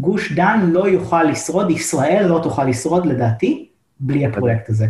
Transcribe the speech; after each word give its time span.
גוש 0.00 0.32
דן 0.32 0.70
לא 0.72 0.88
יוכל 0.88 1.22
לשרוד, 1.22 1.70
ישראל 1.70 2.26
לא 2.28 2.40
תוכל 2.42 2.64
לשרוד 2.64 3.06
לדעתי, 3.06 3.68
בלי 4.00 4.26
הפרויקט 4.26 4.68
הזה. 4.68 4.86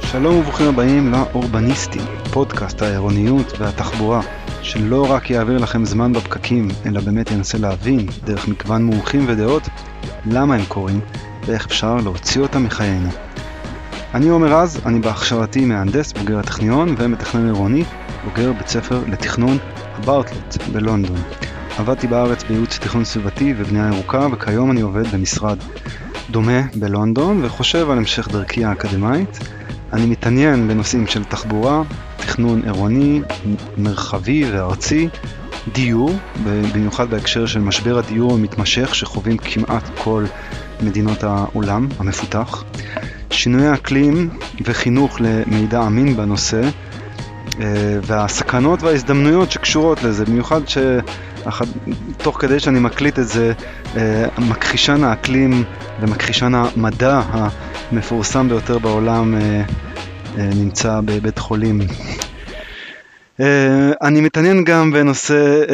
שלום 0.00 0.36
וברוכים 0.36 0.66
הבאים 0.68 1.12
לאורבניסטים, 1.12 2.02
פודקאסט 2.32 2.82
העירוניות 2.82 3.52
והתחבורה, 3.58 4.20
שלא 4.62 5.10
רק 5.10 5.30
יעביר 5.30 5.58
לכם 5.58 5.84
זמן 5.84 6.12
בפקקים, 6.12 6.68
אלא 6.86 7.00
באמת 7.00 7.30
ינסה 7.30 7.58
להבין, 7.58 8.06
דרך 8.24 8.48
מגוון 8.48 8.84
מומחים 8.84 9.24
ודעות, 9.28 9.62
למה 10.26 10.54
הם 10.54 10.64
קורים, 10.68 11.00
ואיך 11.46 11.66
אפשר 11.66 11.96
להוציא 11.96 12.40
אותם 12.40 12.64
מחיינו. 12.64 13.08
אני 14.14 14.28
עומר 14.28 14.52
רז, 14.52 14.80
אני 14.86 15.00
בהכשרתי 15.00 15.64
מהנדס, 15.64 16.12
בוגר 16.12 16.38
הטכניון 16.38 16.94
ומתכנן 16.98 17.46
עירוני, 17.46 17.84
בוגר 18.24 18.52
בית 18.52 18.68
ספר 18.68 19.00
לתכנון 19.08 19.58
הברטלט 19.94 20.56
בלונדון. 20.72 21.22
עבדתי 21.78 22.06
בארץ 22.06 22.42
בייעוץ 22.42 22.78
תכנון 22.78 23.04
סביבתי 23.04 23.54
ובנייה 23.56 23.88
ירוקה, 23.92 24.26
וכיום 24.32 24.70
אני 24.70 24.80
עובד 24.80 25.06
במשרד 25.06 25.58
דומה 26.30 26.60
בלונדון, 26.74 27.44
וחושב 27.44 27.90
על 27.90 27.98
המשך 27.98 28.28
דרכי 28.28 28.64
האקדמאית. 28.64 29.38
אני 29.92 30.06
מתעניין 30.06 30.68
בנושאים 30.68 31.06
של 31.06 31.24
תחבורה, 31.24 31.82
תכנון 32.16 32.62
עירוני, 32.64 33.20
מרחבי 33.76 34.44
וארצי, 34.52 35.08
דיור, 35.72 36.10
במיוחד 36.74 37.10
בהקשר 37.10 37.46
של 37.46 37.60
משבר 37.60 37.98
הדיור 37.98 38.34
המתמשך 38.34 38.94
שחווים 38.94 39.36
כמעט 39.36 39.90
כל 39.98 40.24
מדינות 40.82 41.24
העולם 41.24 41.88
המפותח, 41.98 42.64
שינוי 43.34 43.74
אקלים 43.74 44.30
וחינוך 44.64 45.20
למידע 45.20 45.86
אמין 45.86 46.16
בנושא, 46.16 46.60
אה, 47.60 47.98
והסכנות 48.02 48.82
וההזדמנויות 48.82 49.50
שקשורות 49.50 50.02
לזה, 50.02 50.24
במיוחד 50.24 50.60
שתוך 52.18 52.40
כדי 52.40 52.60
שאני 52.60 52.80
מקליט 52.80 53.18
את 53.18 53.28
זה, 53.28 53.52
אה, 53.96 54.26
מכחישן 54.38 55.04
האקלים 55.04 55.64
ומכחישן 56.00 56.52
המדע 56.54 57.22
המפורסם 57.30 58.48
ביותר 58.48 58.78
בעולם 58.78 59.34
אה, 59.34 59.62
נמצא 60.36 61.00
בבית 61.04 61.38
חולים. 61.38 61.80
אני 64.02 64.20
מתעניין 64.20 64.64
גם 64.64 64.90
בנושא 64.92 65.64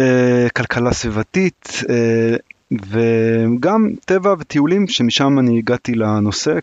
כלכלה 0.56 0.92
סביבתית 0.92 1.82
וגם 2.72 3.90
טבע 4.04 4.34
וטיולים 4.38 4.88
שמשם 4.88 5.38
אני 5.38 5.58
הגעתי 5.58 5.94
לנושא 5.94 6.58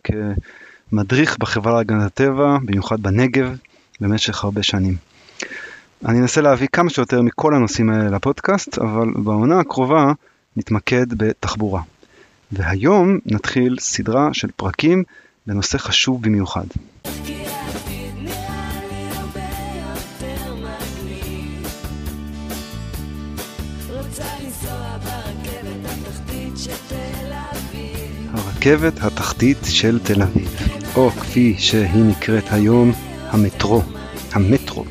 כמדריך 0.90 1.38
בחברה 1.38 1.74
להגנת 1.74 2.06
הטבע, 2.06 2.58
במיוחד 2.66 3.02
בנגב, 3.02 3.56
במשך 4.02 4.44
הרבה 4.44 4.64
שנים. 4.64 4.96
אני 6.06 6.20
אנסה 6.20 6.42
להביא 6.42 6.68
כמה 6.72 6.90
שיותר 6.90 7.22
מכל 7.22 7.56
הנושאים 7.56 7.90
האלה 7.90 8.10
לפודקאסט, 8.10 8.80
אבל 8.80 9.08
בעונה 9.16 9.60
הקרובה 9.60 10.12
נתמקד 10.58 11.14
בתחבורה. 11.14 11.82
והיום 12.52 13.20
נתחיל 13.26 13.76
סדרה 13.80 14.30
של 14.34 14.48
פרקים 14.56 15.04
בנושא 15.48 15.78
חשוב 15.78 16.22
במיוחד. 16.22 16.66
הרכבת 28.34 29.04
התחתית 29.04 29.58
של 29.64 30.00
תל 30.00 30.22
אביב, 30.22 30.77
או 30.98 31.10
כפי 31.10 31.56
שהיא 31.58 32.04
נקראת 32.04 32.44
היום, 32.52 32.92
המטרו, 33.30 33.82
המטרו. 34.32 34.86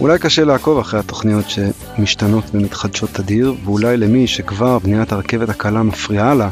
אולי 0.00 0.18
קשה 0.18 0.44
לעקוב 0.44 0.78
אחרי 0.78 1.00
התוכניות 1.00 1.44
שמשתנות 1.50 2.44
ומתחדשות 2.54 3.10
תדיר, 3.10 3.54
ואולי 3.64 3.96
למי 3.96 4.26
שכבר 4.26 4.78
בניית 4.78 5.12
הרכבת 5.12 5.48
הקלה 5.48 5.82
מפריעה 5.82 6.34
לה, 6.34 6.50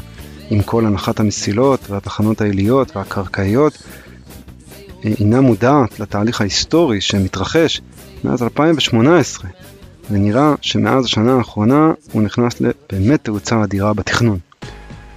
עם 0.50 0.62
כל 0.62 0.86
הנחת 0.86 1.20
המסילות 1.20 1.90
והתחנות 1.90 2.40
העיליות 2.40 2.96
והקרקעיות, 2.96 3.82
אינה 5.04 5.40
מודעת 5.40 6.00
לתהליך 6.00 6.40
ההיסטורי 6.40 7.00
שמתרחש 7.00 7.80
מאז 8.24 8.42
2018, 8.42 9.50
ונראה 10.10 10.54
שמאז 10.60 11.04
השנה 11.04 11.34
האחרונה 11.34 11.92
הוא 12.12 12.22
נכנס 12.22 12.60
לבאמת 12.60 13.24
תאוצה 13.24 13.64
אדירה 13.64 13.94
בתכנון. 13.94 14.38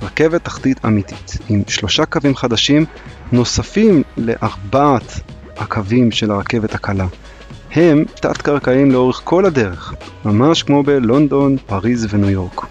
רכבת 0.02 0.44
תחתית 0.44 0.86
אמיתית, 0.86 1.38
עם 1.50 1.62
שלושה 1.68 2.06
קווים 2.06 2.36
חדשים 2.36 2.86
נוספים 3.32 4.04
לארבעת 4.18 5.20
הקווים 5.58 6.12
של 6.12 6.32
הרכבת 6.32 6.76
הקלה. 6.76 7.08
הם 7.72 8.06
תת-קרקעיים 8.22 8.92
לאורך 8.92 9.22
כל 9.24 9.46
הדרך, 9.46 9.94
ממש 10.26 10.64
כמו 10.64 10.84
בלונדון, 10.84 11.58
פריז 11.66 12.08
וניו 12.10 12.30
יורק. 12.30 12.62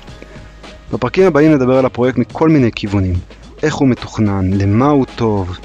בפרקים 0.93 1.27
הבאים 1.27 1.53
נדבר 1.53 1.79
על 1.79 1.87
הפרויקט 1.87 2.19
מכל 2.19 2.49
מיני 2.49 2.71
כיוונים, 2.73 3.15
איך 3.63 3.75
הוא 3.75 3.89
מתוכנן, 3.89 4.53
למה 4.53 4.87
הוא 4.87 5.07
טוב, 5.17 5.59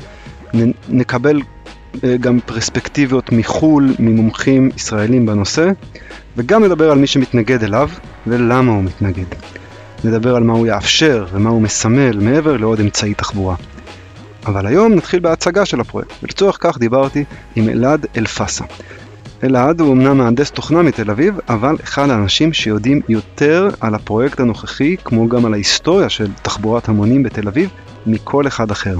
נ- 0.53 0.71
נקבל 0.89 1.41
אה, 2.03 2.17
גם 2.17 2.39
פרספקטיביות 2.45 3.31
מחו"ל, 3.31 3.93
ממומחים 3.99 4.69
ישראלים 4.77 5.25
בנושא, 5.25 5.69
וגם 6.37 6.63
נדבר 6.63 6.91
על 6.91 6.97
מי 6.97 7.07
שמתנגד 7.07 7.63
אליו 7.63 7.89
ולמה 8.27 8.71
הוא 8.71 8.83
מתנגד. 8.83 9.25
נדבר 10.03 10.35
על 10.35 10.43
מה 10.43 10.53
הוא 10.53 10.67
יאפשר 10.67 11.25
ומה 11.31 11.49
הוא 11.49 11.61
מסמל 11.61 12.19
מעבר 12.19 12.57
לעוד 12.57 12.79
אמצעי 12.79 13.13
תחבורה. 13.13 13.55
אבל 14.45 14.67
היום 14.67 14.93
נתחיל 14.93 15.19
בהצגה 15.19 15.65
של 15.65 15.79
הפרויקט, 15.79 16.11
ולצורך 16.23 16.57
כך 16.59 16.77
דיברתי 16.77 17.23
עם 17.55 17.69
אלעד 17.69 18.05
אלפסה. 18.17 18.65
אלעד 19.43 19.81
הוא 19.81 19.93
אמנם 19.93 20.17
מהנדס 20.17 20.51
תוכנה 20.51 20.81
מתל 20.81 21.11
אביב, 21.11 21.39
אבל 21.49 21.75
אחד 21.83 22.09
האנשים 22.09 22.53
שיודעים 22.53 23.01
יותר 23.09 23.69
על 23.79 23.95
הפרויקט 23.95 24.39
הנוכחי, 24.39 24.95
כמו 25.03 25.29
גם 25.29 25.45
על 25.45 25.53
ההיסטוריה 25.53 26.09
של 26.09 26.27
תחבורת 26.41 26.89
המונים 26.89 27.23
בתל 27.23 27.47
אביב, 27.47 27.69
מכל 28.05 28.47
אחד 28.47 28.71
אחר. 28.71 28.95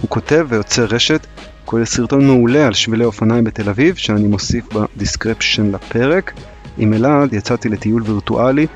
הוא 0.00 0.10
כותב 0.10 0.46
ויוצר 0.48 0.84
רשת, 0.84 1.26
כולל 1.64 1.84
סרטון 1.84 2.26
מעולה 2.26 2.66
על 2.66 2.72
שבילי 2.72 3.04
אופניים 3.04 3.44
בתל 3.44 3.68
אביב, 3.68 3.94
שאני 3.94 4.26
מוסיף 4.26 4.64
ב 4.72 4.80
description 4.80 5.72
לפרק. 5.72 6.32
עם 6.78 6.92
אלעד 6.92 7.32
יצאתי 7.32 7.68
לטיול 7.68 8.02
וירטואלי 8.02 8.66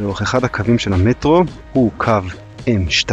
לאורך 0.00 0.22
אחד 0.22 0.44
הקווים 0.44 0.78
של 0.78 0.92
המטרו, 0.92 1.42
הוא 1.72 1.90
קו 1.96 2.20
M2, 2.60 3.12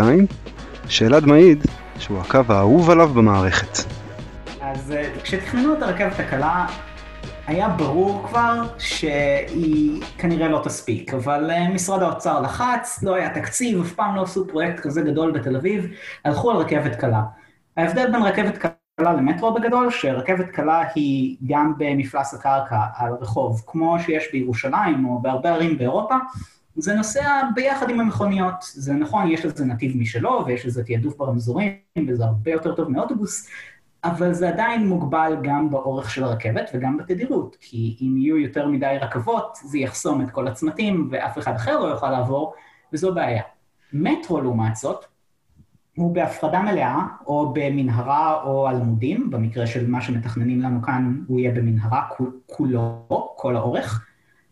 שאלעד 0.87 1.25
מעיד 1.25 1.65
שהוא 1.99 2.19
הקו 2.19 2.39
האהוב 2.49 2.89
עליו 2.89 3.09
במערכת. 3.09 3.77
אז 4.61 4.91
אה, 4.91 5.09
כשתכננו 5.23 5.73
את 5.73 5.81
הרכבת 5.81 6.19
הקלה, 6.19 6.65
היה 7.47 7.69
ברור 7.69 8.27
כבר 8.27 8.63
שהיא 8.77 10.03
כנראה 10.17 10.47
לא 10.47 10.61
תספיק, 10.63 11.13
אבל 11.13 11.51
אה, 11.51 11.69
משרד 11.69 12.01
האוצר 12.01 12.41
לחץ, 12.41 13.03
לא 13.03 13.15
היה 13.15 13.33
תקציב, 13.33 13.81
אף 13.81 13.93
פעם 13.93 14.15
לא 14.15 14.21
עשו 14.21 14.47
פרויקט 14.47 14.79
כזה 14.79 15.01
גדול 15.01 15.31
בתל 15.31 15.55
אביב, 15.55 15.87
הלכו 16.25 16.51
על 16.51 16.57
רכבת 16.57 16.95
קלה. 16.95 17.21
ההבדל 17.77 18.11
בין 18.11 18.21
רכבת 18.21 18.57
קלה 18.57 19.13
למטרו 19.13 19.53
בגדול, 19.53 19.91
שרכבת 19.91 20.49
קלה 20.49 20.83
היא 20.95 21.37
גם 21.47 21.73
במפלס 21.77 22.33
הקרקע 22.33 22.79
על 22.95 23.13
רחוב, 23.21 23.63
כמו 23.67 23.99
שיש 23.99 24.23
בירושלים 24.31 25.05
או 25.05 25.21
בהרבה 25.21 25.49
ערים 25.49 25.77
באירופה, 25.77 26.15
זה 26.79 26.95
נוסע 26.95 27.41
ביחד 27.55 27.89
עם 27.89 27.99
המכוניות. 27.99 28.55
זה 28.61 28.93
נכון, 28.93 29.31
יש 29.31 29.45
לזה 29.45 29.65
נתיב 29.65 29.97
משלו, 29.97 30.43
ויש 30.45 30.65
לזה 30.65 30.83
תעדוף 30.83 31.17
ברמזורים, 31.17 31.73
וזה 32.07 32.25
הרבה 32.25 32.51
יותר 32.51 32.75
טוב 32.75 32.89
מאוטובוס, 32.89 33.49
אבל 34.03 34.33
זה 34.33 34.49
עדיין 34.49 34.87
מוגבל 34.87 35.37
גם 35.43 35.69
באורך 35.69 36.09
של 36.09 36.23
הרכבת 36.23 36.69
וגם 36.73 36.97
בתדירות, 36.97 37.57
כי 37.59 37.97
אם 38.01 38.17
יהיו 38.17 38.37
יותר 38.37 38.67
מדי 38.67 38.97
רכבות, 39.01 39.57
זה 39.63 39.77
יחסום 39.77 40.21
את 40.21 40.31
כל 40.31 40.47
הצמתים, 40.47 41.07
ואף 41.11 41.37
אחד 41.37 41.55
אחר 41.55 41.79
לא 41.79 41.87
יוכל 41.87 42.09
לעבור, 42.09 42.53
וזו 42.93 43.13
בעיה. 43.13 43.43
מטרו, 43.93 44.41
לעומת 44.41 44.75
זאת, 44.75 45.05
הוא 45.95 46.15
בהפרדה 46.15 46.61
מלאה, 46.61 47.05
או 47.27 47.53
במנהרה 47.53 48.43
או 48.43 48.67
על 48.67 48.75
עמודים, 48.75 49.29
במקרה 49.29 49.67
של 49.67 49.89
מה 49.89 50.01
שמתכננים 50.01 50.61
לנו 50.61 50.81
כאן, 50.81 51.21
הוא 51.27 51.39
יהיה 51.39 51.51
במנהרה 51.51 52.01
כולו, 52.45 53.05
כל 53.37 53.55
האורך, 53.55 54.08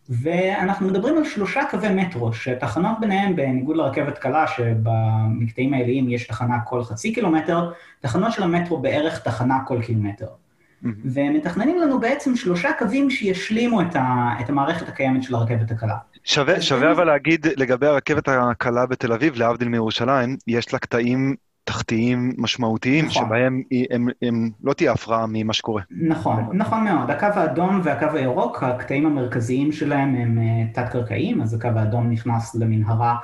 ואנחנו 0.10 0.88
מדברים 0.88 1.18
על 1.18 1.24
שלושה 1.24 1.62
קווי 1.72 1.90
מטרו, 1.90 2.34
שתחנות 2.34 3.00
ביניהם, 3.00 3.36
בניגוד 3.36 3.78
לרכבת 3.78 4.18
קלה, 4.18 4.48
שבמקטעים 4.48 5.74
העיליים 5.74 6.10
יש 6.10 6.28
תחנה 6.28 6.60
כל 6.66 6.84
חצי 6.84 7.14
קילומטר, 7.14 7.72
תחנות 8.00 8.32
של 8.32 8.44
המטרו 8.44 8.78
בערך 8.78 9.20
תחנה 9.20 9.58
כל 9.68 9.82
קילומטר. 9.82 10.28
Mm-hmm. 10.28 10.88
ומתכננים 11.06 11.80
לנו 11.80 12.00
בעצם 12.00 12.36
שלושה 12.36 12.70
קווים 12.80 13.10
שישלימו 13.10 13.82
את, 13.82 13.96
ה, 13.96 14.34
את 14.42 14.50
המערכת 14.50 14.88
הקיימת 14.88 15.24
של 15.24 15.36
הרכבת 15.36 15.72
הקלה. 15.72 15.96
שווה, 16.24 16.62
שווה 16.62 16.92
אבל 16.92 17.04
להגיד 17.04 17.48
לגבי 17.58 17.88
הרכבת 17.88 18.28
הקלה 18.28 18.86
בתל 18.86 19.14
אביב, 19.14 19.36
להבדיל 19.36 19.68
מירושלים, 19.68 20.38
יש 20.48 20.74
לה 20.74 20.80
קטעים 20.80 21.36
תחתיים 21.68 22.34
משמעותיים, 22.38 23.06
נכון. 23.06 23.26
שבהם 23.26 23.62
הם, 23.72 23.88
הם, 23.92 24.08
הם 24.22 24.50
לא 24.64 24.74
תהיה 24.74 24.92
הפרעה 24.92 25.26
ממה 25.30 25.54
שקורה. 25.54 25.82
נכון, 25.92 26.50
נכון 26.54 26.84
מאוד. 26.84 27.12
הקו 27.12 27.26
האדום 27.26 27.82
והקו 27.84 28.06
הירוק, 28.14 28.64
הקטעים 28.64 29.06
המרכזיים 29.06 29.72
שלהם 29.72 30.16
הם 30.16 30.40
אה, 30.40 30.74
תת-קרקעיים, 30.74 31.42
אז 31.42 31.54
הקו 31.54 31.68
האדום 31.76 32.10
נכנס 32.10 32.56
למנהרה 32.56 33.16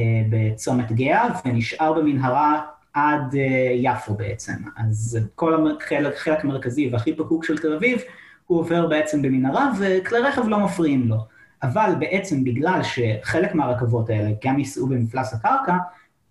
אה, 0.00 0.04
בצומת 0.30 0.92
גאה, 0.92 1.28
ונשאר 1.44 1.92
במנהרה 1.92 2.60
עד 2.94 3.34
יפו 3.74 4.14
בעצם. 4.14 4.52
אז 4.76 5.18
כל 5.34 5.66
החלק, 5.76 6.14
החלק 6.14 6.44
המרכזי 6.44 6.88
והכי 6.92 7.16
פקוק 7.16 7.44
של 7.44 7.58
תל 7.58 7.72
אביב, 7.72 7.98
הוא 8.46 8.58
עובר 8.58 8.86
בעצם 8.86 9.22
במנהרה, 9.22 9.70
וכלי 9.78 10.18
רכב 10.18 10.48
לא 10.48 10.60
מפריעים 10.60 11.08
לו. 11.08 11.16
אבל 11.62 11.92
בעצם 11.98 12.44
בגלל 12.44 12.80
שחלק 12.82 13.54
מהרכבות 13.54 14.10
האלה 14.10 14.30
גם 14.44 14.58
ייסעו 14.58 14.86
במפלס 14.86 15.34
הקרקע, 15.34 15.76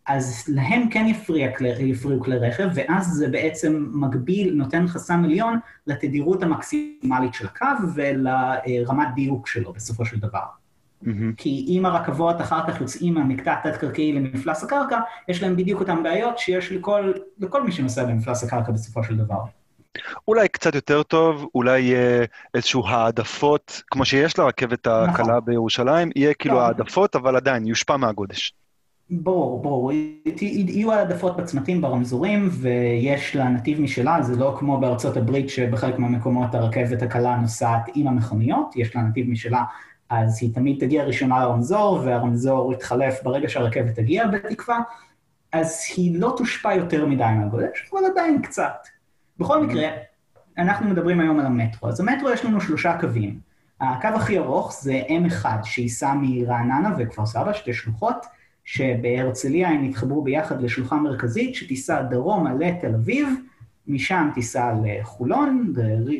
אז 0.07 0.45
להם 0.55 0.89
כן 0.89 1.05
יפריע, 1.07 1.49
יפריעו 1.79 2.23
כלי 2.23 2.37
רכב, 2.37 2.67
ואז 2.73 3.07
זה 3.07 3.27
בעצם 3.27 3.85
מגביל, 3.93 4.53
נותן 4.53 4.87
חסם 4.87 5.23
עליון 5.23 5.59
לתדירות 5.87 6.43
המקסימלית 6.43 7.33
של 7.33 7.45
הקו 7.45 7.65
ולרמת 7.95 9.07
דיוק 9.15 9.47
שלו 9.47 9.73
בסופו 9.73 10.05
של 10.05 10.19
דבר. 10.19 10.39
Mm-hmm. 11.03 11.07
כי 11.37 11.65
אם 11.67 11.85
הרכבות 11.85 12.41
אחר 12.41 12.67
כך 12.67 12.81
יוצאים 12.81 13.13
מהמקטע 13.13 13.53
התת-קרקעי 13.53 14.13
למפלס 14.13 14.63
הקרקע, 14.63 14.99
יש 15.27 15.43
להם 15.43 15.55
בדיוק 15.55 15.79
אותן 15.79 16.03
בעיות 16.03 16.37
שיש 16.37 16.71
לכל, 16.71 17.13
לכל 17.39 17.63
מי 17.63 17.71
שנוסע 17.71 18.03
במפלס 18.03 18.43
הקרקע 18.43 18.71
בסופו 18.71 19.03
של 19.03 19.17
דבר. 19.17 19.39
אולי 20.27 20.47
קצת 20.47 20.75
יותר 20.75 21.03
טוב, 21.03 21.47
אולי 21.55 21.79
יהיה 21.79 22.25
איזשהו 22.53 22.87
העדפות, 22.87 23.81
כמו 23.91 24.05
שיש 24.05 24.39
לרכבת 24.39 24.87
הקלה 24.87 25.07
נכון. 25.07 25.45
בירושלים, 25.45 26.09
יהיה 26.15 26.33
כאילו 26.33 26.55
לא. 26.55 26.61
העדפות, 26.61 27.15
אבל 27.15 27.35
עדיין 27.35 27.65
יושפע 27.65 27.97
מהגודש. 27.97 28.53
ברור, 29.09 29.61
ברור. 29.61 29.91
יהיו 30.41 30.93
העדפות 30.93 31.37
בצמתים 31.37 31.81
ברמזורים, 31.81 32.49
ויש 32.51 33.35
לה 33.35 33.49
נתיב 33.49 33.81
משלה, 33.81 34.21
זה 34.21 34.35
לא 34.35 34.55
כמו 34.59 34.79
בארצות 34.79 35.17
הברית 35.17 35.49
שבחלק 35.49 35.99
מהמקומות 35.99 36.55
הרכבת 36.55 37.01
הקלה 37.01 37.35
נוסעת 37.35 37.89
עם 37.95 38.07
המכוניות, 38.07 38.75
יש 38.75 38.95
לה 38.95 39.01
נתיב 39.01 39.29
משלה, 39.29 39.63
אז 40.09 40.37
היא 40.41 40.53
תמיד 40.53 40.79
תגיע 40.79 41.03
ראשונה 41.03 41.39
לרמזור, 41.39 42.01
והרמזור 42.05 42.73
יתחלף 42.73 43.23
ברגע 43.23 43.49
שהרכבת 43.49 43.95
תגיע 43.95 44.27
בתקווה, 44.27 44.79
אז 45.53 45.81
היא 45.97 46.19
לא 46.19 46.33
תושפע 46.37 46.73
יותר 46.73 47.05
מדי 47.05 47.23
מהגודש, 47.39 47.89
אבל 47.93 48.01
עדיין 48.11 48.41
קצת. 48.41 48.87
בכל 49.39 49.65
מקרה, 49.65 49.87
אנחנו 50.57 50.89
מדברים 50.89 51.19
היום 51.19 51.39
על 51.39 51.45
המטרו. 51.45 51.89
אז 51.89 51.99
המטרו 51.99 52.29
יש 52.29 52.45
לנו 52.45 52.61
שלושה 52.61 52.97
קווים. 52.99 53.39
הקו 53.81 54.07
הכי 54.07 54.37
ארוך 54.37 54.73
זה 54.81 55.01
M1, 55.07 55.45
שייסע 55.63 56.13
מרעננה 56.21 56.89
וכפר 56.97 57.25
סבא, 57.25 57.53
שתי 57.53 57.73
שלוחות, 57.73 58.25
שבהרצליה 58.67 59.69
הם 59.69 59.83
יתחברו 59.83 60.21
ביחד 60.21 60.61
לשלוחה 60.61 60.95
מרכזית 60.95 61.55
שתיסע 61.55 62.01
דרומה 62.01 62.53
לתל 62.53 62.95
אביב, 62.95 63.29
משם 63.87 64.29
תיסע 64.33 64.73
לחולון 64.83 65.73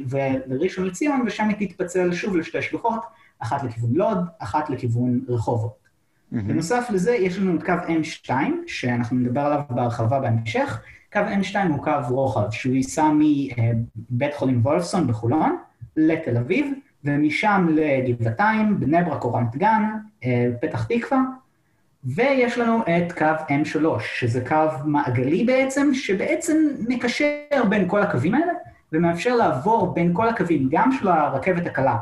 ולראשון 0.10 0.86
לציון, 0.86 1.22
ושם 1.26 1.50
היא 1.50 1.68
תתפצל 1.68 2.14
שוב 2.14 2.36
לשתי 2.36 2.62
שלוחות, 2.62 3.02
אחת 3.40 3.64
לכיוון 3.64 3.94
לוד, 3.94 4.18
אחת 4.40 4.70
לכיוון 4.70 5.20
רחובות. 5.28 5.74
Mm-hmm. 5.74 6.36
בנוסף 6.36 6.88
לזה, 6.94 7.12
יש 7.12 7.38
לנו 7.38 7.56
את 7.56 7.64
קו 7.64 7.74
M2, 7.88 8.32
שאנחנו 8.68 9.18
נדבר 9.18 9.42
עליו 9.42 9.62
בהרחבה 9.70 10.20
בהמשך. 10.20 10.82
קו 11.14 11.20
M2 11.20 11.56
הוא 11.70 11.84
קו 11.84 11.92
רוחב, 12.10 12.52
שהוא 12.52 12.76
ייסע 12.76 13.10
מבית 13.14 14.36
חולים 14.36 14.62
וולפסון 14.62 15.08
בחולון 15.08 15.58
לתל 15.98 16.38
אביב, 16.38 16.74
ומשם 17.04 17.68
לגבעתיים, 17.72 18.80
בני 18.80 19.04
ברק 19.04 19.24
או 19.24 19.34
רמת 19.34 19.56
גן, 19.56 19.84
אה, 20.24 20.48
פתח 20.62 20.84
תקווה, 20.84 21.22
ויש 22.04 22.58
לנו 22.58 22.82
את 22.82 23.12
קו 23.12 23.26
M3, 23.50 24.00
שזה 24.00 24.46
קו 24.48 24.66
מעגלי 24.86 25.44
בעצם, 25.44 25.94
שבעצם 25.94 26.58
מקשר 26.88 27.64
בין 27.70 27.90
כל 27.90 28.02
הקווים 28.02 28.36
האלה, 28.36 28.54
ומאפשר 28.92 29.36
לעבור 29.36 29.94
בין 29.94 30.14
כל 30.14 30.30
הקווים, 30.30 30.68
גם 30.72 30.92
של 31.00 31.08
הרכבת 31.08 31.66
הקלה 31.66 31.98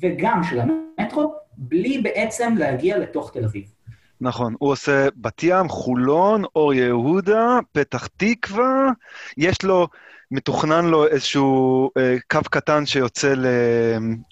וגם 0.00 0.42
של 0.44 0.60
המטרו, 0.60 1.34
בלי 1.56 1.98
בעצם 1.98 2.54
להגיע 2.58 2.98
לתוך 2.98 3.30
תל 3.32 3.44
אביב. 3.44 3.64
נכון, 4.20 4.54
הוא 4.58 4.70
עושה 4.70 5.08
בת 5.16 5.42
ים, 5.42 5.68
חולון, 5.68 6.42
אור 6.56 6.74
יהודה, 6.74 7.58
פתח 7.72 8.06
תקווה, 8.06 8.90
יש 9.36 9.64
לו, 9.64 9.88
מתוכנן 10.30 10.84
לו 10.84 11.06
איזשהו 11.06 11.90
אה, 11.96 12.16
קו 12.30 12.38
קטן 12.50 12.86
שיוצא 12.86 13.34
ל, 13.34 13.46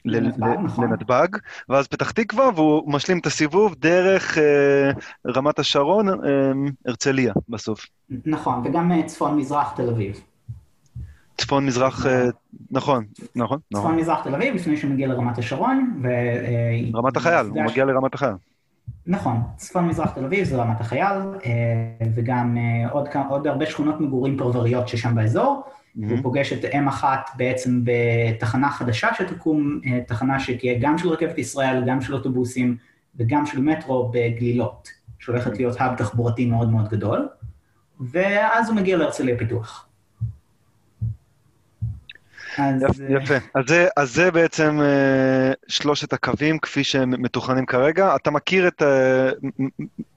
לנתב"ג, 0.05 0.57
נכון. 0.65 0.91
לנתב"ג, 0.91 1.29
ואז 1.69 1.87
פתח 1.87 2.11
תקווה, 2.11 2.51
והוא 2.55 2.93
משלים 2.93 3.19
את 3.19 3.27
הסיבוב 3.27 3.75
דרך 3.75 4.39
אה, 4.39 4.91
רמת 5.27 5.59
השרון, 5.59 6.09
אה, 6.09 6.15
הרצליה 6.87 7.33
בסוף. 7.49 7.87
נכון, 8.27 8.63
וגם 8.65 8.93
אה, 8.93 9.03
צפון-מזרח 9.03 9.73
תל 9.77 9.89
אביב. 9.89 10.21
צפון-מזרח, 11.39 12.07
אה, 12.07 12.27
נכון, 12.71 13.05
נכון, 13.37 13.59
נכון. 13.71 13.83
צפון-מזרח 13.83 14.25
תל 14.25 14.35
אביב, 14.35 14.55
לפני 14.55 14.77
שהוא 14.77 14.91
מגיע 14.91 15.09
לרמת 15.09 15.39
השרון, 15.39 16.01
ו... 16.03 16.07
אה, 16.07 16.81
רמת 16.95 17.17
החייל, 17.17 17.47
הוא 17.47 17.63
מגיע 17.63 17.85
לרמת 17.85 18.15
החייל. 18.15 18.35
נכון, 19.07 19.41
צפון-מזרח 19.57 20.11
תל 20.11 20.25
אביב 20.25 20.45
זה 20.45 20.57
רמת 20.57 20.81
החייל, 20.81 21.19
וגם 22.15 22.57
עוד, 22.91 23.09
עוד 23.29 23.47
הרבה 23.47 23.67
שכונות 23.67 24.01
מגורים 24.01 24.37
פרבריות 24.39 24.89
ששם 24.89 25.15
באזור. 25.15 25.63
Mm-hmm. 25.97 26.11
הוא 26.11 26.23
פוגש 26.23 26.53
את 26.53 26.65
M1 26.65 27.05
בעצם 27.37 27.81
בתחנה 27.85 28.71
חדשה 28.71 29.09
שתקום, 29.15 29.81
תחנה 30.07 30.41
שתהיה 30.41 30.79
גם 30.81 30.99
של 30.99 31.09
רכבת 31.09 31.39
ישראל, 31.39 31.83
גם 31.87 32.01
של 32.01 32.15
אוטובוסים 32.15 32.77
וגם 33.17 33.47
של 33.47 33.61
מטרו 33.61 34.11
בגלילות, 34.15 34.89
שהולכת 35.19 35.57
להיות 35.57 35.77
האב 35.81 35.97
תחבורתי 35.97 36.47
מאוד 36.47 36.71
מאוד 36.71 36.89
גדול, 36.89 37.29
ואז 38.01 38.69
הוא 38.69 38.77
מגיע 38.77 38.97
להרצליה 38.97 39.39
פיתוח. 39.39 39.89
אז... 42.59 43.03
יפה. 43.09 43.35
אז 43.55 43.65
זה, 43.67 43.89
אז 43.97 44.15
זה 44.15 44.31
בעצם 44.31 44.81
uh, 44.81 45.57
שלושת 45.69 46.13
הקווים 46.13 46.59
כפי 46.59 46.85
שהם 46.85 47.23
מתוכננים 47.23 47.67
כרגע. 47.67 48.17
אתה 48.17 48.31
מכיר 48.31 48.69
את 48.69 48.83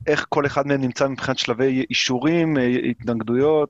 איך 0.07 0.25
כל 0.29 0.45
אחד 0.45 0.67
מהם 0.67 0.81
נמצא 0.81 1.07
מבחינת 1.07 1.39
שלבי 1.39 1.85
אישורים, 1.89 2.57
התנגדויות? 2.89 3.69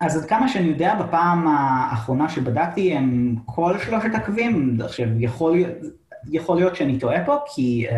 אז 0.00 0.16
עד 0.16 0.28
כמה 0.28 0.48
שאני 0.48 0.66
יודע, 0.66 0.94
בפעם 0.94 1.48
האחרונה 1.48 2.28
שבדקתי 2.28 2.94
הם 2.94 3.36
כל 3.44 3.78
שלושת 3.78 4.14
הקווים, 4.14 4.78
עכשיו, 4.84 5.06
יכול, 5.18 5.58
יכול 6.30 6.56
להיות 6.56 6.76
שאני 6.76 6.98
טועה 6.98 7.24
פה, 7.24 7.36
כי 7.54 7.86
uh, 7.88 7.92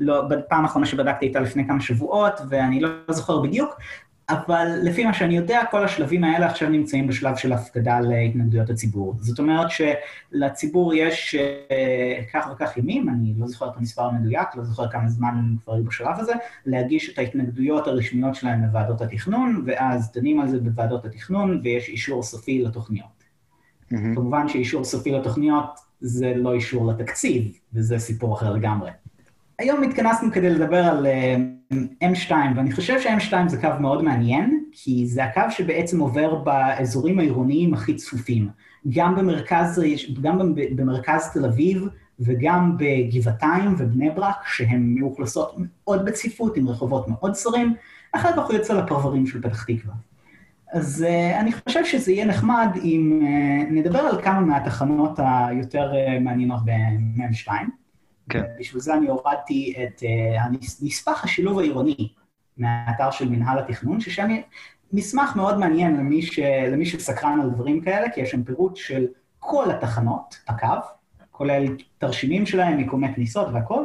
לא, 0.00 0.22
בפעם 0.28 0.64
האחרונה 0.64 0.86
שבדקתי 0.86 1.26
הייתה 1.26 1.40
לפני 1.40 1.66
כמה 1.66 1.80
שבועות, 1.80 2.40
ואני 2.48 2.80
לא 2.80 2.88
זוכר 3.10 3.40
בדיוק, 3.40 3.74
אבל 4.30 4.78
לפי 4.82 5.04
מה 5.04 5.14
שאני 5.14 5.36
יודע, 5.36 5.60
כל 5.70 5.84
השלבים 5.84 6.24
האלה 6.24 6.46
עכשיו 6.46 6.68
נמצאים 6.68 7.06
בשלב 7.06 7.36
של 7.36 7.52
הפקדה 7.52 8.00
להתנגדויות 8.00 8.70
הציבור. 8.70 9.14
זאת 9.20 9.38
אומרת 9.38 9.66
שלציבור 9.70 10.94
יש 10.94 11.34
uh, 11.34 12.32
כך 12.32 12.48
וכך 12.52 12.76
ימים, 12.76 13.08
אני 13.08 13.34
לא 13.38 13.46
זוכר 13.46 13.68
את 13.68 13.76
המספר 13.76 14.02
המדויק, 14.02 14.48
לא 14.54 14.64
זוכר 14.64 14.88
כמה 14.88 15.08
זמן 15.08 15.28
הם 15.28 15.56
כבר 15.64 15.74
היו 15.74 15.84
בשלב 15.84 16.18
הזה, 16.18 16.32
להגיש 16.66 17.10
את 17.10 17.18
ההתנגדויות 17.18 17.86
הרשמיות 17.86 18.34
שלהם 18.34 18.62
לוועדות 18.62 19.00
התכנון, 19.00 19.62
ואז 19.66 20.12
דנים 20.12 20.40
על 20.40 20.48
זה 20.48 20.60
בוועדות 20.60 21.04
התכנון, 21.04 21.60
ויש 21.64 21.88
אישור 21.88 22.22
סופי 22.22 22.62
לתוכניות. 22.62 23.06
Mm-hmm. 23.92 23.96
כמובן 24.14 24.48
שאישור 24.48 24.84
סופי 24.84 25.12
לתוכניות 25.12 25.78
זה 26.00 26.32
לא 26.36 26.52
אישור 26.52 26.92
לתקציב, 26.92 27.58
וזה 27.74 27.98
סיפור 27.98 28.34
אחר 28.34 28.52
לגמרי. 28.52 28.90
היום 29.58 29.82
התכנסנו 29.82 30.32
כדי 30.32 30.50
לדבר 30.50 30.84
על 30.84 31.06
uh, 31.06 31.57
M2, 31.72 32.32
ואני 32.56 32.72
חושב 32.72 33.00
ש-M2 33.00 33.32
זה 33.46 33.60
קו 33.60 33.68
מאוד 33.80 34.04
מעניין, 34.04 34.64
כי 34.72 35.06
זה 35.06 35.24
הקו 35.24 35.40
שבעצם 35.50 36.00
עובר 36.00 36.34
באזורים 36.34 37.18
העירוניים 37.18 37.74
הכי 37.74 37.94
צפופים. 37.94 38.48
גם 38.88 39.16
במרכז, 39.16 39.82
גם 40.22 40.54
במרכז 40.76 41.30
תל 41.32 41.44
אביב 41.44 41.88
וגם 42.20 42.76
בגבעתיים 42.78 43.74
ובני 43.78 44.10
ברק, 44.10 44.36
שהן 44.46 44.94
מאוכלסות 44.98 45.54
מאוד 45.58 46.04
בצפיפות, 46.04 46.56
עם 46.56 46.68
רחובות 46.68 47.08
מאוד 47.08 47.32
צרים, 47.32 47.74
אחר 48.12 48.32
כך 48.32 48.46
הוא 48.46 48.54
יוצא 48.54 48.74
לפרברים 48.74 49.26
של 49.26 49.42
פתח 49.42 49.64
תקווה. 49.64 49.94
אז 50.72 51.06
uh, 51.08 51.40
אני 51.40 51.52
חושב 51.52 51.84
שזה 51.84 52.12
יהיה 52.12 52.24
נחמד 52.24 52.68
אם 52.84 53.22
uh, 53.22 53.72
נדבר 53.72 53.98
על 53.98 54.22
כמה 54.22 54.40
מהתחנות 54.40 55.18
היותר 55.18 55.92
uh, 55.92 56.20
מעניינות 56.20 56.60
ב-M2. 56.64 57.50
כן. 58.28 58.42
בשביל 58.58 58.80
זה 58.82 58.94
אני 58.94 59.08
הורדתי 59.08 59.74
את 59.82 60.02
uh, 60.02 60.56
נספח 60.82 61.24
השילוב 61.24 61.58
העירוני 61.58 62.12
מהאתר 62.56 63.10
של 63.10 63.28
מנהל 63.28 63.58
התכנון, 63.58 64.00
ששם 64.00 64.28
מסמך 64.92 65.36
מאוד 65.36 65.58
מעניין 65.58 65.96
למי, 65.96 66.22
ש, 66.22 66.38
למי 66.72 66.86
שסקרן 66.86 67.40
על 67.40 67.50
דברים 67.50 67.80
כאלה, 67.80 68.10
כי 68.10 68.20
יש 68.20 68.30
שם 68.30 68.44
פירוט 68.44 68.76
של 68.76 69.06
כל 69.38 69.70
התחנות 69.70 70.38
הקו, 70.48 70.66
כולל 71.30 71.64
תרשימים 71.98 72.46
שלהם, 72.46 72.76
מיקומי 72.76 73.14
כניסות 73.14 73.48
והכל. 73.52 73.84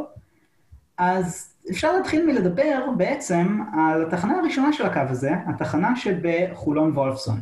אז 0.98 1.54
אפשר 1.72 1.92
להתחיל 1.98 2.26
מלדבר 2.26 2.86
בעצם 2.98 3.60
על 3.74 4.06
התחנה 4.06 4.40
הראשונה 4.40 4.74
של 4.74 4.86
הקו 4.86 5.00
הזה, 5.10 5.32
התחנה 5.48 5.96
שבחולון 5.96 6.92
וולפסון. 6.92 7.42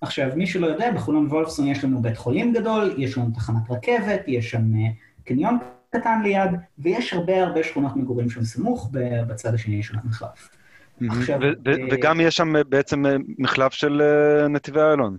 עכשיו, 0.00 0.28
מי 0.36 0.46
שלא 0.46 0.66
יודע, 0.66 0.92
בחולון 0.92 1.26
וולפסון 1.26 1.66
יש 1.66 1.84
לנו 1.84 2.02
בית 2.02 2.16
חולים 2.16 2.52
גדול, 2.52 2.94
יש 2.98 3.18
לנו 3.18 3.30
תחנת 3.34 3.70
רכבת, 3.70 4.20
יש 4.26 4.50
שם 4.50 4.62
uh, 4.74 5.24
קניון 5.24 5.58
קטן 5.90 6.20
ליד, 6.22 6.50
ויש 6.78 7.12
הרבה 7.12 7.42
הרבה 7.42 7.64
שכונות 7.64 7.96
מגורים 7.96 8.30
שם 8.30 8.44
סמוך 8.44 8.90
בצד 9.26 9.54
השני 9.54 9.82
של 9.82 9.96
המחלף. 10.04 10.48
עכשיו... 11.08 11.42
אה, 11.42 11.50
וגם 11.90 12.20
יש 12.20 12.36
שם 12.36 12.52
בעצם 12.68 13.06
אה, 13.06 13.16
מחלף 13.38 13.72
של 13.72 14.02
אה, 14.02 14.48
נתיבי 14.48 14.80
איילון. 14.80 15.16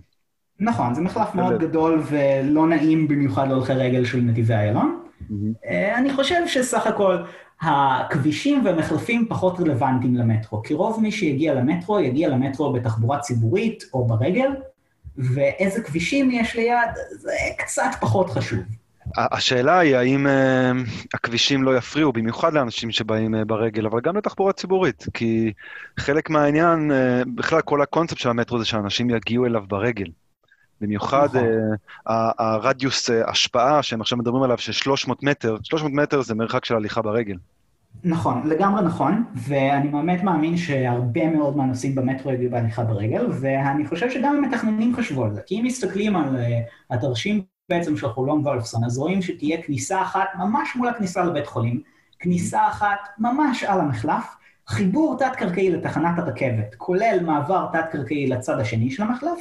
נכון, 0.60 0.94
זה 0.94 1.00
מחלף 1.00 1.34
מאוד 1.34 1.60
גדול 1.60 2.02
ולא 2.06 2.68
נעים 2.68 3.08
במיוחד 3.08 3.48
להולכי 3.48 3.72
רגל 3.72 4.04
של 4.04 4.20
נתיבי 4.20 4.54
איילון. 4.54 5.00
אני 5.94 6.12
חושב 6.12 6.46
שסך 6.46 6.86
הכל 6.86 7.16
הכבישים 7.60 8.64
והמחלפים 8.64 9.26
פחות 9.28 9.60
רלוונטיים 9.60 10.14
למטרו, 10.14 10.62
כי 10.62 10.74
רוב 10.74 11.00
מי 11.02 11.12
שיגיע 11.12 11.54
למטרו 11.54 12.00
יגיע 12.00 12.28
למטרו 12.28 12.72
בתחבורה 12.72 13.18
ציבורית 13.18 13.84
או 13.94 14.06
ברגל, 14.06 14.50
ואיזה 15.16 15.82
כבישים 15.82 16.30
יש 16.30 16.56
ליד, 16.56 16.90
זה 17.10 17.32
קצת 17.58 17.90
פחות 18.00 18.30
חשוב. 18.30 18.60
השאלה 19.16 19.78
היא 19.78 19.96
האם 19.96 20.26
uh, 20.26 20.90
הכבישים 21.14 21.62
לא 21.62 21.76
יפריעו, 21.76 22.12
במיוחד 22.12 22.52
לאנשים 22.52 22.90
שבאים 22.90 23.34
uh, 23.34 23.44
ברגל, 23.44 23.86
אבל 23.86 24.00
גם 24.00 24.16
לתחבורה 24.16 24.52
ציבורית, 24.52 25.06
כי 25.14 25.52
חלק 25.98 26.30
מהעניין, 26.30 26.90
uh, 26.90 27.28
בכלל 27.34 27.60
כל 27.60 27.82
הקונספט 27.82 28.18
של 28.18 28.28
המטרו 28.28 28.58
זה 28.58 28.64
שאנשים 28.64 29.10
יגיעו 29.10 29.46
אליו 29.46 29.62
ברגל. 29.68 30.06
במיוחד 30.80 31.28
נכון. 31.28 31.44
uh, 32.08 32.12
הרדיוס 32.38 33.10
uh, 33.10 33.12
השפעה 33.30 33.82
שהם 33.82 34.00
עכשיו 34.00 34.18
מדברים 34.18 34.42
עליו 34.42 34.58
של 34.58 34.72
300 34.72 35.22
מטר, 35.22 35.56
300 35.62 35.92
מטר 35.92 36.22
זה 36.22 36.34
מרחק 36.34 36.64
של 36.64 36.74
הליכה 36.74 37.02
ברגל. 37.02 37.36
נכון, 38.04 38.48
לגמרי 38.48 38.82
נכון, 38.82 39.24
ואני 39.34 39.88
באמת 39.88 40.22
מאמין 40.22 40.56
שהרבה 40.56 41.30
מאוד 41.30 41.56
מהנוסעים 41.56 41.94
במטרו 41.94 42.32
יגיעו 42.32 42.50
בהליכה 42.50 42.84
ברגל, 42.84 43.26
ואני 43.40 43.86
חושב 43.86 44.10
שגם 44.10 44.36
המתכננים 44.36 44.96
חשבו 44.96 45.24
על 45.24 45.34
זה, 45.34 45.40
כי 45.46 45.60
אם 45.60 45.64
מסתכלים 45.64 46.16
על 46.16 46.36
uh, 46.36 46.94
התרשים 46.94 47.42
בעצם 47.70 47.96
של 47.96 48.08
חולון 48.08 48.40
וולפסון, 48.40 48.84
אז 48.84 48.98
רואים 48.98 49.22
שתהיה 49.22 49.62
כניסה 49.62 50.02
אחת 50.02 50.28
ממש 50.38 50.76
מול 50.76 50.88
הכניסה 50.88 51.24
לבית 51.24 51.46
חולים, 51.46 51.82
כניסה 52.18 52.68
אחת 52.68 52.98
ממש 53.18 53.64
על 53.64 53.80
המחלף, 53.80 54.24
חיבור 54.66 55.18
תת-קרקעי 55.18 55.70
לתחנת 55.70 56.18
הרכבת, 56.18 56.74
כולל 56.74 57.18
מעבר 57.22 57.66
תת-קרקעי 57.72 58.26
לצד 58.26 58.58
השני 58.58 58.90
של 58.90 59.02
המחלף, 59.02 59.40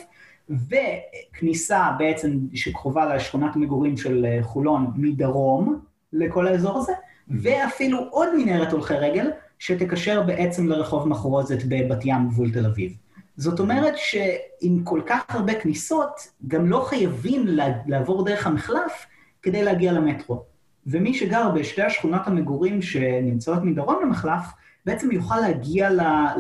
וכניסה 0.50 1.90
בעצם 1.98 2.38
שקרובה 2.54 3.16
לשכונת 3.16 3.56
המגורים 3.56 3.98
של 3.98 4.26
אה, 4.26 4.44
חולון 4.44 4.92
מדרום 4.96 5.80
לכל 6.14 6.48
האזור 6.48 6.78
הזה, 6.78 6.94
ואפילו 7.28 8.08
עוד 8.10 8.30
מנהרת 8.38 8.72
הולכי 8.72 8.94
רגל, 8.94 9.32
שתקשר 9.60 10.22
בעצם 10.22 10.68
לרחוב 10.68 11.08
מחרוזת 11.08 11.60
בבת 11.70 12.06
ים 12.06 12.28
גבול 12.30 12.52
תל 12.52 12.66
אביב. 12.66 12.94
זאת 13.40 13.60
אומרת 13.60 13.94
שעם 13.98 14.84
כל 14.84 15.02
כך 15.06 15.24
הרבה 15.30 15.54
כניסות, 15.54 16.12
גם 16.48 16.68
לא 16.68 16.86
חייבים 16.90 17.46
לעבור 17.88 18.26
דרך 18.26 18.48
המחלף 18.48 19.06
כדי 19.42 19.64
להגיע 19.64 19.92
למטרו. 19.92 20.44
ומי 20.88 21.14
שגר 21.14 21.50
בשתי 21.50 21.82
השכונות 21.82 22.22
המגורים 22.26 22.82
שנמצאות 22.82 23.64
מדרום 23.64 24.04
למחלף, 24.04 24.42
בעצם 24.86 25.12
יוכל 25.12 25.40
להגיע 25.40 25.90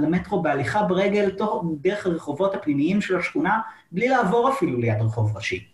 למטרו 0.01 0.41
בהליכה 0.41 0.83
ברגל 0.83 1.29
תוך, 1.29 1.65
דרך 1.81 2.05
הרחובות 2.05 2.55
הפנימיים 2.55 3.01
של 3.01 3.17
השכונה, 3.17 3.59
בלי 3.91 4.07
לעבור 4.07 4.49
אפילו 4.49 4.77
ליד 4.77 5.01
רחוב 5.01 5.35
ראשי. 5.35 5.67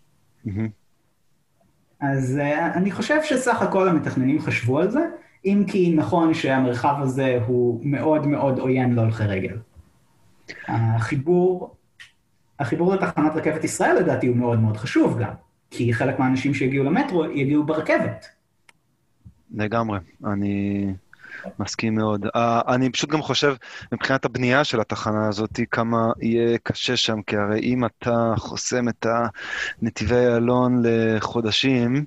אז 2.00 2.40
uh, 2.42 2.76
אני 2.76 2.90
חושב 2.90 3.22
שסך 3.22 3.62
הכל 3.62 3.88
המתכננים 3.88 4.40
חשבו 4.40 4.78
על 4.78 4.90
זה, 4.90 5.06
אם 5.44 5.64
כי 5.66 5.94
נכון 5.96 6.34
שהמרחב 6.34 6.94
הזה 7.00 7.38
הוא 7.46 7.80
מאוד 7.84 8.26
מאוד 8.26 8.58
עוין 8.58 8.94
להולכי 8.94 9.24
רגל. 9.24 9.56
החיבור, 10.68 11.74
החיבור 12.58 12.94
לתחנת 12.94 13.36
רכבת 13.36 13.64
ישראל 13.64 13.96
לדעתי 13.96 14.26
הוא 14.26 14.36
מאוד 14.36 14.60
מאוד 14.60 14.76
חשוב 14.76 15.18
גם, 15.18 15.32
כי 15.70 15.94
חלק 15.94 16.18
מהאנשים 16.18 16.54
שיגיעו 16.54 16.84
למטרו 16.84 17.24
יגיעו 17.24 17.64
ברכבת. 17.64 18.26
לגמרי, 19.54 19.98
אני 20.24 20.86
מסכים 21.58 21.94
מאוד. 21.94 22.26
Uh, 22.26 22.38
אני 22.68 22.90
פשוט 22.90 23.10
גם 23.10 23.22
חושב, 23.22 23.54
מבחינת 23.92 24.24
הבנייה 24.24 24.64
של 24.64 24.80
התחנה 24.80 25.28
הזאת, 25.28 25.60
כמה 25.70 26.12
יהיה 26.20 26.58
קשה 26.62 26.96
שם, 26.96 27.22
כי 27.22 27.36
הרי 27.36 27.60
אם 27.60 27.84
אתה 27.84 28.34
חוסם 28.36 28.88
את 28.88 29.06
הנתיבי 29.82 30.14
איילון 30.14 30.82
לחודשים, 30.84 32.04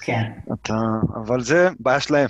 כן. 0.00 0.32
אתה... 0.52 0.78
אבל 1.14 1.40
זה 1.40 1.68
בעיה 1.80 2.00
שלהם. 2.00 2.28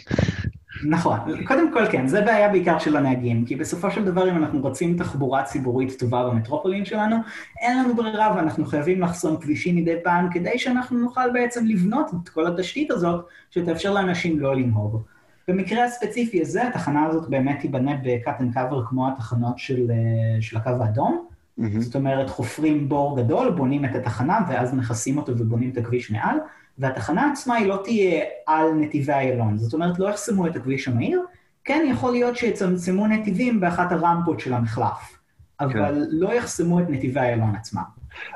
נכון. 0.84 1.18
קודם 1.44 1.72
כל 1.72 1.86
כן, 1.90 2.06
זה 2.06 2.20
בעיה 2.20 2.48
בעיקר 2.48 2.78
של 2.78 2.96
הנהגים, 2.96 3.44
כי 3.44 3.56
בסופו 3.56 3.90
של 3.90 4.04
דבר 4.04 4.30
אם 4.30 4.36
אנחנו 4.36 4.60
רוצים 4.60 4.98
תחבורה 4.98 5.42
ציבורית 5.42 5.98
טובה 5.98 6.28
במטרופולין 6.28 6.84
שלנו, 6.84 7.16
אין 7.60 7.78
לנו 7.78 7.96
ברירה 7.96 8.32
ואנחנו 8.36 8.66
חייבים 8.66 9.00
לחסום 9.00 9.36
כבישים 9.36 9.76
מדי 9.76 9.96
פעם 10.04 10.28
כדי 10.32 10.58
שאנחנו 10.58 10.98
נוכל 10.98 11.30
בעצם 11.32 11.66
לבנות 11.66 12.10
את 12.22 12.28
כל 12.28 12.46
התשתית 12.46 12.90
הזאת 12.90 13.24
שתאפשר 13.50 13.92
לאנשים 13.92 14.40
לא 14.40 14.56
לנהוג. 14.56 15.02
במקרה 15.48 15.84
הספציפי 15.84 16.40
הזה, 16.40 16.68
התחנה 16.68 17.06
הזאת 17.06 17.28
באמת 17.28 17.60
תיבנה 17.60 17.92
ב-cut 18.02 18.40
and 18.40 18.56
cover 18.56 18.88
כמו 18.88 19.08
התחנות 19.08 19.58
של, 19.58 19.90
אה, 19.90 20.42
של 20.42 20.56
הקו 20.56 20.70
האדום. 20.80 21.26
Mm-hmm. 21.58 21.62
זאת 21.80 21.94
אומרת, 21.94 22.30
חופרים 22.30 22.88
בור 22.88 23.16
גדול, 23.16 23.50
בונים 23.50 23.84
את 23.84 23.94
התחנה 23.94 24.38
ואז 24.48 24.74
מכסים 24.74 25.18
אותו 25.18 25.32
ובונים 25.38 25.70
את 25.70 25.76
הכביש 25.76 26.10
מעל. 26.10 26.36
והתחנה 26.78 27.30
עצמה 27.32 27.54
היא 27.54 27.66
לא 27.66 27.80
תהיה 27.84 28.24
על 28.46 28.72
נתיבי 28.72 29.12
איילון, 29.12 29.58
זאת 29.58 29.74
אומרת, 29.74 29.98
לא 29.98 30.08
יחסמו 30.08 30.46
את 30.46 30.56
הכביש 30.56 30.88
המהיר, 30.88 31.22
כן 31.64 31.86
יכול 31.90 32.12
להיות 32.12 32.36
שיצמצמו 32.36 33.06
נתיבים 33.06 33.60
באחת 33.60 33.92
הרמפות 33.92 34.40
של 34.40 34.54
המחלף, 34.54 35.18
אבל 35.60 35.72
כן. 35.72 35.94
לא 36.10 36.34
יחסמו 36.34 36.80
את 36.80 36.84
נתיבי 36.88 37.20
איילון 37.20 37.54
עצמם. 37.56 37.82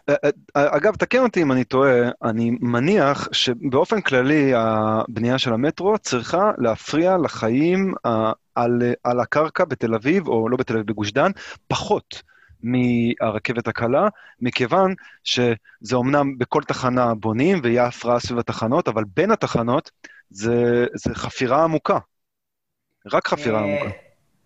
אה, 0.09 0.15
אה, 0.57 0.77
אגב, 0.77 0.95
תקן 0.95 1.19
אותי 1.19 1.43
אם 1.43 1.53
אני 1.53 1.65
טועה, 1.65 2.11
אני 2.23 2.51
מניח 2.61 3.29
שבאופן 3.33 4.01
כללי 4.01 4.53
הבנייה 4.55 5.39
של 5.39 5.53
המטרו 5.53 5.99
צריכה 5.99 6.51
להפריע 6.59 7.17
לחיים 7.17 7.95
אה, 8.07 8.33
על, 8.55 8.83
על 9.05 9.21
הקרקע 9.21 9.65
בתל 9.65 9.95
אביב, 9.95 10.29
או 10.29 10.49
לא 10.49 10.57
בתל 10.57 10.75
אביב, 10.75 10.87
בגוש 10.87 11.13
דן, 11.13 11.31
פחות. 11.69 12.23
מהרכבת 12.63 13.69
הקלה, 13.69 14.09
מכיוון 14.41 14.95
שזה 15.25 15.57
אומנם 15.93 16.39
בכל 16.39 16.63
תחנה 16.63 17.15
בונים 17.15 17.61
ויהיה 17.63 17.87
הפרעה 17.87 18.21
סביב 18.21 18.39
התחנות, 18.39 18.89
אבל 18.89 19.05
בין 19.17 19.31
התחנות 19.31 19.91
זה, 20.31 20.87
זה 20.95 21.15
חפירה 21.15 21.65
עמוקה. 21.65 21.99
רק 23.13 23.29
חפירה 23.29 23.61
אה, 23.61 23.65
עמוקה. 23.65 23.91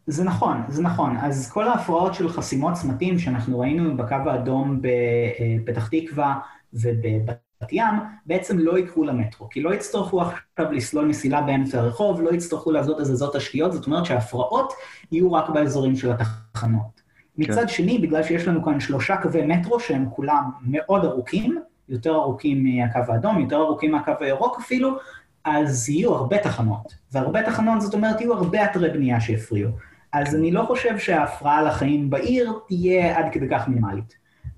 זה 0.07 0.25
נכון, 0.25 0.62
זה 0.69 0.83
נכון. 0.83 1.16
אז 1.16 1.50
כל 1.52 1.69
ההפרעות 1.69 2.14
של 2.14 2.28
חסימות 2.28 2.75
צמתים 2.75 3.19
שאנחנו 3.19 3.61
ראינו 3.61 3.97
בקו 3.97 4.14
האדום 4.26 4.81
בפתח 4.83 5.88
תקווה 5.88 6.38
ובבת 6.73 7.73
ים, 7.73 7.95
בעצם 8.26 8.59
לא 8.59 8.78
יקרו 8.78 9.04
למטרו, 9.04 9.49
כי 9.49 9.62
לא 9.62 9.75
יצטרכו 9.75 10.23
עכשיו 10.23 10.73
לסלול 10.73 11.07
מסילה 11.07 11.42
באמצע 11.42 11.81
הרחוב, 11.81 12.21
לא 12.21 12.31
יצטרכו 12.31 12.73
לעשות 12.73 13.00
הזזות 13.00 13.37
תשתיות, 13.37 13.73
זאת 13.73 13.87
אומרת 13.87 14.04
שההפרעות 14.04 14.73
יהיו 15.12 15.33
רק 15.33 15.49
באזורים 15.49 15.97
של 15.97 16.12
התחנות. 16.12 17.01
מצד 17.39 17.61
כן. 17.61 17.69
שני, 17.69 17.99
בגלל 17.99 18.23
שיש 18.23 18.49
לנו 18.49 18.65
כאן 18.65 18.81
שלושה 18.81 19.17
קווי 19.17 19.47
מטרו 19.47 19.81
שהם 19.81 20.07
כולם 20.11 20.51
מאוד 20.67 21.05
ארוכים, 21.05 21.59
יותר 21.89 22.15
ארוכים 22.15 22.65
מהקו 22.65 23.12
האדום, 23.12 23.41
יותר 23.41 23.57
ארוכים 23.57 23.93
מהקו 23.93 24.12
הירוק 24.21 24.59
אפילו, 24.61 24.97
אז 25.45 25.89
יהיו 25.89 26.15
הרבה 26.15 26.39
תחנות. 26.39 26.95
והרבה 27.12 27.43
תחנות, 27.43 27.81
זאת 27.81 27.95
אומרת, 27.95 28.21
יהיו 28.21 28.35
הרבה 28.35 28.65
אתרי 28.65 28.91
בנייה 28.91 29.21
שיפריעו. 29.21 29.71
אז 30.12 30.35
אני 30.35 30.53
לא 30.53 30.62
חושב 30.62 30.99
שההפרעה 30.99 31.62
לחיים 31.62 32.11
בעיר 32.11 32.53
תהיה 32.69 33.19
עד 33.19 33.27
כדי 33.33 33.47
כך 33.51 33.69
מינימלית. 33.69 34.15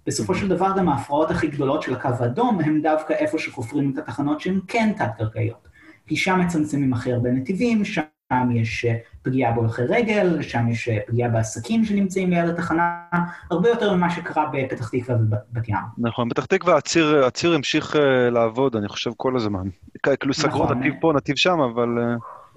בסופו 0.07 0.35
של 0.35 0.49
דבר 0.49 0.73
גם 0.78 0.88
ההפרעות 0.88 1.31
הכי 1.31 1.47
גדולות 1.47 1.83
של 1.83 1.95
הקו 1.95 2.09
האדום 2.21 2.61
הם 2.61 2.81
דווקא 2.83 3.12
איפה 3.12 3.38
שחופרים 3.38 3.93
את 3.93 3.99
התחנות 3.99 4.40
שהן 4.40 4.61
כן 4.69 4.93
תת-קרקעיות. 4.97 5.69
כי 6.07 6.16
שם 6.16 6.40
מצמצמים 6.40 6.93
הכי 6.93 7.12
הרבה 7.12 7.31
נתיבים, 7.31 7.85
שם 7.85 8.02
שם 8.33 8.50
יש 8.50 8.85
אה, 8.85 8.97
פגיעה 9.23 9.52
בהולכי 9.52 9.83
רגל, 9.83 10.43
שם 10.43 10.69
יש 10.69 10.88
אה, 10.88 10.99
פגיעה 11.07 11.28
בעסקים 11.28 11.85
שנמצאים 11.85 12.31
ליד 12.31 12.49
התחנה, 12.49 13.04
הרבה 13.50 13.69
יותר 13.69 13.95
ממה 13.95 14.11
שקרה 14.11 14.47
בפתח 14.52 14.88
תקווה 14.88 15.16
ובת 15.16 15.69
ים. 15.69 15.76
נכון, 15.99 16.28
פתח 16.28 16.45
תקווה 16.45 16.76
הציר, 16.76 17.25
הציר 17.26 17.54
המשיך 17.54 17.97
אה, 17.97 18.31
לעבוד, 18.31 18.76
אני 18.76 18.88
חושב, 18.88 19.11
כל 19.16 19.37
הזמן. 19.37 19.69
כאילו 20.02 20.35
סגרו 20.35 20.64
נכון. 20.64 20.78
נתיב 20.78 20.95
פה, 21.00 21.12
נתיב 21.16 21.37
שם, 21.37 21.61
אבל... 21.61 21.88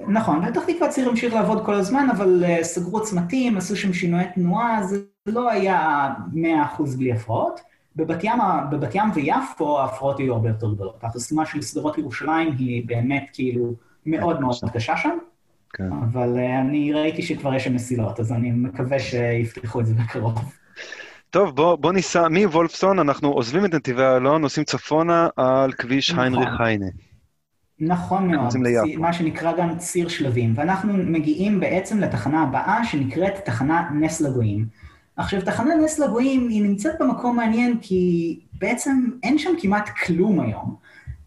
נכון, 0.08 0.52
פתח 0.52 0.64
תקווה 0.64 0.88
הציר 0.88 1.10
המשיך 1.10 1.34
לעבוד 1.34 1.66
כל 1.66 1.74
הזמן, 1.74 2.08
אבל 2.12 2.44
סגרו 2.62 3.02
צמתים, 3.02 3.58
עשו 3.58 3.76
שם 3.76 3.94
שינויי 3.94 4.26
תנועה, 4.36 4.84
זה 4.84 5.02
לא 5.26 5.52
היה 5.52 6.10
100% 6.34 6.38
בלי 6.98 7.12
הפרעות. 7.12 7.60
בבת 7.96 8.24
ים, 8.24 8.40
בבת 8.72 8.96
ים 8.96 9.10
ויפו 9.14 9.80
ההפרעות 9.80 10.20
היו 10.20 10.34
הרבה 10.34 10.50
יותר 10.50 10.74
גדולות. 10.74 11.04
החסימה 11.04 11.46
של 11.46 11.62
שדרות 11.62 11.98
ירושלים 11.98 12.56
היא 12.58 12.88
באמת 12.88 13.30
כאילו 13.34 13.74
מאוד 14.06 14.42
מאוד 14.42 14.56
קשה 14.74 14.98
שם. 14.98 15.18
כן. 15.74 15.90
אבל 16.12 16.36
uh, 16.36 16.62
אני 16.62 16.94
ראיתי 16.94 17.22
שכבר 17.22 17.56
יש 17.56 17.64
שם 17.64 17.76
מסילות, 17.76 18.20
אז 18.20 18.32
אני 18.32 18.52
מקווה 18.52 19.00
שיפתחו 19.00 19.82
את 19.82 19.86
זה 19.86 19.94
בקרוב. 19.94 20.54
טוב, 21.30 21.56
בוא, 21.56 21.76
בוא 21.76 21.94
ניסע, 21.94 22.28
מוולפסון 22.28 23.00
אנחנו 23.00 23.32
עוזבים 23.32 23.66
את 23.66 23.74
נתיבי 23.74 24.02
איילון, 24.02 24.42
נוסעים 24.42 24.66
צפונה 24.66 25.28
על 25.36 25.72
כביש 25.74 26.10
נכון. 26.10 26.24
היינריך 26.24 26.62
היינה. 26.62 26.86
נכון 27.80 28.32
מאוד, 28.32 28.50
ציר, 28.50 29.00
מה 29.00 29.14
שנקרא 29.14 29.58
גם 29.58 29.78
ציר 29.78 30.08
שלבים, 30.08 30.54
ואנחנו 30.56 30.94
מגיעים 30.94 31.60
בעצם 31.60 32.00
לתחנה 32.00 32.44
הבאה 32.44 32.86
שנקראת 32.86 33.46
תחנה 33.46 33.90
נס 33.94 34.22
לגויים. 34.22 34.66
עכשיו, 35.18 35.42
תחנה 35.42 35.76
נס 35.76 36.00
לגויים 36.00 36.48
היא 36.48 36.64
נמצאת 36.64 36.96
במקום 37.00 37.36
מעניין 37.36 37.78
כי 37.82 38.40
בעצם 38.54 39.10
אין 39.24 39.38
שם 39.38 39.50
כמעט 39.62 39.90
כלום 39.90 40.40
היום. 40.40 40.76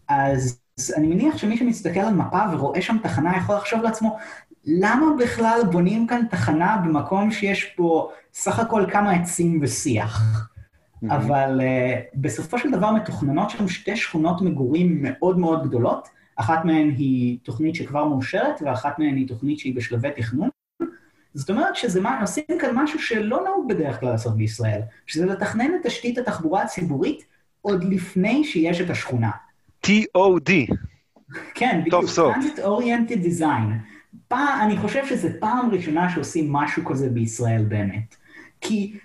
אז 0.07 0.60
אז 0.79 0.93
אני 0.97 1.07
מניח 1.07 1.37
שמי 1.37 1.57
שמסתכל 1.57 1.99
על 1.99 2.13
מפה 2.13 2.39
ורואה 2.51 2.81
שם 2.81 2.97
תחנה 3.03 3.37
יכול 3.37 3.55
לחשוב 3.55 3.81
לעצמו, 3.81 4.17
למה 4.65 5.05
בכלל 5.19 5.61
בונים 5.71 6.07
כאן 6.07 6.21
תחנה 6.29 6.77
במקום 6.85 7.31
שיש 7.31 7.65
פה 7.65 8.11
סך 8.33 8.59
הכל 8.59 8.85
כמה 8.91 9.11
עצים 9.11 9.59
ושיח? 9.61 10.21
Mm-hmm. 10.21 11.13
אבל 11.15 11.61
uh, 11.61 12.15
בסופו 12.15 12.57
של 12.57 12.71
דבר 12.71 12.91
מתוכננות 12.91 13.49
שם 13.49 13.67
שתי 13.67 13.95
שכונות 13.95 14.41
מגורים 14.41 14.97
מאוד 15.01 15.39
מאוד 15.39 15.67
גדולות, 15.67 16.07
אחת 16.35 16.65
מהן 16.65 16.89
היא 16.89 17.37
תוכנית 17.43 17.75
שכבר 17.75 18.05
מאושרת, 18.05 18.61
ואחת 18.65 18.99
מהן 18.99 19.15
היא 19.15 19.27
תוכנית 19.27 19.59
שהיא 19.59 19.75
בשלבי 19.75 20.09
תכנון. 20.15 20.49
זאת 21.33 21.49
אומרת 21.49 21.75
שזה 21.75 22.01
מה, 22.01 22.21
עושים 22.21 22.43
כאן 22.59 22.75
משהו 22.75 22.99
שלא 22.99 23.43
נהוג 23.43 23.67
בדרך 23.69 23.99
כלל 23.99 24.09
לעשות 24.09 24.37
בישראל, 24.37 24.81
שזה 25.07 25.25
לתכנן 25.25 25.71
את 25.75 25.85
תשתית 25.85 26.17
התחבורה 26.17 26.61
הציבורית 26.61 27.25
עוד 27.61 27.83
לפני 27.83 28.43
שיש 28.43 28.81
את 28.81 28.89
השכונה. 28.89 29.31
TOD. 29.85 30.51
כן, 31.53 31.81
בדיוק. 31.85 32.03
Transit 32.03 32.59
Oriented 32.59 33.25
Design. 33.25 33.71
פעם, 34.27 34.61
אני 34.61 34.77
חושב 34.77 35.05
שזו 35.05 35.27
פעם 35.39 35.69
ראשונה 35.71 36.09
שעושים 36.09 36.53
משהו 36.53 36.85
כזה 36.85 37.09
בישראל 37.09 37.65
באמת. 37.67 38.15
כי 38.61 38.97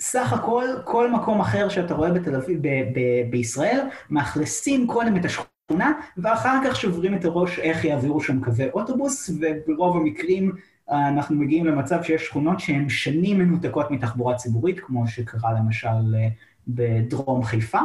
סך 0.00 0.32
הכל, 0.32 0.64
כל 0.84 1.12
מקום 1.12 1.40
אחר 1.40 1.68
שאתה 1.68 1.94
רואה 1.94 2.12
בתל 2.12 2.36
אביב, 2.36 2.58
ב- 2.62 2.98
ב- 2.98 3.30
בישראל, 3.30 3.80
מאכלסים 4.10 4.86
קודם 4.86 5.16
את 5.16 5.24
השכונה, 5.24 5.92
ואחר 6.16 6.58
כך 6.64 6.76
שוברים 6.76 7.14
את 7.14 7.24
הראש 7.24 7.58
איך 7.58 7.84
יעבירו 7.84 8.20
שם 8.20 8.44
קווי 8.44 8.68
אוטובוס, 8.70 9.30
וברוב 9.40 9.96
המקרים 9.96 10.52
אה, 10.90 11.08
אנחנו 11.08 11.36
מגיעים 11.36 11.66
למצב 11.66 12.02
שיש 12.02 12.26
שכונות 12.26 12.60
שהן 12.60 12.88
שנים 12.88 13.38
מנותקות 13.38 13.90
מתחבורה 13.90 14.34
ציבורית, 14.34 14.80
כמו 14.80 15.08
שקרה 15.08 15.52
למשל 15.52 16.14
אה, 16.14 16.28
בדרום 16.68 17.44
חיפה, 17.44 17.80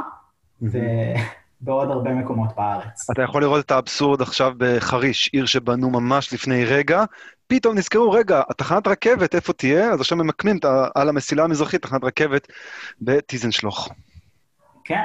ובעוד 1.61 1.91
הרבה 1.91 2.11
מקומות 2.13 2.49
בארץ. 2.57 3.09
אתה 3.09 3.21
יכול 3.21 3.41
לראות 3.41 3.65
את 3.65 3.71
האבסורד 3.71 4.21
עכשיו 4.21 4.53
בחריש, 4.57 5.29
עיר 5.33 5.45
שבנו 5.45 5.89
ממש 5.89 6.33
לפני 6.33 6.65
רגע, 6.65 7.03
פתאום 7.47 7.77
נזכרו, 7.77 8.11
רגע, 8.11 8.41
התחנת 8.49 8.87
רכבת, 8.87 9.35
איפה 9.35 9.53
תהיה? 9.53 9.91
אז 9.91 9.99
עכשיו 9.99 10.17
ממקמים 10.17 10.59
על 10.95 11.09
המסילה 11.09 11.43
המזרחית, 11.43 11.81
תחנת 11.81 12.03
רכבת 12.03 12.47
בטיזנשלוח. 13.01 13.89
כן, 14.83 15.01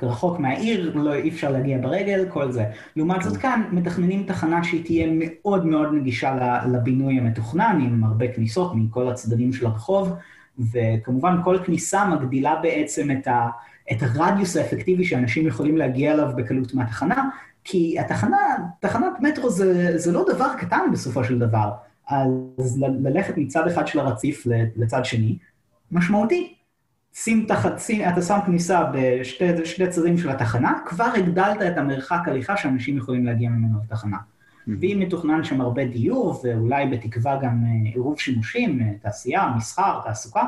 ורחוק 0.00 0.38
מהעיר, 0.38 0.92
לא, 0.94 1.14
אי 1.14 1.28
אפשר 1.28 1.50
להגיע 1.50 1.78
ברגל, 1.78 2.26
כל 2.28 2.52
זה. 2.52 2.64
לעומת 2.96 3.22
זאת 3.22 3.36
כאן, 3.36 3.62
מתכננים 3.72 4.22
תחנה 4.26 4.64
שהיא 4.64 4.84
תהיה 4.84 5.06
מאוד 5.10 5.66
מאוד 5.66 5.88
נגישה 5.92 6.58
לבינוי 6.72 7.18
המתוכנן, 7.18 7.80
עם 7.80 8.04
הרבה 8.04 8.32
כניסות 8.32 8.72
מכל 8.74 9.08
הצדדים 9.08 9.52
של 9.52 9.66
הרחוב, 9.66 10.12
וכמובן 10.58 11.36
כל 11.44 11.58
כניסה 11.64 12.04
מגדילה 12.04 12.56
בעצם 12.62 13.10
את, 13.10 13.26
ה, 13.26 13.48
את 13.92 13.96
הרדיוס 14.02 14.56
האפקטיבי 14.56 15.04
שאנשים 15.04 15.46
יכולים 15.46 15.76
להגיע 15.76 16.12
אליו 16.12 16.28
בקלות 16.36 16.74
מהתחנה, 16.74 17.28
כי 17.64 17.96
התחנה, 18.00 18.36
תחנת 18.80 19.12
מטרו 19.20 19.50
זה, 19.50 19.98
זה 19.98 20.12
לא 20.12 20.24
דבר 20.34 20.48
קטן 20.58 20.80
בסופו 20.92 21.24
של 21.24 21.38
דבר. 21.38 21.70
אז 22.08 22.82
ל- 22.82 23.08
ללכת 23.08 23.36
מצד 23.36 23.66
אחד 23.66 23.86
של 23.86 23.98
הרציף 24.00 24.46
לצד 24.76 25.04
שני, 25.04 25.38
משמעותי. 25.92 26.54
שים 27.14 27.44
תחת, 27.48 27.78
שים, 27.78 28.08
אתה 28.08 28.22
שם 28.22 28.38
כניסה 28.46 28.84
בשני 28.84 29.88
צדדים 29.88 30.18
של 30.18 30.30
התחנה, 30.30 30.72
כבר 30.86 31.04
הגדלת 31.16 31.62
את 31.72 31.78
המרחק 31.78 32.28
הליכה 32.28 32.56
שאנשים 32.56 32.96
יכולים 32.96 33.26
להגיע 33.26 33.50
ממנו 33.50 33.78
לתחנה. 33.84 34.16
ואם 34.80 34.98
מתוכנן 35.00 35.44
שם 35.44 35.60
הרבה 35.60 35.84
דיור, 35.84 36.40
ואולי 36.44 36.86
בתקווה 36.86 37.36
גם 37.42 37.64
אה, 37.64 37.90
עירוב 37.92 38.20
שימושים, 38.20 38.80
אה, 38.80 38.92
תעשייה, 39.02 39.52
מסחר, 39.56 40.00
תעסוקה, 40.04 40.44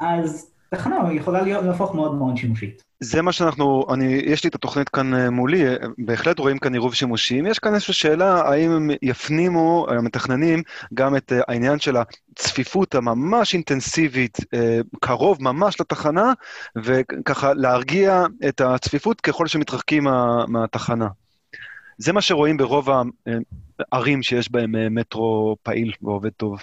אז 0.00 0.50
תחנה 0.70 1.12
יכולה 1.12 1.42
להיות, 1.42 1.64
להפוך 1.64 1.94
מאוד 1.94 2.14
מאוד 2.14 2.36
שימושית. 2.36 2.82
זה 3.00 3.22
מה 3.22 3.32
שאנחנו, 3.32 3.86
אני, 3.94 4.04
יש 4.04 4.44
לי 4.44 4.48
את 4.48 4.54
התוכנית 4.54 4.88
כאן 4.88 5.14
אה, 5.14 5.30
מולי, 5.30 5.66
אה, 5.66 5.76
בהחלט 5.98 6.38
רואים 6.38 6.58
כאן 6.58 6.72
עירוב 6.72 6.94
שימושים. 6.94 7.46
יש 7.46 7.58
כאן 7.58 7.74
איזושהי 7.74 7.94
שאלה, 7.94 8.40
האם 8.40 8.70
הם 8.70 8.90
יפנימו, 9.02 9.86
המתכננים, 9.90 10.62
גם 10.94 11.16
את 11.16 11.32
אה, 11.32 11.40
העניין 11.48 11.78
של 11.78 11.96
הצפיפות 11.96 12.94
הממש 12.94 13.54
אינטנסיבית, 13.54 14.38
אה, 14.54 14.80
קרוב 15.00 15.42
ממש 15.42 15.80
לתחנה, 15.80 16.32
וככה 16.76 17.54
להרגיע 17.54 18.26
את 18.48 18.60
הצפיפות 18.60 19.20
ככל 19.20 19.46
שמתרחקים 19.46 20.04
מה, 20.04 20.44
מהתחנה. 20.48 21.08
זה 21.98 22.12
מה 22.12 22.20
שרואים 22.20 22.56
ברוב 22.56 22.88
הערים 23.92 24.22
שיש 24.22 24.52
בהם 24.52 24.76
אה, 24.76 24.88
מטרו 24.88 25.56
פעיל 25.62 25.92
ועובד 26.02 26.30
טוב. 26.30 26.62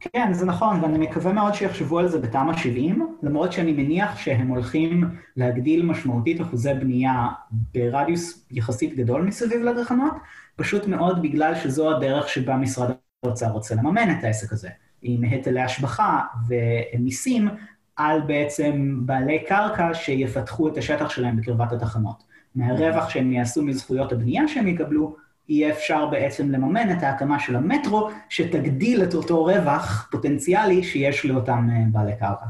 כן, 0.00 0.32
זה 0.32 0.46
נכון, 0.46 0.80
ואני 0.82 0.98
מקווה 0.98 1.32
מאוד 1.32 1.54
שיחשבו 1.54 1.98
על 1.98 2.08
זה 2.08 2.18
בתמ"א 2.18 2.56
70, 2.56 3.16
למרות 3.22 3.52
שאני 3.52 3.72
מניח 3.72 4.18
שהם 4.18 4.48
הולכים 4.48 5.04
להגדיל 5.36 5.86
משמעותית 5.86 6.40
אחוזי 6.40 6.74
בנייה 6.74 7.28
ברדיוס 7.50 8.46
יחסית 8.50 8.96
גדול 8.96 9.22
מסביב 9.22 9.62
לתחנות, 9.62 10.12
פשוט 10.56 10.86
מאוד 10.86 11.22
בגלל 11.22 11.54
שזו 11.54 11.96
הדרך 11.96 12.28
שבה 12.28 12.56
משרד 12.56 12.90
האוצר 13.22 13.48
רוצה 13.50 13.74
לממן 13.74 14.18
את 14.18 14.24
העסק 14.24 14.52
הזה, 14.52 14.68
עם 15.02 15.24
היטלי 15.24 15.60
השבחה 15.60 16.20
ומיסים 16.48 17.48
על 17.96 18.20
בעצם 18.20 19.00
בעלי 19.06 19.44
קרקע 19.48 19.94
שיפתחו 19.94 20.68
את 20.68 20.76
השטח 20.76 21.08
שלהם 21.08 21.36
בקרבת 21.36 21.72
התחנות. 21.72 22.28
מהרווח 22.54 23.08
שהם 23.08 23.32
יעשו 23.32 23.62
מזכויות 23.62 24.12
הבנייה 24.12 24.48
שהם 24.48 24.68
יקבלו, 24.68 25.16
יהיה 25.48 25.72
אפשר 25.72 26.06
בעצם 26.06 26.50
לממן 26.50 26.98
את 26.98 27.02
ההקמה 27.02 27.38
של 27.38 27.56
המטרו, 27.56 28.10
שתגדיל 28.28 29.02
את 29.02 29.14
אותו 29.14 29.44
רווח 29.44 30.08
פוטנציאלי 30.10 30.82
שיש 30.82 31.26
לאותם 31.26 31.68
אה, 31.70 31.84
בעלי 31.92 32.12
קרקע. 32.20 32.46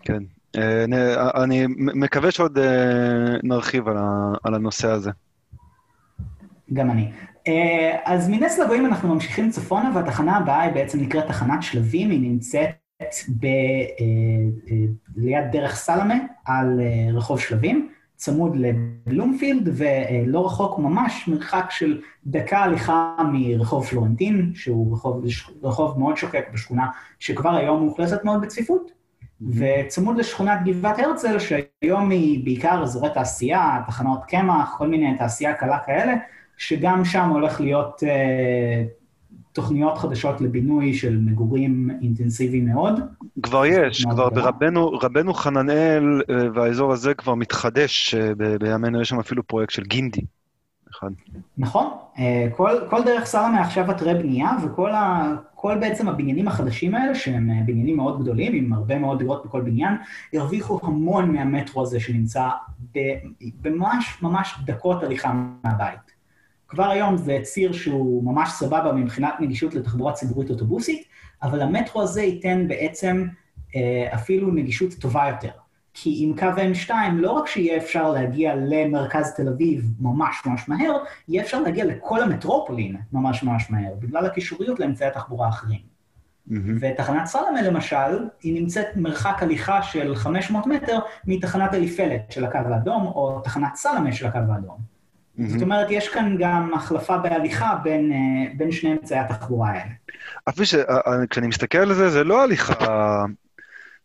כן. 0.00 0.22
אה, 0.56 1.42
אני 1.42 1.66
מקווה 1.76 2.30
שעוד 2.30 2.58
אה, 2.58 3.36
נרחיב 3.42 3.88
על 4.44 4.54
הנושא 4.54 4.88
הזה. 4.88 5.10
גם 6.72 6.90
אני. 6.90 7.12
אז 8.04 8.28
מנס 8.28 8.58
לגויים 8.58 8.86
אנחנו 8.86 9.14
ממשיכים 9.14 9.50
צפונה, 9.50 9.90
והתחנה 9.94 10.36
הבאה 10.36 10.60
היא 10.60 10.72
בעצם 10.72 11.00
נקראת 11.00 11.26
תחנת 11.26 11.62
שלבים, 11.62 12.10
היא 12.10 12.20
נמצאת 12.20 12.70
ב... 13.40 13.46
ליד 15.16 15.44
דרך 15.52 15.74
סלמה 15.74 16.14
על 16.44 16.80
רחוב 17.14 17.40
שלבים. 17.40 17.90
צמוד 18.20 18.56
לבלומפילד, 18.56 19.68
ולא 19.72 20.46
רחוק 20.46 20.78
ממש, 20.78 21.28
מרחק 21.28 21.66
של 21.70 22.00
דקה 22.26 22.58
הליכה 22.58 23.16
מרחוב 23.32 23.86
פלורנטין, 23.86 24.52
שהוא 24.54 24.94
רחוב, 24.94 25.24
רחוב 25.62 25.98
מאוד 25.98 26.16
שוקק 26.16 26.44
בשכונה, 26.54 26.86
שכבר 27.18 27.54
היום 27.54 27.82
מאוכלסת 27.82 28.24
מאוד 28.24 28.40
בצפיפות, 28.40 28.90
וצמוד 29.40 30.16
לשכונת 30.16 30.58
גבעת 30.64 30.98
הרצל, 30.98 31.38
שהיום 31.38 32.10
היא 32.10 32.44
בעיקר 32.44 32.82
אזורי 32.82 33.10
תעשייה, 33.14 33.82
תחנות 33.86 34.24
קמח, 34.24 34.74
כל 34.78 34.88
מיני 34.88 35.18
תעשייה 35.18 35.54
קלה 35.54 35.78
כאלה, 35.86 36.14
שגם 36.56 37.04
שם 37.04 37.28
הולך 37.28 37.60
להיות 37.60 38.02
אה, 38.02 38.84
תוכניות 39.60 39.98
חדשות 39.98 40.40
לבינוי 40.40 40.94
של 40.94 41.18
מגורים 41.20 41.90
אינטנסיביים 42.02 42.68
מאוד. 42.68 43.00
כבר 43.42 43.66
יש, 43.66 44.04
כבר 44.04 44.30
ברבנו, 44.30 44.90
רבנו 44.90 45.34
חננאל 45.34 46.22
והאזור 46.54 46.92
הזה 46.92 47.14
כבר 47.14 47.34
מתחדש, 47.34 48.14
בימינו 48.60 49.00
יש 49.00 49.08
שם 49.08 49.18
אפילו 49.18 49.46
פרויקט 49.46 49.72
של 49.72 49.82
גינדי. 49.82 50.20
אחד. 50.90 51.10
נכון, 51.58 51.86
כל, 52.56 52.70
כל 52.90 53.04
דרך 53.04 53.24
סלמה 53.24 53.60
עכשיו 53.60 53.90
אתרי 53.90 54.14
בנייה, 54.14 54.50
וכל 54.64 54.90
ה, 54.90 55.34
כל 55.54 55.78
בעצם 55.80 56.08
הבניינים 56.08 56.48
החדשים 56.48 56.94
האלה, 56.94 57.14
שהם 57.14 57.50
בניינים 57.66 57.96
מאוד 57.96 58.22
גדולים, 58.22 58.54
עם 58.54 58.72
הרבה 58.72 58.98
מאוד 58.98 59.18
דירות 59.18 59.46
בכל 59.46 59.60
בניין, 59.60 59.94
הרוויחו 60.34 60.80
המון 60.82 61.32
מהמטרו 61.32 61.82
הזה 61.82 62.00
שנמצא 62.00 62.48
בממש 63.60 64.22
ממש 64.22 64.54
דקות 64.64 65.02
הליכה 65.02 65.32
מהבית. 65.64 66.09
כבר 66.70 66.90
היום 66.90 67.16
זה 67.16 67.38
ציר 67.42 67.72
שהוא 67.72 68.24
ממש 68.24 68.50
סבבה 68.50 68.92
מבחינת 68.92 69.34
נגישות 69.40 69.74
לתחבורה 69.74 70.12
ציבורית 70.12 70.50
אוטובוסית, 70.50 71.04
אבל 71.42 71.62
המטרו 71.62 72.02
הזה 72.02 72.22
ייתן 72.22 72.68
בעצם 72.68 73.26
אה, 73.76 74.08
אפילו 74.14 74.50
נגישות 74.50 74.94
טובה 74.94 75.28
יותר. 75.28 75.50
כי 75.94 76.18
עם 76.22 76.38
קו 76.38 76.46
M2, 76.46 76.90
לא 77.14 77.30
רק 77.30 77.46
שיהיה 77.46 77.76
אפשר 77.76 78.10
להגיע 78.12 78.54
למרכז 78.56 79.34
תל 79.36 79.48
אביב 79.48 79.90
ממש 80.00 80.42
ממש 80.46 80.68
מהר, 80.68 80.96
יהיה 81.28 81.42
אפשר 81.42 81.60
להגיע 81.60 81.84
לכל 81.84 82.22
המטרופולין 82.22 82.96
ממש 83.12 83.42
ממש 83.42 83.70
מהר, 83.70 83.94
בגלל 83.98 84.26
הקישוריות 84.26 84.80
לאמצעי 84.80 85.08
התחבורה 85.08 85.46
האחרים. 85.46 85.80
Mm-hmm. 85.80 86.54
ותחנת 86.80 87.26
סלמה 87.26 87.62
למשל, 87.62 88.28
היא 88.42 88.60
נמצאת 88.60 88.86
מרחק 88.96 89.42
הליכה 89.42 89.82
של 89.82 90.14
500 90.14 90.66
מטר 90.66 90.98
מתחנת 91.24 91.74
אליפלת 91.74 92.32
של 92.32 92.44
הקו 92.44 92.58
האדום, 92.58 93.06
או 93.06 93.40
תחנת 93.44 93.74
סלמה 93.74 94.12
של 94.12 94.26
הקו 94.26 94.38
האדום. 94.38 94.89
זאת 95.46 95.62
אומרת, 95.62 95.86
יש 95.90 96.08
כאן 96.08 96.36
גם 96.38 96.70
החלפה 96.74 97.18
בהליכה 97.18 97.74
בין, 97.82 98.12
בין 98.56 98.72
שני 98.72 98.92
אמצעי 98.92 99.18
התחבורה 99.18 99.70
האלה. 99.70 99.92
אפילו 100.48 100.66
שכשאני 100.66 101.46
מסתכל 101.46 101.78
על 101.78 101.94
זה, 101.94 102.10
זה 102.10 102.24
לא 102.24 102.42
הליכה, 102.42 103.24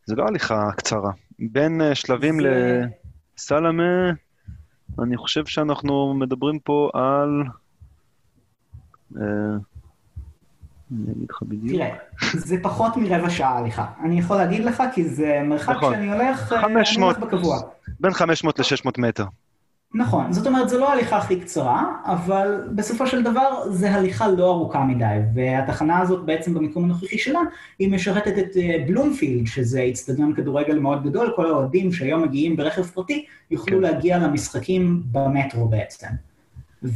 זה 0.06 0.15
לא 0.15 0.28
הליכה 0.28 0.71
קצרה. 0.78 1.12
בין 1.39 1.82
שלבים 1.93 2.41
זה... 2.41 2.82
לסלמה, 3.38 4.12
אני 5.00 5.17
חושב 5.17 5.45
שאנחנו 5.45 6.13
מדברים 6.13 6.60
פה 6.60 6.89
על... 6.93 7.43
אני 10.91 11.12
אגיד 11.12 11.30
לך 11.30 11.41
בדיוק. 11.41 11.82
תראה, 11.82 11.95
זה 12.34 12.58
פחות 12.62 12.98
מרבע 12.98 13.30
שעה 13.30 13.58
הליכה. 13.58 13.86
אני 14.04 14.19
יכול 14.19 14.38
להגיד 14.38 14.65
לך, 14.65 14.84
כי 14.93 15.04
זה 15.04 15.41
מרחק 15.43 15.76
נכון. 15.76 15.93
שאני 15.93 16.12
הולך, 16.12 16.54
500, 16.62 17.15
אני 17.17 17.24
הולך 17.24 17.34
בקבוע. 17.34 17.58
בין 18.00 18.13
500 18.13 18.60
ל-600 18.60 18.91
מטר. 18.98 19.26
נכון, 19.97 20.34
זאת 20.34 20.47
אומרת, 20.47 20.69
זו 20.69 20.79
לא 20.79 20.89
ההליכה 20.89 21.17
הכי 21.17 21.39
קצרה, 21.39 21.86
אבל 22.05 22.69
בסופו 22.75 23.08
של 23.08 23.23
דבר 23.23 23.71
זה 23.71 23.91
הליכה 23.91 24.27
לא 24.27 24.51
ארוכה 24.51 24.84
מדי, 24.84 25.19
והתחנה 25.34 25.99
הזאת 25.99 26.25
בעצם 26.25 26.53
במיקום 26.53 26.84
הנוכחי 26.84 27.17
שלה, 27.17 27.39
היא 27.79 27.91
משרתת 27.91 28.38
את 28.38 28.58
בלומפילד, 28.88 29.47
שזה 29.47 29.79
איצטדיון 29.79 30.34
כדורגל 30.34 30.79
מאוד 30.79 31.03
גדול, 31.03 31.34
כל 31.36 31.45
האוהדים 31.45 31.91
שהיום 31.91 32.23
מגיעים 32.23 32.55
ברכב 32.55 32.84
פרטי, 32.84 33.25
יוכלו 33.51 33.77
כן. 33.77 33.84
להגיע 33.84 34.17
למשחקים 34.17 35.03
במטרו 35.12 35.67
בעצם. 35.67 36.08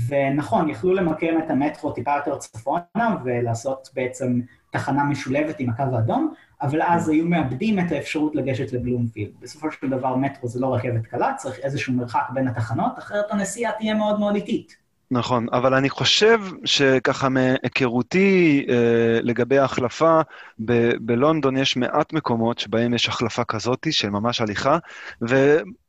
ונכון, 0.08 0.70
יכלו 0.70 0.94
למקם 0.94 1.34
את 1.46 1.52
המטרו 1.52 1.92
טיפה 1.92 2.12
יותר 2.16 2.38
צפונה 2.38 3.16
ולעשות 3.24 3.90
בעצם 3.96 4.40
תחנה 4.72 5.04
משולבת 5.04 5.60
עם 5.60 5.70
הקו 5.70 5.84
האדום, 5.94 6.34
אבל 6.62 6.82
אז 6.82 7.10
היו 7.10 7.26
מאבדים 7.26 7.80
את 7.80 7.92
האפשרות 7.92 8.36
לגשת 8.36 8.74
לבלומפילד. 8.74 9.32
בסופו 9.42 9.68
של 9.72 9.90
דבר 9.90 10.16
מטרו 10.16 10.48
זה 10.48 10.60
לא 10.60 10.74
רכבת 10.74 11.06
קלה, 11.06 11.34
צריך 11.38 11.60
איזשהו 11.60 11.94
מרחק 11.94 12.24
בין 12.34 12.48
התחנות, 12.48 12.92
אחרת 12.98 13.26
הנסיעה 13.30 13.72
תהיה 13.78 13.94
מאוד 13.94 14.20
מאוד 14.20 14.36
איטית. 14.36 14.76
נכון, 15.12 15.48
אבל 15.52 15.74
אני 15.74 15.90
חושב 15.90 16.40
שככה 16.66 17.30
מהיכרותי 17.30 18.66
אה, 18.70 19.20
לגבי 19.22 19.58
ההחלפה, 19.58 20.22
ב- 20.66 20.92
בלונדון 21.02 21.58
יש 21.58 21.78
מעט 21.78 22.14
מקומות 22.14 22.60
שבהם 22.60 22.94
יש 22.94 23.08
החלפה 23.08 23.44
כזאת 23.44 23.88
של 23.92 24.10
ממש 24.10 24.42
הליכה, 24.42 24.78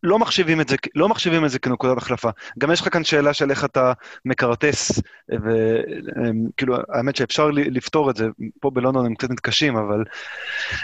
ולא 0.05 0.19
מחשיבים 0.19 0.61
את 0.61 0.69
זה, 0.69 0.77
לא 0.95 1.09
מחשיבים 1.09 1.45
את 1.45 1.51
זה 1.51 1.59
כנקודת 1.59 1.99
החלפה. 1.99 2.31
גם 2.59 2.73
יש 2.73 2.81
לך 2.81 2.93
כאן 2.93 3.05
שאלה 3.05 3.35
של 3.35 3.51
איך 3.51 3.65
אתה 3.65 3.93
מקרטס, 4.25 5.01
וכאילו, 5.29 6.77
האמת 6.89 7.17
שאפשר 7.17 7.51
לפתור 7.51 8.11
את 8.11 8.17
זה, 8.17 8.29
פה 8.61 8.71
בלונדון 8.71 9.07
הם 9.07 9.15
קצת 9.15 9.31
מתקשים, 9.31 9.77
אבל 9.77 10.05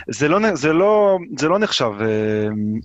זה 0.09 0.29
לא, 0.29 0.55
זה 0.55 0.73
לא, 0.73 1.19
זה 1.39 1.49
לא 1.49 1.59
נחשב 1.59 1.91
אה, 2.01 2.07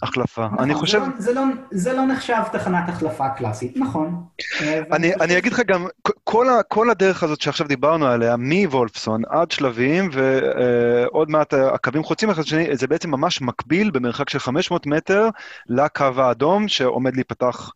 החלפה. 0.02 0.46
נכון, 0.46 0.60
אני 0.60 0.74
חושב... 0.74 1.00
זה 1.00 1.06
לא, 1.06 1.18
זה, 1.20 1.34
לא, 1.34 1.42
זה 1.72 1.94
לא 1.94 2.06
נחשב 2.06 2.42
תחנת 2.52 2.90
החלפה 2.90 3.30
קלאסית, 3.30 3.78
נכון. 3.78 4.24
אה, 4.62 4.82
אני, 4.92 5.16
אני 5.16 5.38
אגיד 5.38 5.54
לך 5.54 5.60
גם, 5.68 5.86
כל, 6.24 6.50
ה, 6.50 6.64
כל 6.64 6.90
הדרך 6.90 7.24
הזאת 7.24 7.42
שעכשיו 7.42 7.68
דיברנו 7.68 8.08
עליה, 8.08 8.36
מוולפסון 8.38 9.22
עד 9.30 9.52
שלבים, 9.52 10.10
ועוד 10.14 11.28
uh, 11.28 11.32
מעט 11.32 11.54
הקווים 11.54 12.04
חוצים 12.04 12.30
אחד 12.30 12.42
לשני, 12.42 12.78
זה 12.78 12.88
בעצם 12.88 13.12
ממש 13.12 13.42
מקביל 13.42 13.92
במרחק 13.92 14.30
של 14.30 14.40
500 14.40 14.88
מטר 14.88 15.30
לקו 15.70 16.06
האדום 16.22 16.68
שעומד 16.68 17.16
להיפתח, 17.16 17.72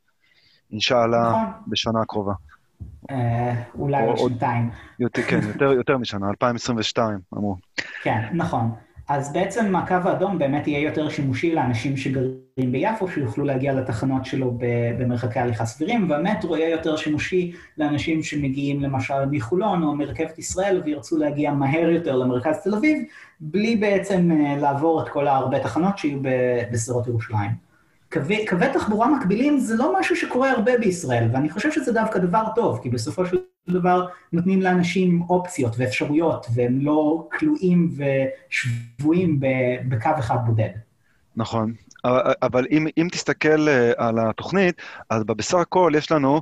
אינשאללה, 0.71 1.29
נכון. 1.29 1.45
בשנה 1.67 2.01
הקרובה. 2.01 2.33
אה, 3.11 3.53
אולי 3.79 4.05
עוד 4.05 4.31
שנתיים. 4.31 4.69
כן, 5.27 5.39
יותר, 5.53 5.71
יותר 5.71 5.97
משנה, 5.97 6.29
2022 6.29 7.19
אמרו. 7.33 7.55
כן, 8.03 8.21
נכון. 8.33 8.71
אז 9.07 9.33
בעצם 9.33 9.75
הקו 9.75 9.93
האדום 9.93 10.39
באמת 10.39 10.67
יהיה 10.67 10.79
יותר 10.79 11.09
שימושי 11.09 11.55
לאנשים 11.55 11.97
שגרים 11.97 12.71
ביפו, 12.71 13.07
שיוכלו 13.07 13.45
להגיע 13.45 13.73
לתחנות 13.73 14.25
שלו 14.25 14.57
במרחקי 14.99 15.39
הליכה 15.39 15.65
סבירים, 15.65 16.09
והמטרו 16.09 16.57
יהיה 16.57 16.69
יותר 16.69 16.95
שימושי 16.95 17.51
לאנשים 17.77 18.23
שמגיעים 18.23 18.81
למשל 18.81 19.25
מחולון 19.31 19.83
או 19.83 19.95
מרכבת 19.95 20.39
ישראל 20.39 20.81
וירצו 20.85 21.17
להגיע 21.17 21.53
מהר 21.53 21.89
יותר 21.89 22.15
למרכז 22.15 22.57
תל 22.63 22.75
אביב, 22.75 22.97
בלי 23.39 23.75
בעצם 23.75 24.31
אה, 24.31 24.57
לעבור 24.57 25.03
את 25.03 25.09
כל 25.09 25.27
ההרבה 25.27 25.59
תחנות 25.59 25.97
שיהיו 25.97 26.19
בשדרות 26.71 27.07
ירושלים. 27.07 27.64
קווי, 28.15 28.45
קווי 28.47 28.67
תחבורה 28.73 29.07
מקבילים 29.07 29.59
זה 29.59 29.75
לא 29.75 29.99
משהו 29.99 30.15
שקורה 30.15 30.51
הרבה 30.51 30.77
בישראל, 30.77 31.29
ואני 31.33 31.49
חושב 31.49 31.71
שזה 31.71 31.93
דווקא 31.93 32.19
דבר 32.19 32.43
טוב, 32.55 32.79
כי 32.83 32.89
בסופו 32.89 33.25
של 33.25 33.37
דבר 33.69 34.07
נותנים 34.33 34.61
לאנשים 34.61 35.21
אופציות 35.29 35.75
ואפשרויות, 35.77 36.47
והם 36.53 36.79
לא 36.81 37.27
כלואים 37.39 37.89
ושבויים 38.49 39.39
בקו 39.89 40.09
אחד 40.19 40.37
בודד. 40.45 40.69
נכון, 41.35 41.73
אבל 42.41 42.65
אם, 42.71 42.87
אם 42.97 43.07
תסתכל 43.11 43.67
אה, 43.67 43.91
על 43.97 44.19
התוכנית, 44.19 44.81
אז 45.09 45.23
בסך 45.23 45.57
הכל 45.57 45.91
יש 45.97 46.11
לנו 46.11 46.41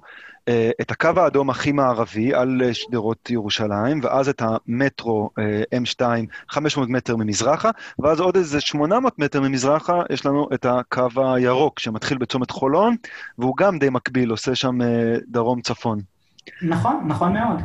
את 0.82 0.92
הקו 0.92 1.10
האדום 1.16 1.50
הכי 1.50 1.72
מערבי 1.72 2.34
על 2.34 2.62
אה, 2.66 2.74
שדרות 2.74 3.30
ירושלים, 3.30 4.00
ואז 4.04 4.30
את 4.30 4.42
המטרו 4.42 5.30
M2 5.76 6.02
500 6.50 6.90
מטר 6.90 7.16
ממזרחה, 7.16 7.70
ואז 8.00 8.20
עוד 8.20 8.38
איזה 8.38 8.62
800 8.62 9.20
מטר 9.20 9.42
ממזרחה 9.42 10.02
יש 10.10 10.26
לנו 10.26 10.48
את 10.54 10.66
הקו 10.66 11.08
הירוק 11.16 11.80
שמתחיל 11.80 12.18
בצומת 12.18 12.52
חולון, 12.52 12.96
והוא 13.38 13.58
גם 13.58 13.80
די 13.80 13.90
מקביל, 13.90 14.30
עושה 14.30 14.56
שם 14.56 14.78
דרום-צפון. 15.28 16.00
נכון, 16.62 17.04
נכון 17.08 17.34
מאוד. 17.34 17.62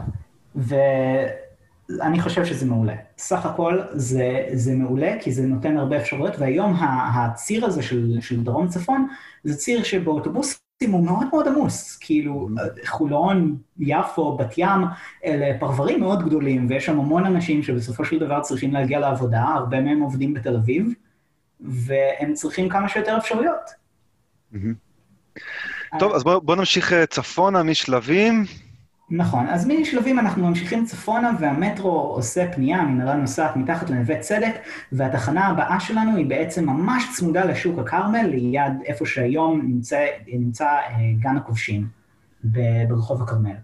ואני 0.55 2.21
חושב 2.21 2.45
שזה 2.45 2.67
מעולה. 2.67 2.95
סך 3.19 3.47
הכל 3.47 3.81
זה, 3.93 4.47
זה 4.53 4.75
מעולה, 4.75 5.13
כי 5.21 5.33
זה 5.33 5.43
נותן 5.43 5.77
הרבה 5.77 5.97
אפשרויות, 5.97 6.39
והיום 6.39 6.77
הציר 7.15 7.67
הזה 7.67 7.83
של, 7.83 8.19
של 8.21 8.45
דרום-צפון, 8.45 9.07
זה 9.45 9.57
ציר 9.57 9.83
שבאוטובוסים 9.83 10.68
הוא 10.87 11.05
מאוד 11.05 11.27
מאוד 11.31 11.49
עמוס. 11.49 11.97
כאילו, 11.97 12.49
חולון, 12.87 13.57
יפו, 13.79 14.37
בת 14.37 14.59
ים, 14.59 14.81
אלה 15.25 15.59
פרברים 15.61 16.01
מאוד 16.01 16.25
גדולים, 16.25 16.67
ויש 16.69 16.87
שם 16.87 16.99
המון 16.99 17.27
אנשים 17.27 17.63
שבסופו 17.63 18.05
של 18.05 18.19
דבר 18.19 18.41
צריכים 18.41 18.73
להגיע 18.73 18.99
לעבודה, 18.99 19.43
הרבה 19.43 19.81
מהם 19.81 20.01
עובדים 20.01 20.35
בתל 20.35 20.57
אביב, 20.57 20.93
והם 21.61 22.35
צריכים 22.35 22.69
כמה 22.69 22.89
שיותר 22.89 23.19
אפשרויות. 23.19 23.71
טוב, 25.99 26.15
אז 26.15 26.25
בואו 26.25 26.41
בוא 26.41 26.57
נמשיך 26.57 26.93
אה, 26.93 27.07
צפונה 27.07 27.63
משלבים. 27.63 28.45
נכון, 29.11 29.47
אז 29.47 29.67
משלבים 29.67 30.19
אנחנו 30.19 30.49
ממשיכים 30.49 30.85
צפונה 30.85 31.31
והמטרו 31.41 31.91
עושה 31.91 32.53
פנייה, 32.53 32.79
המנהרה 32.79 33.15
נוסעת 33.15 33.57
מתחת 33.57 33.91
לנווה 33.91 34.19
צדק, 34.19 34.55
והתחנה 34.93 35.47
הבאה 35.47 35.81
שלנו 35.81 36.17
היא 36.17 36.27
בעצם 36.27 36.67
ממש 36.67 37.05
צמודה 37.17 37.45
לשוק 37.45 37.79
הכרמל, 37.79 38.27
ליד 38.27 38.73
איפה 38.85 39.07
שהיום 39.07 39.61
נמצא, 39.63 40.07
נמצא 40.27 40.67
אה, 40.67 40.97
גן 41.19 41.37
הכובשים 41.37 41.87
ברחוב 42.45 43.23
הכרמל. 43.23 43.57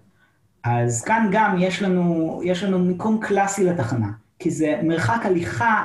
אז 0.64 1.04
כאן 1.04 1.28
גם 1.32 1.56
יש 1.58 1.82
לנו, 1.82 2.40
יש 2.44 2.64
לנו 2.64 2.78
מיקום 2.78 3.18
קלאסי 3.20 3.64
לתחנה, 3.64 4.08
כי 4.38 4.50
זה 4.50 4.80
מרחק 4.82 5.26
הליכה 5.26 5.84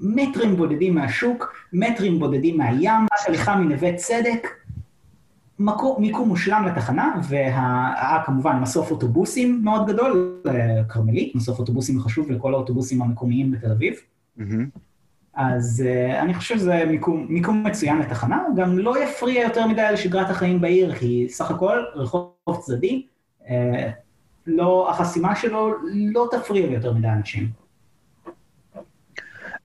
מטרים 0.00 0.56
בודדים 0.56 0.94
מהשוק, 0.94 1.54
מטרים 1.72 2.18
בודדים 2.18 2.58
מהים, 2.58 3.06
הליכה 3.26 3.56
מנווה 3.56 3.96
צדק, 3.96 4.48
מקום, 5.58 6.02
מיקום 6.02 6.28
מושלם 6.28 6.64
לתחנה, 6.66 7.20
והיה 7.28 8.22
כמובן 8.26 8.58
מסוף 8.62 8.90
אוטובוסים 8.90 9.60
מאוד 9.64 9.86
גדול, 9.86 10.42
כרמלית, 10.88 11.34
מסוף 11.34 11.58
אוטובוסים 11.58 12.00
חשוב 12.00 12.30
לכל 12.30 12.54
האוטובוסים 12.54 13.02
המקומיים 13.02 13.50
בתל 13.50 13.70
אביב. 13.70 13.94
Mm-hmm. 14.38 14.42
אז 15.34 15.84
uh, 15.86 16.22
אני 16.22 16.34
חושב 16.34 16.58
שזה 16.58 16.84
מיקום, 16.88 17.26
מיקום 17.28 17.64
מצוין 17.66 17.98
לתחנה, 17.98 18.42
גם 18.56 18.78
לא 18.78 19.02
יפריע 19.02 19.42
יותר 19.42 19.66
מדי 19.66 19.86
לשגרת 19.92 20.30
החיים 20.30 20.60
בעיר, 20.60 20.94
כי 20.94 21.26
סך 21.30 21.50
הכל 21.50 21.82
רחוב 21.94 22.60
צדדי, 22.60 23.06
uh, 23.42 23.46
לא, 24.46 24.90
החסימה 24.90 25.36
שלו 25.36 25.74
לא 25.92 26.28
תפריע 26.30 26.66
ליותר 26.66 26.92
מדי 26.92 27.08
אנשים. 27.08 27.48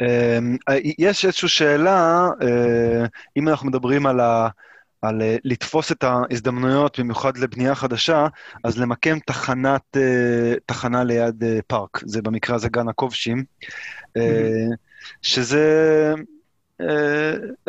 אמ, 0.02 0.58
יש 0.98 1.26
איזושהי 1.26 1.50
שאלה, 1.50 2.30
אה, 2.42 3.06
אם 3.38 3.48
אנחנו 3.48 3.68
מדברים 3.68 4.06
על 4.06 4.20
ה... 4.20 4.48
על 5.04 5.22
uh, 5.22 5.40
לתפוס 5.44 5.92
את 5.92 6.04
ההזדמנויות, 6.04 7.00
במיוחד 7.00 7.38
לבנייה 7.38 7.76
חדשה, 7.76 8.28
אז 8.64 8.78
למקם 8.78 9.20
תחנת, 9.20 9.82
uh, 9.98 10.60
תחנה 10.66 11.04
ליד 11.04 11.44
uh, 11.44 11.62
פארק, 11.68 12.02
זה 12.06 12.22
במקרה 12.22 12.56
הזה 12.56 12.70
גן 12.70 12.88
הכובשים, 12.88 13.44
uh, 14.18 14.22
שזה... 15.22 16.14
Uh, 16.82 16.86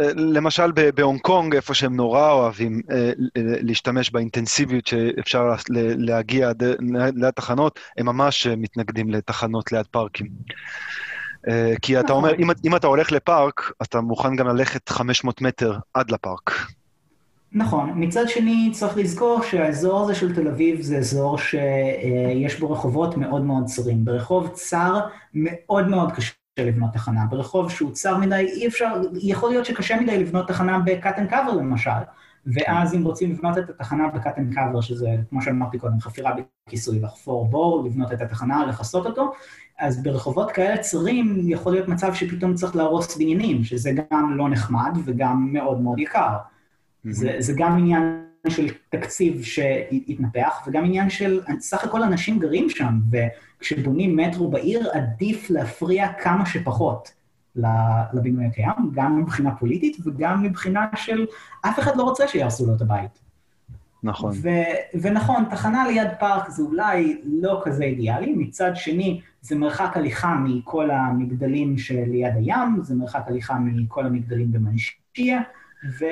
uh, 0.01 0.05
למשל 0.17 0.73
בהונג 0.95 1.21
קונג, 1.21 1.55
איפה 1.55 1.75
שהם 1.75 1.97
נורא 1.97 2.33
אוהבים 2.33 2.81
uh, 2.91 2.93
להשתמש 3.37 4.11
באינטנסיביות 4.11 4.87
שאפשר 4.87 5.55
להגיע 5.99 6.53
ליד 7.17 7.31
תחנות, 7.31 7.81
הם 7.99 8.07
ממש 8.07 8.47
מתנגדים 8.47 9.11
לתחנות 9.11 9.73
ליד 9.73 9.87
פארקים. 9.87 10.27
כי 11.83 12.01
אתה 12.01 12.13
אומר, 12.13 12.35
אם, 12.39 12.51
אם 12.65 12.77
אתה 12.77 12.87
הולך 12.87 13.13
לפארק, 13.13 13.73
אתה 13.83 14.01
מוכן 14.01 14.37
גם 14.37 14.49
ללכת 14.49 14.89
500 14.89 15.41
מטר 15.41 15.79
עד 15.95 16.11
לפארק. 16.11 16.51
נכון. 17.55 17.93
מצד 17.95 18.29
שני, 18.29 18.71
צריך 18.73 18.97
לזכור 18.97 19.43
שהאזור 19.43 20.03
הזה 20.03 20.15
של 20.15 20.35
תל 20.35 20.49
אביב 20.49 20.81
זה 20.81 20.97
אזור 20.99 21.39
שיש 21.39 22.61
בו 22.61 22.71
רחובות 22.71 23.17
מאוד 23.17 23.43
מאוד 23.43 23.65
צרים. 23.65 24.05
ברחוב 24.05 24.49
צר 24.49 25.01
מאוד 25.35 25.89
מאוד 25.89 26.13
קשה 26.13 26.33
לבנות 26.59 26.93
תחנה. 26.93 27.21
ברחוב 27.31 27.71
שהוא 27.71 27.93
צר 27.93 28.19
מדי, 28.19 28.35
אי 28.35 28.67
אפשר, 28.67 28.95
יכול 29.23 29.51
להיות 29.51 29.65
שקשה 29.65 30.01
מדי 30.01 30.19
לבנות 30.19 30.49
תחנה 30.49 30.79
ב 30.79 30.89
cut 30.89 31.19
and 31.19 31.31
cover 31.31 31.53
למשל. 31.53 31.91
ואז 32.47 32.95
אם 32.95 33.05
רוצים 33.05 33.33
לבנות 33.33 33.59
את 33.59 33.71
התחנה 33.71 34.09
ב 34.09 34.16
cut 34.16 34.39
and 34.39 34.55
cover, 34.55 34.81
שזה, 34.81 35.09
כמו 35.31 35.43
שאמרתי 35.43 35.79
קודם, 35.79 36.01
חפירה 36.01 36.33
בכיסוי, 36.69 37.01
לחפור 37.01 37.49
בור, 37.49 37.85
לבנות 37.87 38.13
את 38.13 38.21
התחנה, 38.21 38.67
לכסות 38.67 39.07
אותו, 39.07 39.33
אז 39.79 40.03
ברחובות 40.03 40.51
כאלה 40.51 40.79
צרים 40.79 41.41
יכול 41.45 41.73
להיות 41.73 41.89
מצב 41.89 42.15
שפתאום 42.15 42.55
צריך 42.55 42.77
להרוס 42.77 43.17
בניינים, 43.17 43.65
שזה 43.65 43.91
גם 44.13 44.37
לא 44.37 44.49
נחמד 44.49 44.99
וגם 45.05 45.49
מאוד 45.53 45.81
מאוד 45.81 45.99
יקר. 45.99 46.37
זה, 47.11 47.37
זה 47.39 47.53
גם 47.57 47.79
עניין 47.79 48.25
של 48.49 48.67
תקציב 48.89 49.43
שהתנפח, 49.43 50.65
וגם 50.67 50.85
עניין 50.85 51.11
של 51.11 51.41
סך 51.59 51.85
הכל 51.85 52.03
אנשים 52.03 52.39
גרים 52.39 52.71
שם, 52.71 52.95
וכשבונים 53.11 54.17
מטרו 54.17 54.51
בעיר 54.51 54.91
עדיף 54.93 55.51
להפריע 55.51 56.13
כמה 56.13 56.47
שפחות 56.47 57.13
לבינוי 58.13 58.47
הקיים, 58.47 58.91
גם 58.93 59.21
מבחינה 59.21 59.55
פוליטית 59.55 59.97
וגם 60.05 60.43
מבחינה 60.43 60.87
של 60.97 61.27
אף 61.67 61.79
אחד 61.79 61.97
לא 61.97 62.03
רוצה 62.03 62.29
שיהרסו 62.29 62.67
לו 62.67 62.75
את 62.75 62.81
הבית. 62.81 63.25
נכון. 64.03 64.33
ו- 64.43 65.01
ונכון, 65.03 65.45
תחנה 65.51 65.87
ליד 65.87 66.09
פארק 66.19 66.49
זה 66.49 66.63
אולי 66.63 67.21
לא 67.25 67.63
כזה 67.65 67.85
אידיאלי, 67.85 68.35
מצד 68.37 68.71
שני, 68.75 69.21
זה 69.41 69.57
מרחק 69.57 69.97
הליכה 69.97 70.35
מכל 70.45 70.91
המגדלים 70.91 71.79
שליד 71.79 72.35
הים, 72.37 72.79
זה 72.83 72.95
מרחק 72.95 73.23
הליכה 73.27 73.59
מכל 73.59 74.07
המגדלים 74.07 74.53
במנשיה, 74.53 75.41
ו... 75.85 76.05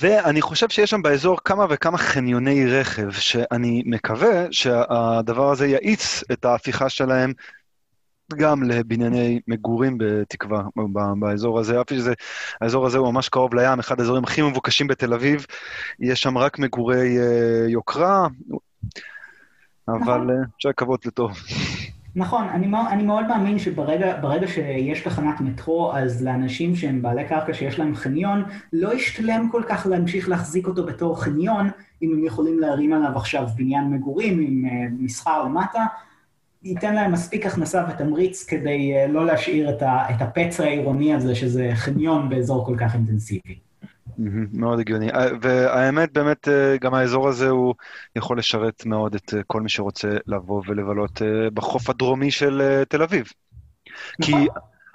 ואני 0.00 0.42
חושב 0.42 0.68
שיש 0.68 0.90
שם 0.90 1.02
באזור 1.02 1.38
כמה 1.44 1.66
וכמה 1.70 1.98
חניוני 1.98 2.66
רכב, 2.66 3.10
שאני 3.10 3.82
מקווה 3.86 4.46
שהדבר 4.50 5.50
הזה 5.50 5.66
יאיץ 5.66 6.24
את 6.32 6.44
ההפיכה 6.44 6.88
שלהם 6.88 7.32
גם 8.36 8.62
לבנייני 8.62 9.40
מגורים 9.48 9.98
בתקווה 9.98 10.62
באזור 11.18 11.60
הזה, 11.60 11.80
אף 11.80 11.90
שזה, 11.90 12.12
האזור 12.60 12.86
הזה 12.86 12.98
הוא 12.98 13.12
ממש 13.12 13.28
קרוב 13.28 13.54
לים, 13.54 13.78
אחד 13.78 14.00
האזורים 14.00 14.24
הכי 14.24 14.42
מבוקשים 14.42 14.86
בתל 14.86 15.14
אביב, 15.14 15.46
יש 16.00 16.22
שם 16.22 16.38
רק 16.38 16.58
מגורי 16.58 17.16
uh, 17.18 17.70
יוקרה, 17.70 18.26
אבל 19.88 20.00
נכון. 20.00 20.30
uh, 20.30 20.46
אפשר 20.56 20.68
לקוות 20.68 21.06
לטוב. 21.06 21.32
נכון, 22.16 22.48
אני, 22.48 22.66
אני 22.90 23.02
מאוד 23.02 23.26
מאמין 23.26 23.58
שברגע 23.58 24.46
שיש 24.46 25.00
תחנת 25.00 25.40
מטרו, 25.40 25.92
אז 25.94 26.24
לאנשים 26.24 26.76
שהם 26.76 27.02
בעלי 27.02 27.24
קרקע 27.24 27.54
שיש 27.54 27.78
להם 27.78 27.94
חניון, 27.94 28.44
לא 28.72 28.94
ישתלם 28.94 29.48
כל 29.52 29.62
כך 29.68 29.86
להמשיך 29.86 30.28
להחזיק 30.28 30.66
אותו 30.66 30.86
בתור 30.86 31.22
חניון, 31.22 31.70
אם 32.02 32.12
הם 32.12 32.24
יכולים 32.24 32.58
להרים 32.58 32.92
עליו 32.92 33.16
עכשיו 33.16 33.46
בניין 33.56 33.90
מגורים 33.90 34.40
עם 34.40 34.64
uh, 34.64 35.02
מסחר 35.02 35.44
למטה. 35.44 35.86
ייתן 36.62 36.94
להם 36.94 37.12
מספיק 37.12 37.46
הכנסה 37.46 37.84
ותמריץ 37.88 38.44
כדי 38.44 38.92
uh, 38.94 39.10
לא 39.10 39.26
להשאיר 39.26 39.70
את, 39.70 39.82
ה, 39.82 40.10
את 40.10 40.22
הפצע 40.22 40.64
העירוני 40.64 41.14
הזה, 41.14 41.34
שזה 41.34 41.70
חניון 41.74 42.28
באזור 42.28 42.66
כל 42.66 42.76
כך 42.78 42.94
אינטנסיבי. 42.94 43.71
מאוד 44.52 44.80
הגיוני. 44.80 45.10
אה, 45.10 45.26
והאמת, 45.40 46.12
באמת, 46.12 46.48
אה, 46.48 46.76
גם 46.80 46.94
האזור 46.94 47.28
הזה 47.28 47.48
הוא 47.48 47.74
יכול 48.16 48.38
לשרת 48.38 48.86
מאוד 48.86 49.14
את 49.14 49.34
כל 49.46 49.60
מי 49.60 49.68
שרוצה 49.68 50.16
לבוא 50.26 50.62
ולבלות 50.66 51.22
בחוף 51.54 51.90
הדרומי 51.90 52.30
של 52.30 52.82
תל 52.88 53.02
אביביב. 53.02 53.26
כי 54.22 54.32
נכון. 54.32 54.46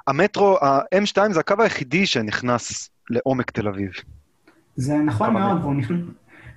המטרו, 0.07 0.57
ה-M2 0.61 1.33
זה 1.33 1.39
הקו 1.39 1.55
היחידי 1.59 2.05
שנכנס 2.05 2.89
לעומק 3.09 3.51
תל 3.51 3.67
אביב. 3.67 3.91
זה 4.75 4.97
נכון 4.97 5.33
מאוד, 5.33 5.61
והוא 5.61 5.75
נכנס... 5.75 5.99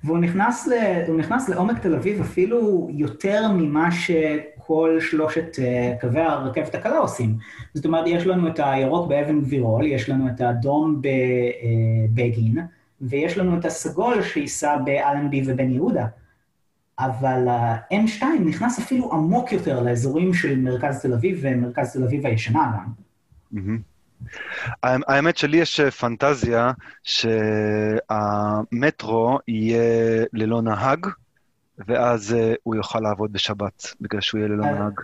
והוא 0.03 0.17
נכנס, 0.17 0.67
ל, 0.67 0.73
נכנס 1.17 1.49
לעומק 1.49 1.79
תל 1.79 1.95
אביב 1.95 2.21
אפילו 2.21 2.89
יותר 2.91 3.51
ממה 3.53 3.91
שכל 4.71 4.97
שלושת 4.99 5.55
uh, 5.55 6.01
קווי 6.01 6.21
הרכבת 6.21 6.75
הקלה 6.75 6.97
עושים. 6.97 7.37
זאת 7.73 7.85
אומרת, 7.85 8.03
יש 8.07 8.25
לנו 8.25 8.47
את 8.47 8.59
הירוק 8.63 9.09
באבן 9.09 9.41
גבירול, 9.41 9.85
יש 9.85 10.09
לנו 10.09 10.27
את 10.27 10.41
האדום 10.41 11.01
בבגין, 11.01 12.57
אה, 12.57 12.63
ויש 13.01 13.37
לנו 13.37 13.59
את 13.59 13.65
הסגול 13.65 14.21
שייסע 14.21 14.77
באלנבי 14.77 15.43
ובן 15.45 15.71
יהודה. 15.71 16.07
אבל 16.99 17.47
ה-M2 17.47 18.23
נכנס 18.45 18.79
אפילו 18.79 19.13
עמוק 19.13 19.51
יותר 19.51 19.83
לאזורים 19.83 20.33
של 20.33 20.59
מרכז 20.59 21.01
תל 21.01 21.13
אביב 21.13 21.39
ומרכז 21.41 21.93
תל 21.93 22.03
אביב 22.03 22.25
הישנה 22.25 22.71
גם. 22.73 22.85
האמת 24.83 25.37
שלי 25.37 25.57
יש 25.57 25.79
אה, 25.79 25.91
פנטזיה 25.91 26.71
שהמטרו 28.03 28.59
יהיה 29.47 30.25
ללא 30.33 30.61
נהג, 30.61 31.07
ואז 31.87 32.33
אה, 32.33 32.53
הוא 32.63 32.75
יוכל 32.75 32.99
לעבוד 32.99 33.33
בשבת, 33.33 33.93
בגלל 34.01 34.21
שהוא 34.21 34.39
יהיה 34.39 34.49
ללא 34.49 34.65
נהג. 34.65 34.99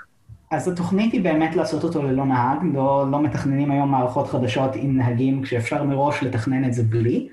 אז 0.52 0.68
התוכנית 0.68 1.14
היא 1.14 1.24
באמת 1.24 1.56
לעשות 1.56 1.84
אותו 1.84 2.04
ללא 2.04 2.26
נהג, 2.26 2.58
לא, 2.74 3.06
לא 3.12 3.22
מתכננים 3.22 3.72
היום 3.72 3.92
מערכות 3.92 4.28
חדשות 4.28 4.72
עם 4.76 4.98
נהגים, 4.98 5.44
כשאפשר 5.44 5.84
מראש 5.84 6.24
לתכנן 6.24 6.66
את 6.66 6.74
זה 6.74 6.84
בלי. 6.84 7.30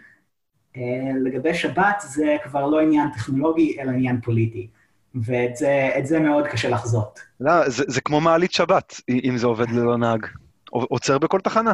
אה, 0.76 0.82
לגבי 1.24 1.54
שבת 1.54 2.04
זה 2.06 2.36
כבר 2.44 2.66
לא 2.66 2.80
עניין 2.80 3.08
טכנולוגי, 3.10 3.76
אלא 3.80 3.90
עניין 3.90 4.20
פוליטי. 4.20 4.68
ואת 5.14 5.56
זה, 5.56 5.90
זה 6.02 6.20
מאוד 6.20 6.46
קשה 6.46 6.68
לחזות. 6.68 7.20
לא, 7.40 7.68
זה, 7.68 7.84
זה 7.88 8.00
כמו 8.00 8.20
מעלית 8.20 8.52
שבת, 8.52 9.00
אם 9.24 9.36
זה 9.36 9.46
עובד 9.46 9.70
ללא 9.70 9.98
נהג. 9.98 10.26
עוצר 10.70 11.18
בכל 11.18 11.40
תחנה. 11.40 11.72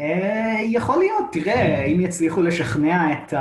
אה, 0.00 0.56
יכול 0.64 0.98
להיות, 0.98 1.24
תראה, 1.32 1.84
אם 1.84 2.00
יצליחו 2.00 2.42
לשכנע 2.42 3.12
את 3.12 3.34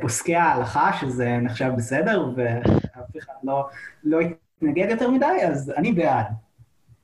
פוסקי 0.00 0.36
ההלכה 0.36 0.92
שזה 1.00 1.38
נחשב 1.42 1.70
בסדר, 1.76 2.30
ואף 2.36 3.16
אחד 3.18 3.32
לא, 3.42 3.66
לא 4.04 4.18
יתנגד 4.20 4.90
יותר 4.90 5.10
מדי, 5.10 5.46
אז 5.48 5.72
אני 5.76 5.92
בעד. 5.92 6.26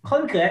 בכל 0.04 0.24
מקרה, 0.24 0.46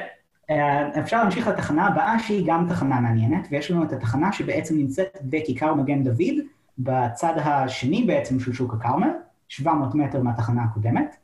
אה, 0.50 1.00
אפשר 1.00 1.21
להמשיך 1.21 1.47
לתחנה 1.47 1.88
הבאה, 1.88 2.19
שהיא 2.19 2.43
גם 2.47 2.65
תחנה 2.69 3.00
מעניינת, 3.00 3.47
ויש 3.52 3.71
לנו 3.71 3.84
את 3.84 3.93
התחנה 3.93 4.32
שבעצם 4.32 4.78
נמצאת 4.78 5.17
בכיכר 5.21 5.73
מגן 5.73 6.04
דוד, 6.04 6.36
בצד 6.80 7.34
השני 7.38 8.04
בעצם 8.04 8.39
של 8.39 8.54
שוק 8.54 8.73
הכרמל, 8.73 9.10
700 9.47 9.95
מטר 9.95 10.21
מהתחנה 10.21 10.63
הקודמת. 10.63 11.15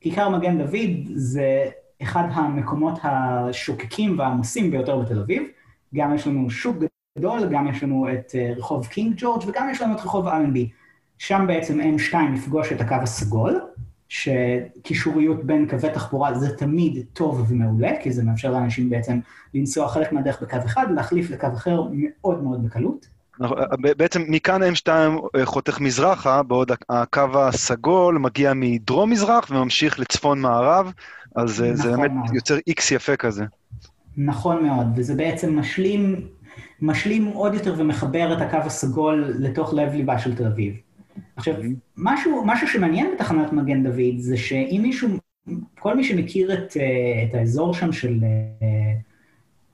כיכר 0.00 0.28
מגן 0.28 0.58
דוד 0.58 0.90
זה 1.14 1.64
אחד 2.02 2.24
המקומות 2.32 2.98
השוקקים 3.02 4.18
והעמוסים 4.18 4.70
ביותר 4.70 4.98
בתל 4.98 5.18
אביב. 5.18 5.42
גם 5.94 6.14
יש 6.14 6.26
לנו 6.26 6.50
שוק 6.50 6.76
גדול, 7.18 7.48
גם 7.50 7.68
יש 7.68 7.82
לנו 7.82 8.08
את 8.12 8.32
אה, 8.34 8.52
רחוב 8.56 8.86
קינג 8.86 9.14
ג'ורג' 9.16 9.42
וגם 9.46 9.68
יש 9.70 9.82
לנו 9.82 9.94
את 9.94 10.00
רחוב 10.00 10.28
אלנבי. 10.28 10.70
שם 11.18 11.44
בעצם 11.48 11.80
M2 11.80 12.16
יפגוש 12.34 12.72
את 12.72 12.80
הקו 12.80 12.94
הסגול, 12.94 13.60
שקישוריות 14.08 15.44
בין 15.44 15.68
קווי 15.68 15.90
תחבורה 15.90 16.34
זה 16.38 16.56
תמיד 16.56 17.06
טוב 17.12 17.46
ומעולה, 17.48 17.90
כי 18.02 18.12
זה 18.12 18.24
מאפשר 18.24 18.50
לאנשים 18.50 18.90
בעצם 18.90 19.20
לנסוע 19.54 19.88
חלק 19.88 20.12
מהדרך 20.12 20.42
בקו 20.42 20.56
אחד, 20.66 20.86
להחליף 20.90 21.30
לקו 21.30 21.46
אחר 21.54 21.82
מאוד 21.92 22.42
מאוד 22.42 22.64
בקלות. 22.64 23.06
נכון, 23.40 23.58
בעצם 23.80 24.24
מכאן 24.28 24.60
M2 24.62 24.88
אה, 25.36 25.46
חותך 25.46 25.80
מזרחה, 25.80 26.42
בעוד 26.42 26.72
הקו 26.88 27.22
הסגול 27.34 28.18
מגיע 28.18 28.52
מדרום-מזרח 28.54 29.50
וממשיך 29.50 30.00
לצפון-מערב, 30.00 30.92
אז 31.36 31.60
נכון 31.62 31.76
זה 31.76 31.96
באמת. 31.96 32.10
יוצר 32.34 32.56
איקס 32.66 32.90
יפה 32.90 33.16
כזה. 33.16 33.44
נכון 34.18 34.66
מאוד, 34.66 34.86
וזה 34.96 35.14
בעצם 35.14 35.58
משלים, 35.58 36.26
משלים 36.82 37.26
עוד 37.26 37.54
יותר 37.54 37.74
ומחבר 37.78 38.36
את 38.36 38.40
הקו 38.40 38.56
הסגול 38.56 39.34
לתוך 39.38 39.74
לב 39.74 39.92
ליבה 39.94 40.18
של 40.18 40.36
תל 40.36 40.46
אביב. 40.46 40.74
עכשיו, 41.36 41.54
mm-hmm. 41.54 41.66
משהו, 41.96 42.42
משהו 42.46 42.68
שמעניין 42.68 43.10
בתחנת 43.14 43.52
מגן 43.52 43.82
דוד 43.82 44.18
זה 44.18 44.36
שאם 44.36 44.80
מישהו, 44.82 45.08
כל 45.78 45.96
מי 45.96 46.04
שמכיר 46.04 46.52
את, 46.52 46.76
אה, 46.76 47.24
את 47.28 47.34
האזור 47.34 47.74
שם 47.74 47.92
של 47.92 48.18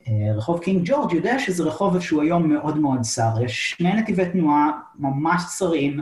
אה, 0.09 0.35
רחוב 0.37 0.59
קינג 0.59 0.83
ג'ורג' 0.85 1.13
יודע 1.13 1.39
שזה 1.39 1.63
רחוב 1.63 2.01
שהוא 2.01 2.23
היום 2.23 2.49
מאוד 2.49 2.79
מאוד 2.79 3.01
צר. 3.01 3.43
יש 3.45 3.71
שני 3.71 3.93
נתיבי 3.93 4.27
תנועה 4.27 4.71
ממש 4.99 5.43
צרים, 5.59 6.01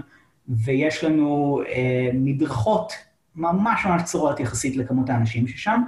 ויש 0.49 1.05
לנו 1.05 1.63
אה, 1.69 2.11
מדרכות 2.15 2.93
ממש 3.37 3.87
ממש 3.87 4.03
צרות 4.03 4.41
יחסית 4.41 4.77
לכמות 4.77 5.11
האנשים 5.11 5.49
ששם, 5.49 5.83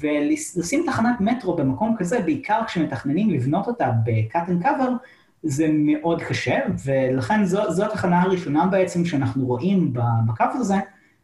ולשים 0.00 0.84
תחנת 0.86 1.20
מטרו 1.20 1.56
במקום 1.56 1.96
כזה, 1.98 2.20
בעיקר 2.20 2.60
כשמתכננים 2.66 3.30
לבנות 3.30 3.66
אותה 3.66 3.90
ב-cut 4.04 4.48
and 4.48 4.64
cover, 4.64 4.90
זה 5.42 5.66
מאוד 5.72 6.22
קשה, 6.22 6.58
ולכן 6.84 7.44
זו, 7.44 7.72
זו 7.72 7.84
התחנה 7.84 8.22
הראשונה 8.22 8.66
בעצם 8.66 9.04
שאנחנו 9.04 9.46
רואים 9.46 9.92
בקו 10.26 10.44
הזה, 10.54 10.76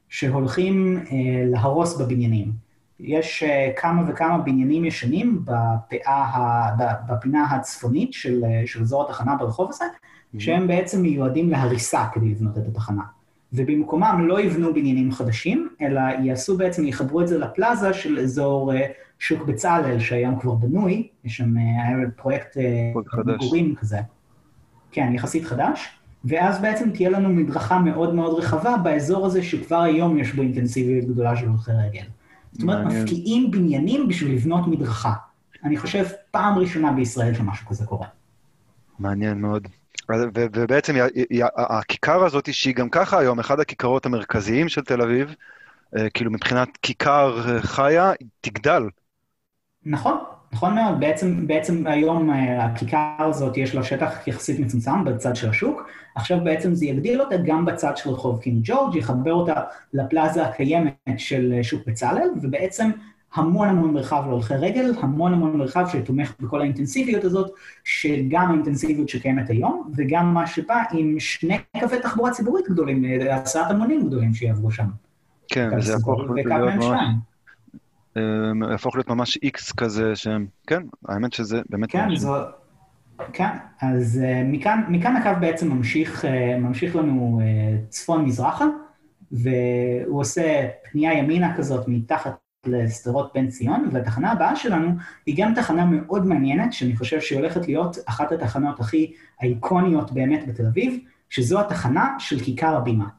שהולכים 0.08 0.98
אה, 0.98 1.44
להרוס 1.44 1.96
בבניינים. 1.96 2.52
יש 3.00 3.42
אה, 3.42 3.72
כמה 3.76 4.02
וכמה 4.08 4.38
בניינים 4.38 4.84
ישנים 4.84 5.44
בפעה, 5.44 6.70
בפינה 7.08 7.44
הצפונית 7.44 8.12
של, 8.12 8.44
אה, 8.44 8.62
של 8.66 8.82
אזור 8.82 9.04
התחנה 9.04 9.36
ברחוב 9.36 9.68
הזה, 9.70 9.84
mm-hmm. 9.84 10.40
שהם 10.40 10.66
בעצם 10.66 11.02
מיועדים 11.02 11.50
להריסה 11.50 12.04
כדי 12.12 12.28
לבנות 12.28 12.58
את 12.58 12.62
התחנה. 12.68 13.02
ובמקומם 13.52 14.24
לא 14.28 14.40
יבנו 14.40 14.74
בניינים 14.74 15.12
חדשים, 15.12 15.68
אלא 15.80 16.00
יעשו 16.00 16.56
בעצם, 16.56 16.87
יחברו 16.87 17.20
את 17.20 17.28
זה 17.28 17.38
לפלאזה 17.38 17.92
של 17.92 18.18
אזור 18.18 18.74
אה, 18.74 18.87
שוק 19.18 19.46
בצלאל, 19.46 19.98
שהיום 19.98 20.40
כבר 20.40 20.54
בנוי, 20.54 21.08
יש 21.24 21.37
שם 21.37 21.56
היה 21.56 21.96
פרויקט 22.16 22.56
מגורים 23.24 23.74
כזה. 23.74 23.98
כן, 24.92 25.12
יחסית 25.14 25.44
חדש. 25.44 25.98
ואז 26.24 26.61
בעצם 26.61 26.90
תהיה 26.90 27.11
לנו 27.11 27.28
מדרכה 27.28 27.78
מאוד 27.78 28.14
מאוד 28.14 28.38
רחבה 28.38 28.76
באזור 28.76 29.26
הזה, 29.26 29.42
שכבר 29.42 29.80
היום 29.82 30.18
יש 30.18 30.32
בו 30.32 30.42
אינטנסיביות 30.42 31.04
גדולה 31.04 31.37
של 31.37 31.48
הולכי 31.48 31.70
רגל. 31.72 32.04
זאת 32.52 32.62
אומרת, 32.62 32.87
מפקיעים 32.87 33.50
בניינים 33.50 34.08
בשביל 34.08 34.34
לבנות 34.34 34.66
מדרכה. 34.66 35.12
אני 35.64 35.76
חושב 35.76 36.04
פעם 36.30 36.58
ראשונה 36.58 36.92
בישראל 36.92 37.34
שמשהו 37.34 37.66
כזה 37.66 37.87
קורה. 37.87 38.06
מעניין 38.98 39.40
מאוד. 39.40 39.68
ובעצם 40.35 40.94
הכיכר 41.57 42.24
הזאת, 42.24 42.55
שהיא 42.55 42.74
גם 42.74 42.88
ככה 42.88 43.18
היום 43.18 43.38
אחד 43.38 43.61
הכיכרות 43.61 44.07
המרכזיים 44.07 44.68
של 44.68 44.85
תל 44.85 45.03
אביב, 45.03 45.35
אה, 45.96 46.11
כאילו 46.11 46.31
מבחינת 46.31 46.68
כיכר 46.83 47.40
אה, 47.48 47.62
חיה, 47.62 48.12
תגדל. 48.40 48.83
נכון, 49.87 50.18
נכון 50.53 50.74
מאוד. 50.74 51.01
בעצם, 51.01 51.46
בעצם 51.46 51.87
היום 51.87 52.31
אה, 52.31 52.64
הכיכר 52.64 53.14
הזאת 53.18 53.57
יש 53.57 53.74
לה 53.74 53.83
שטח 53.83 54.27
יחסית 54.29 54.61
מצומצם 54.61 55.05
בצד 55.05 55.37
של 55.37 55.48
השוק, 55.51 55.90
עכשיו 56.14 56.44
בעצם 56.44 56.74
זה 56.74 56.87
יגדיל 56.87 57.20
אותה 57.20 57.37
גם 57.44 57.64
בצד 57.64 57.96
של 57.96 58.11
רחוב 58.11 58.40
קינג 58.40 58.61
ג'ורג', 58.64 58.96
יחבר 58.96 59.33
אותה 59.33 59.55
לפלאזה 59.92 60.44
הקיימת 60.46 60.94
של 61.16 61.59
שוק 61.62 61.83
בצלאל, 61.87 62.29
ובעצם 62.42 62.90
המון 63.34 63.68
המון 63.68 63.94
מרחב 63.94 64.22
להולכי 64.26 64.54
רגל, 64.54 64.92
המון 65.00 65.32
המון 65.32 65.56
מרחב 65.56 65.86
שתומך 65.92 66.34
בכל 66.40 66.60
האינטנסיביות 66.60 67.24
הזאת, 67.24 67.50
שגם 67.84 68.50
האינטנסיביות 68.50 69.08
שקיימת 69.08 69.50
היום, 69.50 69.92
וגם 69.96 70.34
מה 70.34 70.46
שבא 70.46 70.82
עם 70.92 71.20
שני 71.20 71.58
קווי 71.80 72.00
תחבורה 72.00 72.30
ציבורית 72.30 72.68
גדולים, 72.68 73.04
הסעת 73.30 73.70
המונים 73.70 74.06
גדולים 74.06 74.34
שיעברו 74.34 74.70
שם. 74.70 74.86
כן, 75.48 75.70
וזה 75.76 75.92
יהפוך 75.92 76.20
להיות 76.34 76.46
ממש... 76.46 76.84
יהפוך 78.70 78.96
להיות 78.96 79.08
ממש 79.08 79.38
איקס 79.42 79.72
כזה, 79.72 80.16
שהם, 80.16 80.46
כן, 80.66 80.82
האמת 81.08 81.32
שזה 81.32 81.60
באמת... 81.70 81.90
כן, 81.90 82.14
זו... 82.16 82.34
כן, 83.32 83.50
אז 83.80 84.20
uh, 84.22 84.44
מכאן, 84.44 84.84
מכאן 84.88 85.16
הקו 85.16 85.30
בעצם 85.40 85.70
ממשיך, 85.70 86.24
uh, 86.24 86.28
ממשיך 86.60 86.96
לנו 86.96 87.40
uh, 87.40 87.90
צפון-מזרחה, 87.90 88.64
והוא 89.32 90.20
עושה 90.20 90.68
פנייה 90.90 91.18
ימינה 91.18 91.56
כזאת 91.56 91.88
מתחת 91.88 92.36
לשדרות 92.68 93.33
בן 93.35 93.48
ציון, 93.48 93.88
והתחנה 93.92 94.33
הבאה 94.33 94.57
שלנו 94.57 94.90
היא 95.26 95.35
גם 95.38 95.54
תחנה 95.54 95.85
מאוד 95.85 96.26
מעניינת, 96.26 96.72
שאני 96.72 96.96
חושב 96.96 97.20
שהיא 97.20 97.38
הולכת 97.38 97.66
להיות 97.66 97.96
אחת 98.07 98.33
התחנות 98.33 98.81
הכי 98.81 99.12
אייקוניות 99.42 100.12
באמת 100.12 100.48
בתל 100.48 100.66
אביב, 100.66 100.98
שזו 101.31 101.61
התחנה 101.61 102.14
של 102.18 102.40
כיכר 102.40 102.76
הבימה. 102.76 103.17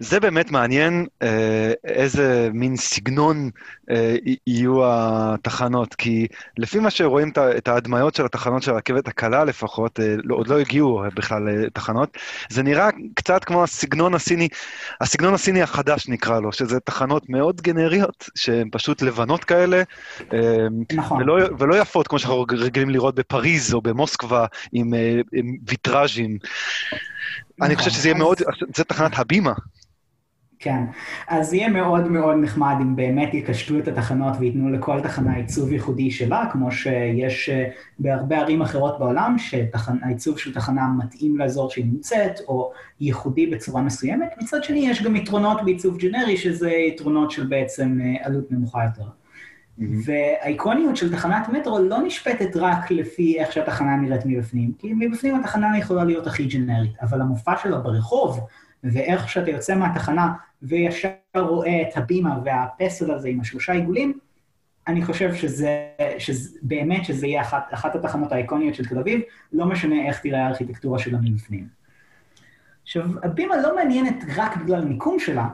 זה 0.00 0.20
באמת 0.20 0.50
מעניין 0.50 1.06
אה, 1.22 1.72
איזה 1.84 2.48
מין 2.52 2.76
סגנון 2.76 3.50
אה, 3.90 4.16
יהיו 4.46 4.80
התחנות, 4.84 5.94
כי 5.94 6.26
לפי 6.58 6.78
מה 6.78 6.90
שרואים 6.90 7.32
את 7.56 7.68
ההדמיות 7.68 8.14
של 8.14 8.24
התחנות 8.24 8.62
של 8.62 8.70
הרכבת 8.70 9.08
הקלה 9.08 9.44
לפחות, 9.44 10.00
אה, 10.00 10.14
לא, 10.24 10.36
עוד 10.36 10.48
לא 10.48 10.58
הגיעו 10.58 11.02
בכלל 11.14 11.42
לתחנות, 11.48 12.18
זה 12.50 12.62
נראה 12.62 12.88
קצת 13.14 13.44
כמו 13.44 13.64
הסגנון 13.64 14.14
הסיני, 14.14 14.48
הסגנון 15.00 15.34
הסיני 15.34 15.62
החדש 15.62 16.08
נקרא 16.08 16.40
לו, 16.40 16.52
שזה 16.52 16.80
תחנות 16.80 17.28
מאוד 17.28 17.60
גנריות, 17.60 18.28
שהן 18.34 18.68
פשוט 18.72 19.02
לבנות 19.02 19.44
כאלה, 19.44 19.82
נכון. 20.96 21.22
ולא, 21.22 21.48
ולא 21.58 21.74
יפות 21.74 22.08
כמו 22.08 22.18
שאנחנו 22.18 22.46
רגילים 22.50 22.90
לראות 22.90 23.14
בפריז 23.14 23.74
או 23.74 23.80
במוסקבה 23.80 24.46
עם, 24.72 24.94
עם 25.32 25.56
ויטראז'ים. 25.68 26.38
אני 27.62 27.76
חושב 27.76 27.90
שזה 27.90 28.08
יהיה 28.08 28.18
מאוד, 28.18 28.38
זה 28.76 28.84
תחנת 28.84 29.18
הבימה. 29.18 29.52
כן, 30.62 30.84
אז 31.28 31.54
יהיה 31.54 31.68
מאוד 31.68 32.08
מאוד 32.08 32.36
נחמד 32.36 32.74
אם 32.80 32.96
באמת 32.96 33.34
יקשטו 33.34 33.78
את 33.78 33.88
התחנות 33.88 34.34
וייתנו 34.38 34.70
לכל 34.70 35.00
תחנה 35.00 35.36
עיצוב 35.36 35.72
ייחודי 35.72 36.10
שלה, 36.10 36.44
כמו 36.52 36.72
שיש 36.72 37.48
אה, 37.48 37.68
בהרבה 37.98 38.38
ערים 38.38 38.62
אחרות 38.62 38.98
בעולם, 38.98 39.36
שהעיצוב 39.38 40.38
של 40.38 40.54
תחנה 40.54 40.88
מתאים 40.98 41.38
לאזור 41.38 41.70
שהיא 41.70 41.84
נמצאת, 41.84 42.40
או 42.48 42.72
ייחודי 43.00 43.46
בצורה 43.46 43.82
מסוימת. 43.82 44.28
מצד 44.42 44.64
שני, 44.64 44.88
יש 44.88 45.02
גם 45.02 45.16
יתרונות 45.16 45.64
בעיצוב 45.64 45.98
ג'נרי, 45.98 46.36
שזה 46.36 46.70
יתרונות 46.70 47.30
של 47.30 47.46
בעצם 47.46 47.98
אה, 48.02 48.26
עלות 48.26 48.52
נמוכה 48.52 48.84
יותר. 48.84 49.10
והאיקוניות 50.04 50.96
של 50.96 51.12
תחנת 51.12 51.48
מטרו 51.48 51.78
לא 51.78 52.02
נשפטת 52.02 52.56
רק 52.56 52.90
לפי 52.90 53.38
איך 53.38 53.52
שהתחנה 53.52 53.96
נראית 53.96 54.26
מבפנים, 54.26 54.72
כי 54.78 54.92
מבפנים 54.92 55.34
התחנה 55.34 55.78
יכולה 55.78 56.04
להיות 56.04 56.26
הכי 56.26 56.46
ג'נרית, 56.46 56.92
אבל 57.02 57.20
המופע 57.20 57.52
שלה 57.62 57.78
ברחוב, 57.78 58.40
ואיך 58.84 59.28
שאתה 59.28 59.50
יוצא 59.50 59.74
מהתחנה 59.74 60.32
וישר 60.62 61.08
רואה 61.36 61.82
את 61.82 61.96
הבימה 61.96 62.38
והפסל 62.44 63.10
הזה 63.10 63.28
עם 63.28 63.40
השלושה 63.40 63.72
עיגולים, 63.72 64.18
אני 64.88 65.04
חושב 65.04 65.34
שזה, 65.34 65.86
שזה 66.18 66.58
באמת 66.62 67.04
שזה 67.04 67.26
יהיה 67.26 67.40
אחת, 67.40 67.68
אחת 67.74 67.94
התחנות 67.96 68.32
האיקוניות 68.32 68.74
של 68.74 68.84
תל 68.84 68.98
אביב, 68.98 69.20
לא 69.52 69.66
משנה 69.66 70.06
איך 70.06 70.20
תראה 70.20 70.46
הארכיטקטורה 70.46 70.98
שלה 70.98 71.18
מבפנים. 71.22 71.66
עכשיו, 72.82 73.06
הבימה 73.22 73.56
לא 73.56 73.76
מעניינת 73.76 74.24
רק 74.36 74.56
בגלל 74.56 74.82
המיקום 74.82 75.18
שלה, 75.18 75.48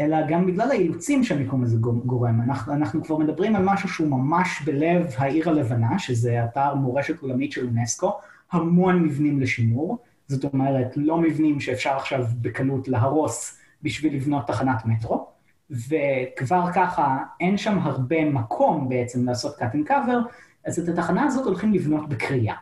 אלא 0.00 0.16
גם 0.28 0.46
בגלל 0.46 0.70
האילוצים 0.70 1.24
שהמיקום 1.24 1.62
הזה 1.62 1.76
גורם. 1.80 2.40
אנחנו, 2.40 2.72
אנחנו 2.72 3.04
כבר 3.04 3.16
מדברים 3.16 3.56
על 3.56 3.62
משהו 3.64 3.88
שהוא 3.88 4.08
ממש 4.08 4.62
בלב 4.64 5.06
העיר 5.18 5.48
הלבנה, 5.48 5.98
שזה 5.98 6.44
אתר 6.44 6.74
מורשת 6.74 7.22
עולמית 7.22 7.52
של 7.52 7.66
אונסקו, 7.66 8.12
המון 8.52 9.02
מבנים 9.02 9.40
לשימור, 9.40 9.98
זאת 10.28 10.44
אומרת, 10.44 10.96
לא 10.96 11.18
מבנים 11.18 11.60
שאפשר 11.60 11.90
עכשיו 11.90 12.24
בקלות 12.40 12.88
להרוס 12.88 13.58
בשביל 13.82 14.14
לבנות 14.14 14.46
תחנת 14.46 14.84
מטרו, 14.84 15.26
וכבר 15.70 16.72
ככה 16.74 17.18
אין 17.40 17.56
שם 17.56 17.78
הרבה 17.78 18.24
מקום 18.24 18.88
בעצם 18.88 19.26
לעשות 19.26 19.58
cut 19.58 19.74
and 19.74 19.90
cover, 19.90 20.32
אז 20.66 20.78
את 20.78 20.88
התחנה 20.88 21.24
הזאת 21.24 21.46
הולכים 21.46 21.72
לבנות 21.72 22.08
בקריאה. 22.08 22.54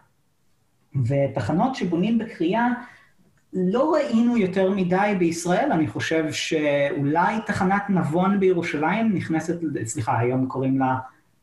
ותחנות 1.07 1.75
שבונים 1.75 2.19
בקריאה, 2.19 2.69
לא 3.53 3.93
ראינו 3.93 4.37
יותר 4.37 4.71
מדי 4.71 5.15
בישראל, 5.19 5.73
אני 5.73 5.87
חושב 5.87 6.33
שאולי 6.33 7.37
תחנת 7.47 7.83
נבון 7.89 8.41
בירושלים 8.41 9.15
נכנסת, 9.15 9.59
סליחה, 9.85 10.19
היום 10.19 10.47
קוראים 10.47 10.79
לה 10.79 10.99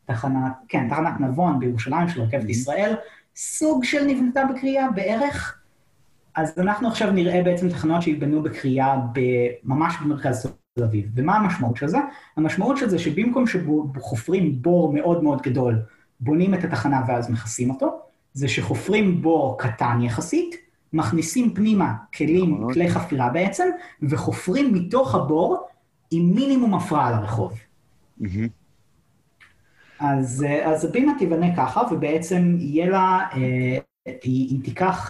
תחנת, 0.06 0.52
כן, 0.68 0.90
תחנת 0.90 1.20
נבון 1.20 1.60
בירושלים 1.60 2.10
של 2.10 2.22
רכבת 2.22 2.44
mm-hmm. 2.44 2.52
ישראל, 2.52 2.96
סוג 3.36 3.84
של 3.84 4.06
נבנתה 4.06 4.42
בקריאה 4.46 4.92
בערך, 4.92 5.59
אז 6.40 6.60
אנחנו 6.60 6.88
עכשיו 6.88 7.12
נראה 7.12 7.44
בעצם 7.44 7.70
תחנות 7.70 8.02
שיבנו 8.02 8.44
בקריאה 8.44 8.96
ממש 9.64 9.94
במרכז 10.04 10.54
תל 10.76 10.84
אביב. 10.84 11.06
ומה 11.16 11.36
המשמעות 11.36 11.78
של 11.78 11.88
זה? 11.88 11.98
המשמעות 12.38 12.78
של 12.78 12.90
זה 12.90 13.00
שבמקום 13.00 13.46
שחופרים 13.48 14.62
בור 14.62 14.94
מאוד 14.94 15.24
מאוד 15.24 15.42
גדול, 15.42 15.82
בונים 16.20 16.54
את 16.54 16.64
התחנה 16.64 17.02
ואז 17.08 17.32
מכסים 17.32 17.70
אותו, 17.70 18.00
זה 18.34 18.48
שחופרים 18.48 19.22
בור 19.22 19.58
קטן 19.60 20.02
יחסית, 20.02 20.56
מכניסים 20.94 21.54
פנימה 21.54 21.94
כלים, 22.16 22.68
כלי 22.74 22.90
חפירה 22.90 23.30
בעצם, 23.30 23.68
וחופרים 24.02 24.74
מתוך 24.74 25.16
הבור 25.16 25.68
עם 26.12 26.32
מינימום 26.36 26.74
הפרעה 26.74 27.12
לרחוב. 27.12 27.54
אז, 30.00 30.46
אז 30.64 30.86
הבימה 30.86 31.14
תיבנה 31.20 31.56
ככה, 31.56 31.82
ובעצם 31.92 32.56
יהיה 32.60 32.90
לה 32.90 33.20
אה, 33.34 33.78
היא, 34.24 34.50
היא 34.50 34.64
תיקח 34.64 35.10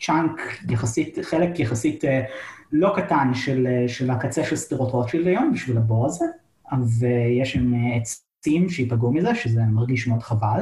צ'אנק 0.00 0.40
uh, 0.40 0.72
יחסית, 0.72 1.18
חלק 1.22 1.60
יחסית 1.60 2.04
uh, 2.04 2.08
לא 2.72 2.92
קטן 2.96 3.34
של, 3.34 3.66
uh, 3.66 3.88
של 3.88 4.10
הקצה 4.10 4.44
של 4.44 4.56
סדרות 4.56 4.92
רוטשילד 4.92 5.26
היום 5.26 5.52
בשביל 5.52 5.76
הבור 5.76 6.06
הזה, 6.06 6.24
ויש 6.98 7.52
שם 7.52 7.72
עצים 7.96 8.68
שייפגעו 8.68 9.12
מזה, 9.12 9.34
שזה 9.34 9.60
מרגיש 9.60 10.06
מאוד 10.06 10.22
חבל. 10.22 10.60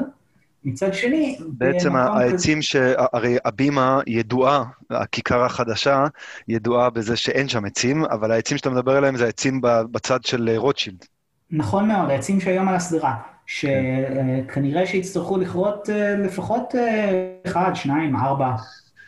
מצד 0.65 0.95
שני... 0.95 1.39
בעצם 1.49 1.97
העצים 1.97 2.63
ש... 2.63 2.77
הרי 3.13 3.37
הבימה 3.45 4.01
ידועה, 4.07 4.65
הכיכר 4.91 5.45
החדשה, 5.45 6.05
ידועה 6.49 6.91
בזה 6.91 7.17
שאין 7.17 7.49
שם 7.49 7.65
עצים, 7.65 8.05
אבל 8.05 8.31
העצים 8.31 8.57
שאתה 8.57 8.71
מדבר 8.71 8.97
עליהם 8.97 9.17
זה 9.17 9.25
העצים 9.25 9.61
בצד 9.63 10.25
של 10.25 10.51
רוטשילד. 10.57 11.05
נכון 11.51 11.89
מאוד, 11.89 12.11
העצים 12.11 12.41
שהיום 12.41 12.69
על 12.69 12.75
הסדרה. 12.75 13.15
שכנראה 13.47 14.87
שיצטרכו 14.87 15.39
לכרות 15.39 15.91
אה, 15.91 16.17
לפחות 16.17 16.75
אה, 16.75 17.29
אחד, 17.47 17.71
שניים, 17.75 18.17
ארבע, 18.17 18.51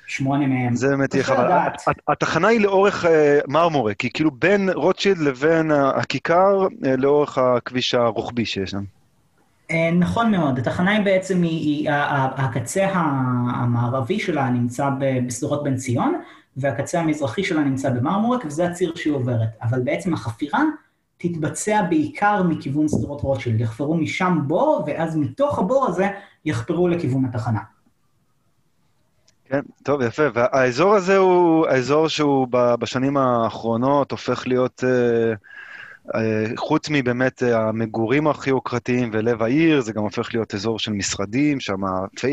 שמונה 0.06 0.46
מהם. 0.46 0.76
זה 0.76 0.88
באמת 0.88 1.14
יהיה 1.14 1.24
חבל. 1.24 1.50
התחנה 2.08 2.48
היא 2.48 2.60
לאורך 2.60 3.04
אה, 3.04 3.38
מרמורק, 3.48 3.96
כי 3.96 4.10
כאילו 4.10 4.30
בין 4.30 4.70
רוטשילד 4.74 5.18
לבין 5.18 5.70
הכיכר, 5.70 6.66
לאורך 6.98 7.38
הכביש 7.38 7.94
הרוחבי 7.94 8.44
שיש 8.44 8.70
שם. 8.70 8.82
נכון 9.98 10.30
מאוד, 10.30 10.58
התחנה 10.58 10.90
היא 10.90 11.04
בעצם, 11.04 11.42
היא, 11.42 11.90
הקצה 12.36 12.86
המערבי 13.54 14.18
שלה 14.18 14.50
נמצא 14.50 14.88
בשדרות 14.98 15.64
בן 15.64 15.76
ציון, 15.76 16.20
והקצה 16.56 17.00
המזרחי 17.00 17.44
שלה 17.44 17.60
נמצא 17.60 17.90
במרמורק, 17.90 18.44
וזה 18.44 18.66
הציר 18.66 18.92
שהיא 18.96 19.12
עוברת. 19.12 19.48
אבל 19.62 19.80
בעצם 19.80 20.14
החפירה 20.14 20.62
תתבצע 21.18 21.82
בעיקר 21.82 22.42
מכיוון 22.42 22.88
שדרות 22.88 23.20
רוטשילד. 23.20 23.60
יחפרו 23.60 23.96
משם 23.96 24.38
בור, 24.46 24.84
ואז 24.86 25.16
מתוך 25.16 25.58
הבור 25.58 25.86
הזה 25.88 26.08
יחפרו 26.44 26.88
לכיוון 26.88 27.24
התחנה. 27.24 27.60
כן, 29.44 29.60
טוב, 29.82 30.02
יפה. 30.02 30.22
והאזור 30.34 30.94
הזה 30.94 31.16
הוא 31.16 31.66
האזור 31.66 32.08
שהוא 32.08 32.48
בשנים 32.50 33.16
האחרונות 33.16 34.10
הופך 34.10 34.46
להיות, 34.46 34.84
אה, 34.84 35.32
אה, 36.14 36.44
חוץ 36.56 36.88
מבאמת 36.90 37.42
המגורים 37.42 38.28
הכי 38.28 38.50
יוקרתיים 38.50 39.10
ולב 39.12 39.42
העיר, 39.42 39.80
זה 39.80 39.92
גם 39.92 40.02
הופך 40.02 40.34
להיות 40.34 40.54
אזור 40.54 40.78
של 40.78 40.92
משרדים, 40.92 41.60
שם 41.60 41.80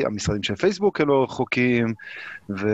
המשרדים 0.06 0.44
של 0.44 0.56
פייסבוק 0.56 1.02
הם 1.02 1.08
לא 1.08 1.24
רחוקים, 1.24 1.94
ו... 2.50 2.68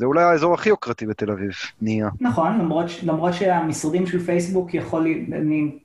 זה 0.00 0.06
אולי 0.06 0.22
האזור 0.22 0.54
הכי 0.54 0.68
יוקרתי 0.68 1.06
בתל 1.06 1.30
אביב, 1.30 1.50
נהיה. 1.82 2.08
נכון, 2.20 2.58
למרות, 2.58 2.86
למרות 3.02 3.34
שהמשרדים 3.34 4.06
של 4.06 4.18
פייסבוק 4.18 4.74
יכול... 4.74 5.06
אני... 5.32 5.78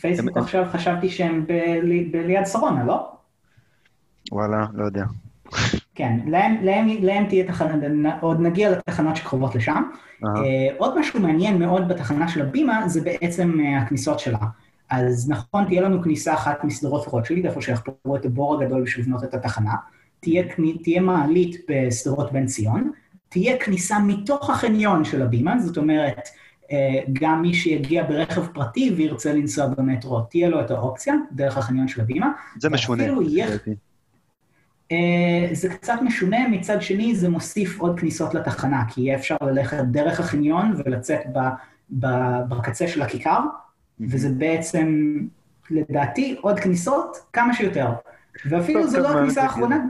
פייסבוק 0.00 0.36
הם, 0.36 0.42
עכשיו. 0.42 0.64
חשבתי 0.72 1.08
שהם 1.08 1.44
ב, 1.46 1.52
ליד 2.14 2.46
שרונה, 2.46 2.84
לא? 2.84 3.08
וואלה, 4.32 4.66
לא 4.74 4.84
יודע. 4.84 5.04
כן, 5.94 6.18
להם, 6.26 6.56
להם, 6.62 6.88
להם 7.02 7.26
תהיה 7.26 7.46
תחנה, 7.46 8.18
עוד 8.20 8.40
נגיע 8.40 8.70
לתחנות 8.70 9.16
שקרובות 9.16 9.54
לשם. 9.54 9.82
Uh, 10.22 10.26
עוד 10.78 10.98
משהו 10.98 11.20
מעניין 11.20 11.58
מאוד 11.58 11.88
בתחנה 11.88 12.28
של 12.28 12.42
הבימה, 12.42 12.88
זה 12.88 13.00
בעצם 13.00 13.60
uh, 13.60 13.82
הכניסות 13.82 14.18
שלה. 14.18 14.38
אז 14.90 15.30
נכון, 15.30 15.64
תהיה 15.64 15.82
לנו 15.82 16.02
כניסה 16.02 16.34
אחת 16.34 16.64
מסדרות 16.64 17.06
רוטשילד, 17.06 17.46
איפה 17.46 17.60
שיחפרו 17.60 18.16
את 18.16 18.24
הבור 18.24 18.62
הגדול 18.62 18.82
בשביל 18.82 19.04
לבנות 19.04 19.24
את 19.24 19.34
התחנה. 19.34 19.74
תהיה, 20.20 20.42
תהיה 20.82 21.00
מעלית 21.00 21.56
בשדרות 21.68 22.32
בן 22.32 22.46
ציון, 22.46 22.90
תהיה 23.28 23.58
כניסה 23.58 23.98
מתוך 23.98 24.50
החניון 24.50 25.04
של 25.04 25.22
הבימה, 25.22 25.58
זאת 25.58 25.76
אומרת, 25.76 26.28
גם 27.12 27.42
מי 27.42 27.54
שיגיע 27.54 28.04
ברכב 28.04 28.46
פרטי 28.46 28.94
וירצה 28.96 29.32
לנסוע 29.32 29.66
במטרו, 29.66 30.20
תהיה 30.20 30.48
לו 30.48 30.60
את 30.60 30.70
האופציה, 30.70 31.14
דרך 31.32 31.58
החניון 31.58 31.88
של 31.88 32.00
הבימה. 32.00 32.32
זה 32.58 32.70
משונה. 32.70 33.04
יהיה... 33.04 33.46
זה 35.52 35.68
קצת 35.68 35.98
משונה, 36.02 36.48
מצד 36.48 36.82
שני 36.82 37.14
זה 37.14 37.28
מוסיף 37.28 37.80
עוד 37.80 38.00
כניסות 38.00 38.34
לתחנה, 38.34 38.84
כי 38.88 39.00
יהיה 39.00 39.16
אפשר 39.16 39.36
ללכת 39.40 39.84
דרך 39.84 40.20
החניון 40.20 40.74
ולצאת 40.76 41.20
ב, 41.32 41.38
ב, 41.90 42.06
בקצה 42.48 42.88
של 42.88 43.02
הכיכר, 43.02 43.40
וזה 44.00 44.28
בעצם, 44.28 45.16
לדעתי, 45.70 46.36
עוד 46.40 46.60
כניסות 46.60 47.16
כמה 47.32 47.54
שיותר. 47.54 47.88
ואפילו 48.44 48.88
זו 48.88 48.98
לא 48.98 49.08
הכניסה 49.08 49.42
האחרונה. 49.42 49.84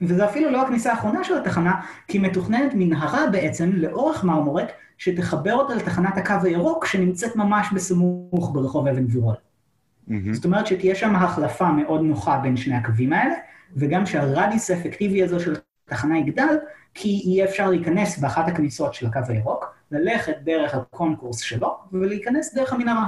וזה 0.00 0.24
אפילו 0.24 0.50
לא 0.50 0.62
הכניסה 0.62 0.90
האחרונה 0.90 1.24
של 1.24 1.38
התחנה, 1.38 1.80
כי 2.08 2.18
מתוכננת 2.18 2.72
מנהרה 2.74 3.26
בעצם 3.32 3.70
לאורך 3.72 4.24
מרמורק, 4.24 4.68
שתחבר 4.98 5.54
אותה 5.54 5.74
לתחנת 5.74 6.16
הקו 6.18 6.34
הירוק, 6.42 6.86
שנמצאת 6.86 7.36
ממש 7.36 7.66
בסמוך 7.74 8.50
ברחוב 8.54 8.86
אבן 8.86 9.06
גבירול. 9.06 9.34
Mm-hmm. 9.34 10.12
זאת 10.32 10.44
אומרת 10.44 10.66
שתהיה 10.66 10.94
שם 10.94 11.16
החלפה 11.16 11.70
מאוד 11.70 12.00
נוחה 12.00 12.38
בין 12.38 12.56
שני 12.56 12.74
הקווים 12.74 13.12
האלה, 13.12 13.34
וגם 13.76 14.06
שהרדיוס 14.06 14.70
האפקטיבי 14.70 15.22
הזו 15.22 15.40
של 15.40 15.56
התחנה 15.86 16.18
יגדל, 16.18 16.56
כי 16.94 17.22
יהיה 17.24 17.44
אפשר 17.44 17.70
להיכנס 17.70 18.18
באחת 18.18 18.48
הכניסות 18.48 18.94
של 18.94 19.06
הקו 19.06 19.20
הירוק, 19.28 19.74
ללכת 19.90 20.36
דרך 20.42 20.74
הקונקורס 20.74 21.40
שלו, 21.40 21.76
ולהיכנס 21.92 22.54
דרך 22.54 22.72
המנהרה. 22.72 23.06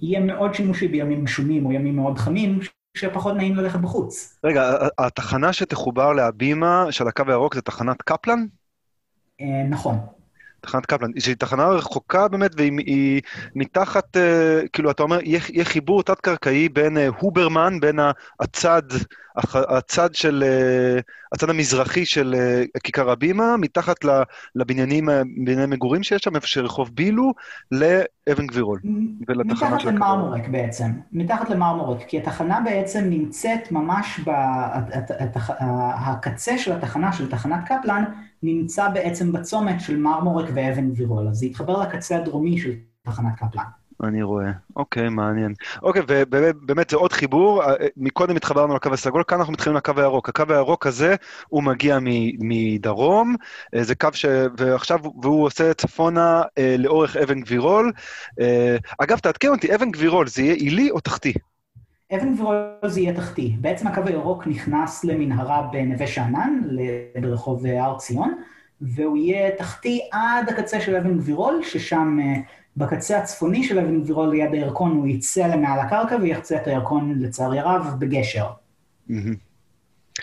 יהיה 0.00 0.20
מאוד 0.20 0.54
שימושי 0.54 0.88
בימים 0.88 1.24
גשומים 1.24 1.66
או 1.66 1.72
ימים 1.72 1.96
מאוד 1.96 2.18
חמים, 2.18 2.58
שפחות 2.94 3.36
נעים 3.36 3.54
ללכת 3.54 3.78
בחוץ. 3.78 4.38
רגע, 4.44 4.72
התחנה 4.98 5.52
שתחובר 5.52 6.12
להבימה 6.12 6.86
של 6.90 7.08
הקו 7.08 7.24
הירוק 7.28 7.54
זה 7.54 7.62
תחנת 7.62 8.02
קפלן? 8.02 8.46
אה, 9.40 9.62
נכון. 9.70 10.17
תחנת 10.60 10.86
קפלן, 10.86 11.10
שהיא 11.18 11.36
תחנה 11.36 11.68
רחוקה 11.68 12.28
באמת, 12.28 12.50
והיא 12.56 13.20
מתחת, 13.54 14.16
uh, 14.16 14.68
כאילו, 14.72 14.90
אתה 14.90 15.02
אומר, 15.02 15.18
יהיה, 15.22 15.40
יהיה 15.48 15.64
חיבור 15.64 16.02
תת-קרקעי 16.02 16.68
בין 16.68 16.96
uh, 16.96 17.00
הוברמן, 17.18 17.80
בין 17.80 17.98
הצד, 18.40 18.82
הצד 19.54 20.14
של, 20.14 20.44
uh, 20.98 21.02
הצד 21.32 21.50
המזרחי 21.50 22.06
של 22.06 22.34
כיכר 22.82 23.10
הבימה, 23.10 23.56
מתחת 23.56 23.96
לבניינים, 24.54 25.08
בנייני 25.44 25.66
מגורים 25.66 26.02
שיש 26.02 26.22
שם, 26.22 26.36
איפה 26.36 26.46
שרחוב 26.46 26.90
בילו, 26.94 27.32
לאבן 27.72 28.46
גבירול, 28.46 28.80
ולתחנה 29.28 29.70
מתחת 29.70 29.84
למרמורק 29.84 30.48
בעצם, 30.48 30.90
מתחת 31.12 31.50
למרמורק, 31.50 32.02
כי 32.08 32.18
התחנה 32.18 32.60
בעצם 32.64 33.04
נמצאת 33.04 33.72
ממש, 33.72 34.20
ב, 34.26 34.30
הקצה 35.94 36.58
של 36.58 36.72
התחנה, 36.72 37.12
של 37.12 37.30
תחנת 37.30 37.60
קפלן, 37.64 38.04
נמצא 38.42 38.88
בעצם 38.88 39.32
בצומת 39.32 39.80
של 39.80 39.96
מרמורק 39.96 40.48
ואבן 40.54 40.90
גבירול, 40.90 41.28
אז 41.28 41.36
זה 41.36 41.46
יתחבר 41.46 41.82
לקצה 41.82 42.16
הדרומי 42.16 42.58
של 42.58 42.72
תחנת 43.02 43.34
קפלן. 43.36 43.64
אני 44.04 44.22
רואה. 44.22 44.50
אוקיי, 44.76 45.08
מעניין. 45.08 45.54
אוקיי, 45.82 46.02
ובאמת 46.06 46.90
זה 46.90 46.96
עוד 46.96 47.12
חיבור. 47.12 47.64
אה, 47.64 47.74
מקודם 47.96 48.36
התחברנו 48.36 48.74
לקו 48.74 48.88
הסגול, 48.92 49.22
כאן 49.26 49.38
אנחנו 49.38 49.52
מתחילים 49.52 49.76
לקו 49.76 49.92
הירוק. 49.96 50.28
הקו 50.28 50.44
הירוק 50.48 50.86
הזה, 50.86 51.16
הוא 51.48 51.62
מגיע 51.62 51.98
מדרום, 52.38 53.36
אה, 53.74 53.84
זה 53.84 53.94
קו 53.94 54.08
ש... 54.12 54.24
ועכשיו, 54.58 54.98
והוא 55.22 55.44
עושה 55.44 55.74
צפונה 55.74 56.42
אה, 56.58 56.74
לאורך 56.78 57.16
אבן 57.16 57.40
גבירול. 57.40 57.92
אגב, 58.98 59.18
תעדכן 59.18 59.48
אותי, 59.48 59.74
אבן 59.74 59.90
גבירול 59.90 60.28
זה 60.28 60.42
יהיה 60.42 60.54
עילי 60.54 60.90
או 60.90 61.00
תחתי? 61.00 61.32
אבן 62.14 62.34
גבירול 62.34 62.56
זה 62.86 63.00
יהיה 63.00 63.14
תחתי. 63.14 63.56
בעצם 63.60 63.86
הקו 63.86 64.02
הירוק 64.06 64.46
נכנס 64.46 65.04
למנהרה 65.04 65.68
בנווה 65.72 66.06
שאנן, 66.06 66.60
ברחוב 67.20 67.66
הר 67.66 67.98
ציון, 67.98 68.34
והוא 68.80 69.16
יהיה 69.16 69.56
תחתי 69.56 70.00
עד 70.12 70.48
הקצה 70.48 70.80
של 70.80 70.96
אבן 70.96 71.18
גבירול, 71.18 71.60
ששם 71.62 72.18
בקצה 72.76 73.18
הצפוני 73.18 73.64
של 73.64 73.78
אבן 73.78 74.00
גבירול 74.00 74.30
ליד 74.30 74.52
הירקון 74.52 74.90
הוא 74.90 75.06
יצא 75.06 75.46
למעל 75.46 75.80
הקרקע 75.80 76.16
ויחצה 76.22 76.56
את 76.56 76.66
הירקון, 76.66 77.18
לצערי 77.18 77.58
הרב, 77.58 77.94
בגשר. 77.98 78.46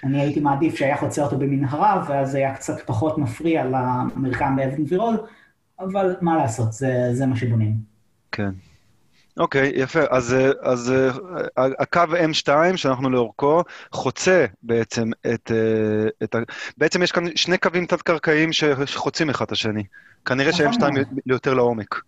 אני 0.04 0.22
הייתי 0.22 0.40
מעדיף 0.40 0.76
שהיה 0.76 0.98
חוצה 0.98 1.24
אותו 1.24 1.38
במנהרה, 1.38 2.04
ואז 2.08 2.36
היה 2.36 2.56
קצת 2.56 2.82
פחות 2.86 3.18
מפריע 3.18 3.66
למרקם 3.66 4.56
באבן 4.56 4.84
גבירול, 4.84 5.18
אבל 5.80 6.16
מה 6.22 6.38
לעשות, 6.38 6.74
זה, 6.74 7.10
זה 7.14 7.26
מה 7.26 7.36
שבונים. 7.36 7.74
כן. 8.32 8.50
אוקיי, 9.38 9.70
okay, 9.70 9.80
יפה. 9.80 10.00
אז, 10.10 10.36
אז 10.62 10.94
הקו 11.56 12.02
M2 12.02 12.78
שאנחנו 12.78 13.10
לאורכו 13.10 13.64
חוצה 13.92 14.46
בעצם 14.64 15.10
את, 15.34 15.52
את 16.24 16.36
ה... 16.36 16.40
בעצם 16.78 17.04
יש 17.04 17.12
כאן 17.12 17.24
שני 17.36 17.58
קווים 17.58 17.86
תת-קרקעיים 17.86 18.54
שחוצים 18.54 19.30
אחד 19.30 19.46
את 19.46 19.52
השני. 19.52 19.84
כנראה 20.26 20.52
נכון 20.52 20.74
ש-M2 20.74 20.84
יותר 21.26 21.54
לעומק. 21.54 22.02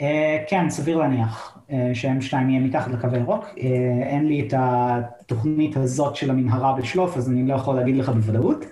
Uh, 0.00 0.04
כן, 0.48 0.70
סביר 0.70 0.96
להניח 0.96 1.58
uh, 1.68 1.72
ש-M2 1.94 2.32
יהיה 2.32 2.60
מתחת 2.60 2.90
לקו 2.90 3.08
הירוק. 3.12 3.44
Uh, 3.44 3.60
אין 4.02 4.26
לי 4.26 4.46
את 4.46 4.54
התוכנית 4.56 5.76
הזאת 5.76 6.16
של 6.16 6.30
המנהרה 6.30 6.72
בשלוף, 6.72 7.16
אז 7.16 7.30
אני 7.30 7.48
לא 7.48 7.54
יכול 7.54 7.76
להגיד 7.76 7.96
לך 7.96 8.08
בוודאות. 8.08 8.64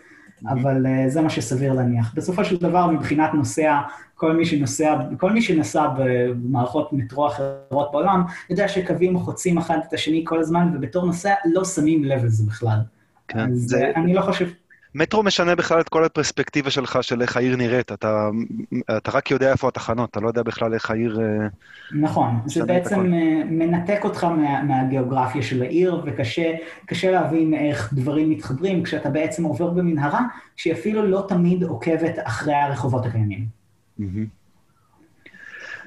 אבל 0.48 0.86
uh, 0.86 1.08
זה 1.08 1.20
מה 1.20 1.30
שסביר 1.30 1.72
להניח. 1.72 2.14
בסופו 2.14 2.44
של 2.44 2.56
דבר, 2.56 2.86
מבחינת 2.86 3.34
נוסע, 3.34 3.80
כל 4.14 4.32
מי 4.32 4.44
שנוסע, 4.44 4.96
כל 5.18 5.32
מי 5.32 5.42
שנסע 5.42 5.86
במערכות 5.98 6.92
מטרו 6.92 7.26
אחרות 7.26 7.92
בעולם, 7.92 8.22
יודע 8.50 8.68
שקווים 8.68 9.18
חוצים 9.18 9.58
אחד 9.58 9.78
את 9.88 9.92
השני 9.92 10.24
כל 10.26 10.40
הזמן, 10.40 10.70
ובתור 10.74 11.06
נוסע 11.06 11.34
לא 11.44 11.64
שמים 11.64 12.04
לב 12.04 12.24
לזה 12.24 12.46
בכלל. 12.46 12.78
כן, 13.28 13.38
אז 13.38 13.58
זה... 13.58 13.92
אני 13.96 14.14
לא 14.14 14.20
חושב... 14.20 14.48
מטרו 14.94 15.22
משנה 15.22 15.54
בכלל 15.54 15.80
את 15.80 15.88
כל 15.88 16.04
הפרספקטיבה 16.04 16.70
שלך 16.70 16.98
של 17.02 17.22
איך 17.22 17.36
העיר 17.36 17.56
נראית. 17.56 17.92
אתה, 17.92 18.28
אתה 18.96 19.10
רק 19.10 19.30
יודע 19.30 19.52
איפה 19.52 19.68
התחנות, 19.68 20.10
אתה 20.10 20.20
לא 20.20 20.28
יודע 20.28 20.42
בכלל 20.42 20.74
איך 20.74 20.90
העיר... 20.90 21.20
אה, 21.20 21.48
נכון, 21.92 22.40
זה 22.46 22.64
בעצם 22.64 23.12
אה, 23.12 23.42
מנתק 23.50 24.00
אותך 24.04 24.24
מה, 24.24 24.62
מהגיאוגרפיה 24.62 25.42
של 25.42 25.62
העיר, 25.62 26.04
וקשה 26.06 27.10
להבין 27.10 27.54
איך 27.54 27.92
דברים 27.92 28.30
מתחברים 28.30 28.82
כשאתה 28.82 29.10
בעצם 29.10 29.44
עובר 29.44 29.70
במנהרה, 29.70 30.20
שהיא 30.56 30.72
אפילו 30.72 31.06
לא 31.06 31.24
תמיד 31.28 31.62
עוקבת 31.62 32.14
אחרי 32.24 32.54
הרחובות 32.54 33.06
הקיימים. 33.06 33.46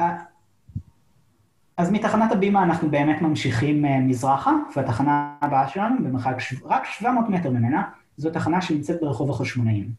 אה, 0.01 0.17
אז 1.77 1.91
מתחנת 1.91 2.31
הבימה 2.31 2.63
אנחנו 2.63 2.91
באמת 2.91 3.21
ממשיכים 3.21 3.85
מזרחה, 4.07 4.51
והתחנה 4.75 5.33
הבאה 5.41 5.67
שלנו, 5.67 5.95
במרחק 6.03 6.35
רק 6.65 6.85
700 6.85 7.29
מטר 7.29 7.49
ממנה, 7.49 7.83
זו 8.17 8.29
תחנה 8.29 8.61
שנמצאת 8.61 9.01
ברחוב 9.01 9.29
החשמונאים. 9.29 9.89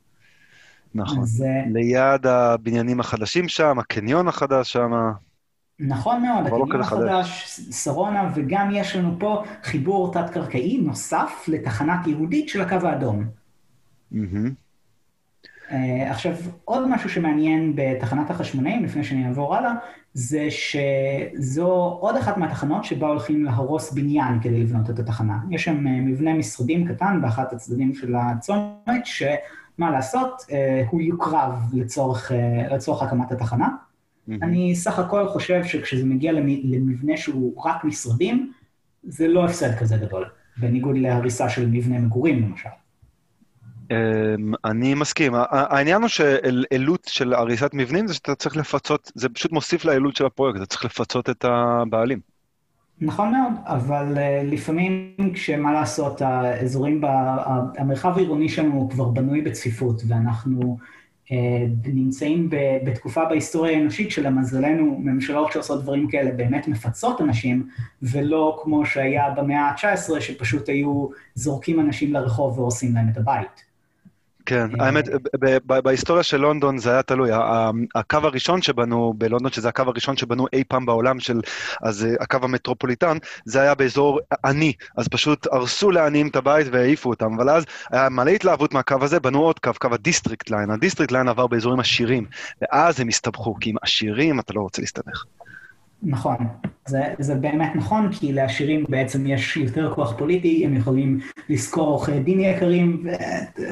נכון. 0.95 1.23
אז, 1.23 1.45
ליד 1.73 2.27
הבניינים 2.27 3.01
החדשים 3.01 3.49
שם, 3.49 3.79
הקניון 3.79 4.29
החדש 4.29 4.73
שם. 4.73 4.93
נכון 5.79 6.23
מאוד, 6.23 6.43
לא 6.43 6.47
הקניון 6.47 6.71
לא 6.71 6.81
החדש, 6.81 7.61
שרונה, 7.71 8.31
וגם 8.35 8.71
יש 8.73 8.97
לנו 8.97 9.17
פה 9.19 9.43
חיבור 9.63 10.13
תת-קרקעי 10.13 10.79
נוסף 10.79 11.45
לתחנת 11.49 12.07
יהודית 12.07 12.49
של 12.49 12.61
הקו 12.61 12.87
האדום. 12.87 13.25
Mm-hmm. 14.13 14.17
Uh, 15.69 15.75
עכשיו, 16.11 16.33
עוד 16.65 16.89
משהו 16.89 17.11
שמעניין 17.11 17.73
בתחנת 17.77 18.31
החשמונאים, 18.31 18.85
לפני 18.85 19.05
שאני 19.05 19.27
אעבור 19.27 19.57
הלאה, 19.57 19.73
זה 20.15 20.49
שזו 20.51 21.99
עוד 22.01 22.17
אחת 22.17 22.37
מהתחנות 22.37 22.85
שבה 22.85 23.09
הולכים 23.09 23.45
להרוס 23.45 23.93
בניין 23.93 24.41
כדי 24.41 24.61
לבנות 24.61 24.91
את 24.91 24.99
התחנה. 24.99 25.39
יש 25.51 25.65
שם 25.65 25.87
אה, 25.87 26.01
מבנה 26.01 26.35
משרדים 26.35 26.89
קטן 26.89 27.19
באחת 27.23 27.53
הצדדים 27.53 27.95
של 27.95 28.15
הצומת, 28.17 29.07
שמה 29.07 29.91
לעשות, 29.91 30.43
אה, 30.51 30.85
הוא 30.91 31.01
יוקרב 31.01 31.53
לצורך, 31.73 32.33
אה, 32.33 32.75
לצורך 32.75 33.03
הקמת 33.03 33.33
התחנה. 33.33 33.69
Mm-hmm. 33.69 34.33
אני 34.43 34.75
סך 34.75 34.99
הכל 34.99 35.29
חושב 35.29 35.65
שכשזה 35.65 36.07
מגיע 36.07 36.33
למבנה 36.65 37.17
שהוא 37.17 37.67
רק 37.67 37.85
משרדים, 37.85 38.53
זה 39.03 39.29
לא 39.29 39.45
הפסד 39.45 39.75
כזה 39.79 39.97
גדול, 39.97 40.25
בניגוד 40.57 40.97
להריסה 40.97 41.49
של 41.49 41.67
מבנה 41.67 41.99
מגורים 41.99 42.43
למשל. 42.43 42.69
אמ, 43.91 44.53
אני 44.65 44.95
מסכים. 44.95 45.33
העניין 45.51 46.01
הוא 46.01 46.09
שעלות 46.09 47.05
של 47.09 47.35
הריסת 47.35 47.71
מבנים 47.75 48.07
זה 48.07 48.15
שאתה 48.15 48.35
צריך 48.35 48.57
לפצות, 48.57 49.13
זה 49.15 49.29
פשוט 49.29 49.53
מוסיף 49.53 49.85
לעלות 49.85 50.17
של 50.17 50.27
הפרויקט, 50.27 50.59
אתה 50.59 50.67
צריך 50.67 50.85
לפצות 50.85 51.31
את 51.31 51.45
הבעלים. 51.45 52.19
נכון 53.01 53.33
מאוד, 53.33 53.53
אבל 53.65 54.15
uh, 54.17 54.21
לפעמים 54.45 55.15
כשמה 55.35 55.73
לעשות, 55.73 56.23
האזורים, 56.23 57.01
המרחב 57.79 58.17
העירוני 58.17 58.49
שלנו 58.49 58.75
הוא 58.75 58.91
כבר 58.91 59.05
בנוי 59.05 59.41
בצפיפות, 59.41 60.03
ואנחנו 60.09 60.79
uh, 61.27 61.31
נמצאים 61.85 62.51
בתקופה 62.85 63.25
בהיסטוריה 63.25 63.79
האנושית 63.79 64.11
שלמזלנו 64.11 64.99
ממשלות 64.99 65.53
שעושות 65.53 65.83
דברים 65.83 66.09
כאלה 66.09 66.31
באמת 66.31 66.69
מפצות 66.69 67.21
אנשים, 67.21 67.69
ולא 68.03 68.61
כמו 68.63 68.87
שהיה 68.87 69.31
במאה 69.31 69.61
ה-19, 69.61 70.21
שפשוט 70.21 70.69
היו 70.69 71.09
זורקים 71.35 71.81
אנשים 71.81 72.13
לרחוב 72.13 72.59
והורסים 72.59 72.95
להם 72.95 73.09
את 73.13 73.17
הבית. 73.17 73.74
כן, 74.47 74.81
האמת, 74.81 75.05
בהיסטוריה 75.67 76.23
של 76.23 76.37
לונדון 76.37 76.79
זה 76.79 76.91
היה 76.91 77.03
תלוי. 77.03 77.31
הקו 77.95 78.19
הראשון 78.23 78.63
שבנו 78.63 79.15
בלונדון, 79.19 79.53
שזה 79.53 79.69
הקו 79.69 79.83
הראשון 79.83 80.17
שבנו 80.17 80.47
אי 80.53 80.65
פעם 80.65 80.87
בעולם 80.87 81.21
של, 81.21 81.41
אז 81.83 82.07
הקו 82.21 82.39
המטרופוליטן, 82.43 83.17
זה 83.45 83.61
היה 83.61 83.75
באזור 83.75 84.21
עני, 84.45 84.73
אז 84.97 85.09
פשוט 85.09 85.47
הרסו 85.53 85.91
לעניים 85.91 86.29
את 86.29 86.37
הבית 86.37 86.67
והעיפו 86.73 87.11
אותם, 87.11 87.35
אבל 87.37 87.51
אז 87.51 87.65
היה 87.91 88.09
מלא 88.09 88.31
התלהבות 88.31 88.75
מהקו 88.75 88.97
הזה, 89.01 89.21
בנו 89.21 89.43
עוד 89.43 89.59
קו, 89.59 89.71
קו 89.81 89.89
ה 89.93 89.99
District 89.99 90.51
Line. 90.51 90.71
ה 90.71 90.76
District 90.76 91.13
Line 91.13 91.29
עבר 91.29 91.47
באזורים 91.47 91.81
עשירים, 91.81 92.27
ואז 92.63 93.01
הם 93.01 93.09
הסתבכו, 93.09 93.55
כי 93.61 93.71
עם 93.71 93.77
עשירים 93.83 94.41
אתה 94.41 94.53
לא 94.53 94.61
רוצה 94.61 94.83
להסתבך. 94.83 95.25
נכון, 96.05 96.37
זה, 96.87 97.03
זה 97.19 97.35
באמת 97.35 97.77
נכון, 97.77 98.13
כי 98.13 98.33
לעשירים 98.33 98.85
בעצם 98.89 99.27
יש 99.27 99.57
יותר 99.57 99.95
כוח 99.95 100.19
פוליטי, 100.19 100.67
הם 100.67 100.77
יכולים 100.77 101.21
לשכור 101.49 101.89
עורכי 101.89 102.21
דין 102.21 102.41
יקרים 102.41 103.07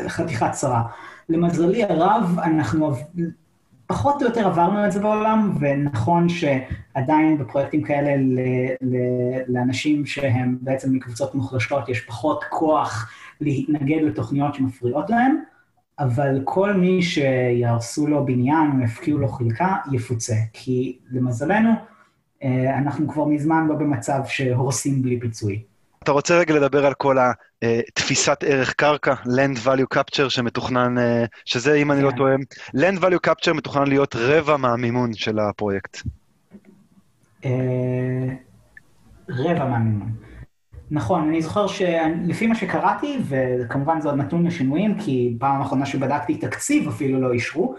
וחתיכת 0.06 0.50
צרה. 0.52 0.82
למזלי 1.28 1.84
הרב, 1.84 2.38
אנחנו 2.42 2.94
פחות 3.86 4.22
או 4.22 4.26
יותר 4.26 4.46
עברנו 4.46 4.86
את 4.86 4.92
זה 4.92 5.00
בעולם, 5.00 5.56
ונכון 5.60 6.26
שעדיין 6.28 7.38
בפרויקטים 7.38 7.82
כאלה 7.82 8.16
ל, 8.16 8.38
ל, 8.80 8.96
לאנשים 9.48 10.06
שהם 10.06 10.58
בעצם 10.60 10.92
מקבוצות 10.92 11.34
מוחלשות, 11.34 11.88
יש 11.88 12.00
פחות 12.00 12.44
כוח 12.50 13.10
להתנגד 13.40 14.02
לתוכניות 14.02 14.54
שמפריעות 14.54 15.10
להם, 15.10 15.36
אבל 15.98 16.40
כל 16.44 16.74
מי 16.74 17.02
שיהרסו 17.02 18.06
לו 18.06 18.26
בניין 18.26 18.70
או 18.72 18.84
יפקיעו 18.84 19.18
לו 19.18 19.28
חלקה, 19.28 19.76
יפוצה. 19.92 20.34
כי 20.52 20.98
למזלנו, 21.10 21.70
אנחנו 22.78 23.08
כבר 23.08 23.24
מזמן 23.24 23.66
לא 23.68 23.74
במצב 23.74 24.20
שהורסים 24.26 25.02
בלי 25.02 25.20
פיצוי. 25.20 25.62
אתה 26.02 26.12
רוצה 26.12 26.38
רגע 26.38 26.54
לדבר 26.54 26.86
על 26.86 26.94
כל 26.94 27.16
התפיסת 27.62 28.44
ערך 28.46 28.72
קרקע, 28.72 29.14
Land 29.24 29.66
Value 29.66 29.96
Capture 29.98 30.28
שמתוכנן, 30.28 30.98
אה, 30.98 31.24
שזה, 31.44 31.74
אם 31.74 31.92
אני 31.92 32.02
לא 32.02 32.10
כן. 32.10 32.16
טועה, 32.16 32.34
Land 32.76 33.00
Value 33.02 33.28
Capture 33.30 33.52
מתוכנן 33.52 33.86
להיות 33.86 34.16
רבע 34.16 34.56
מהמימון 34.56 35.14
של 35.14 35.38
הפרויקט. 35.38 35.96
אה, 37.44 37.50
רבע 39.28 39.64
מהמימון. 39.64 40.12
נכון, 40.90 41.28
אני 41.28 41.42
זוכר 41.42 41.66
שלפי 41.66 42.46
מה 42.46 42.54
שקראתי, 42.54 43.18
וכמובן 43.28 44.00
זה 44.00 44.08
עוד 44.08 44.18
נתון 44.18 44.46
לשינויים, 44.46 44.98
כי 44.98 45.36
פעם 45.40 45.60
אחרונה 45.60 45.86
שבדקתי 45.86 46.34
תקציב 46.34 46.88
אפילו 46.88 47.20
לא 47.20 47.32
אישרו, 47.32 47.76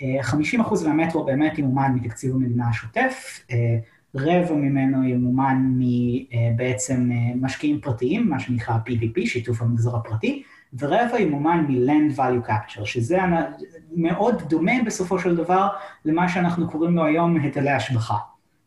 50% 0.00 0.86
מהמטרו 0.86 1.24
באמת 1.24 1.58
ימומן 1.58 1.92
מתקציב 1.94 2.34
המדינה 2.34 2.68
השוטף, 2.68 3.40
אה, 3.50 3.78
רבע 4.14 4.54
ממנו 4.54 5.08
ימומן 5.08 5.72
מבעצם 5.78 7.10
אה, 7.12 7.34
משקיעים 7.36 7.80
פרטיים, 7.80 8.28
מה 8.28 8.40
שנקרא 8.40 8.74
PPP, 8.74 9.26
שיתוף 9.26 9.62
המגזר 9.62 9.96
הפרטי, 9.96 10.42
ורבע 10.78 11.20
ימומן 11.20 11.66
מ-Land 11.68 12.18
Value 12.18 12.48
Capture, 12.48 12.84
שזה 12.84 13.18
מאוד 13.96 14.42
דומה 14.48 14.72
בסופו 14.86 15.18
של 15.18 15.36
דבר 15.36 15.68
למה 16.04 16.28
שאנחנו 16.28 16.70
קוראים 16.70 16.96
לו 16.96 17.04
היום 17.04 17.36
היטלי 17.36 17.70
השבחה. 17.70 18.16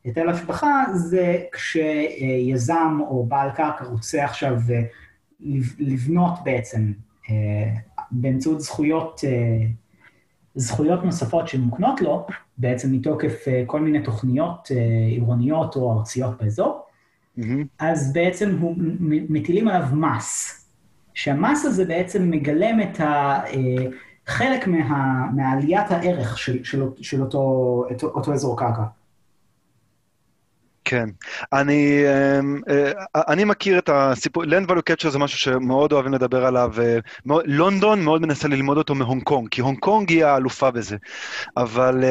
היטל 0.03 0.30
השבחה 0.30 0.86
זה 0.93 1.38
כשיזם 1.51 2.99
או 3.01 3.25
בעל 3.25 3.49
קרקע 3.51 3.86
רוצה 3.86 4.25
עכשיו 4.25 4.57
אה, 4.69 4.82
לבנות 5.80 6.34
בעצם 6.43 6.91
באמצעות 8.11 8.61
זכויות 8.61 9.21
זכויות 10.55 11.03
נוספות 11.03 11.47
שמוקנות 11.47 12.01
לו, 12.01 12.27
בעצם 12.57 12.91
מתוקף 12.91 13.45
uh, 13.45 13.51
כל 13.65 13.79
מיני 13.79 14.03
תוכניות 14.03 14.67
uh, 14.67 15.11
עירוניות 15.11 15.75
או 15.75 15.99
ארציות 15.99 16.41
באזור, 16.41 16.81
mm-hmm. 17.39 17.43
אז 17.79 18.13
בעצם 18.13 18.57
הוא, 18.59 18.75
מטילים 19.29 19.67
עליו 19.67 19.87
מס, 19.93 20.55
שהמס 21.13 21.65
הזה 21.65 21.85
בעצם 21.85 22.31
מגלם 22.31 22.81
את 22.81 22.99
ה... 22.99 23.41
Uh, 23.45 23.55
חלק 24.29 24.67
מה, 24.67 25.25
מעליית 25.35 25.91
הערך 25.91 26.37
של, 26.37 26.63
של, 26.63 26.83
של 27.01 27.21
אותו, 27.21 27.39
אותו, 27.89 28.07
אותו 28.07 28.33
אזור 28.33 28.59
קרקע. 28.59 28.83
כן. 30.89 31.09
אני, 31.53 32.03
אמ, 32.39 32.61
אה, 32.69 32.91
אני 33.27 33.43
מכיר 33.43 33.79
את 33.79 33.89
הסיפור, 33.93 34.43
Land 34.43 34.69
Value 34.69 34.91
Capture 34.91 35.09
זה 35.09 35.19
משהו 35.19 35.37
שמאוד 35.39 35.93
אוהבים 35.93 36.13
לדבר 36.13 36.45
עליו. 36.45 36.73
לונדון 37.45 38.01
מאוד 38.01 38.21
מנסה 38.21 38.47
ללמוד 38.47 38.77
אותו 38.77 38.95
מהונג 38.95 39.23
קונג, 39.23 39.47
כי 39.49 39.61
הונג 39.61 39.79
קונג 39.79 40.09
היא 40.09 40.25
האלופה 40.25 40.71
בזה. 40.71 40.97
אבל... 41.57 42.03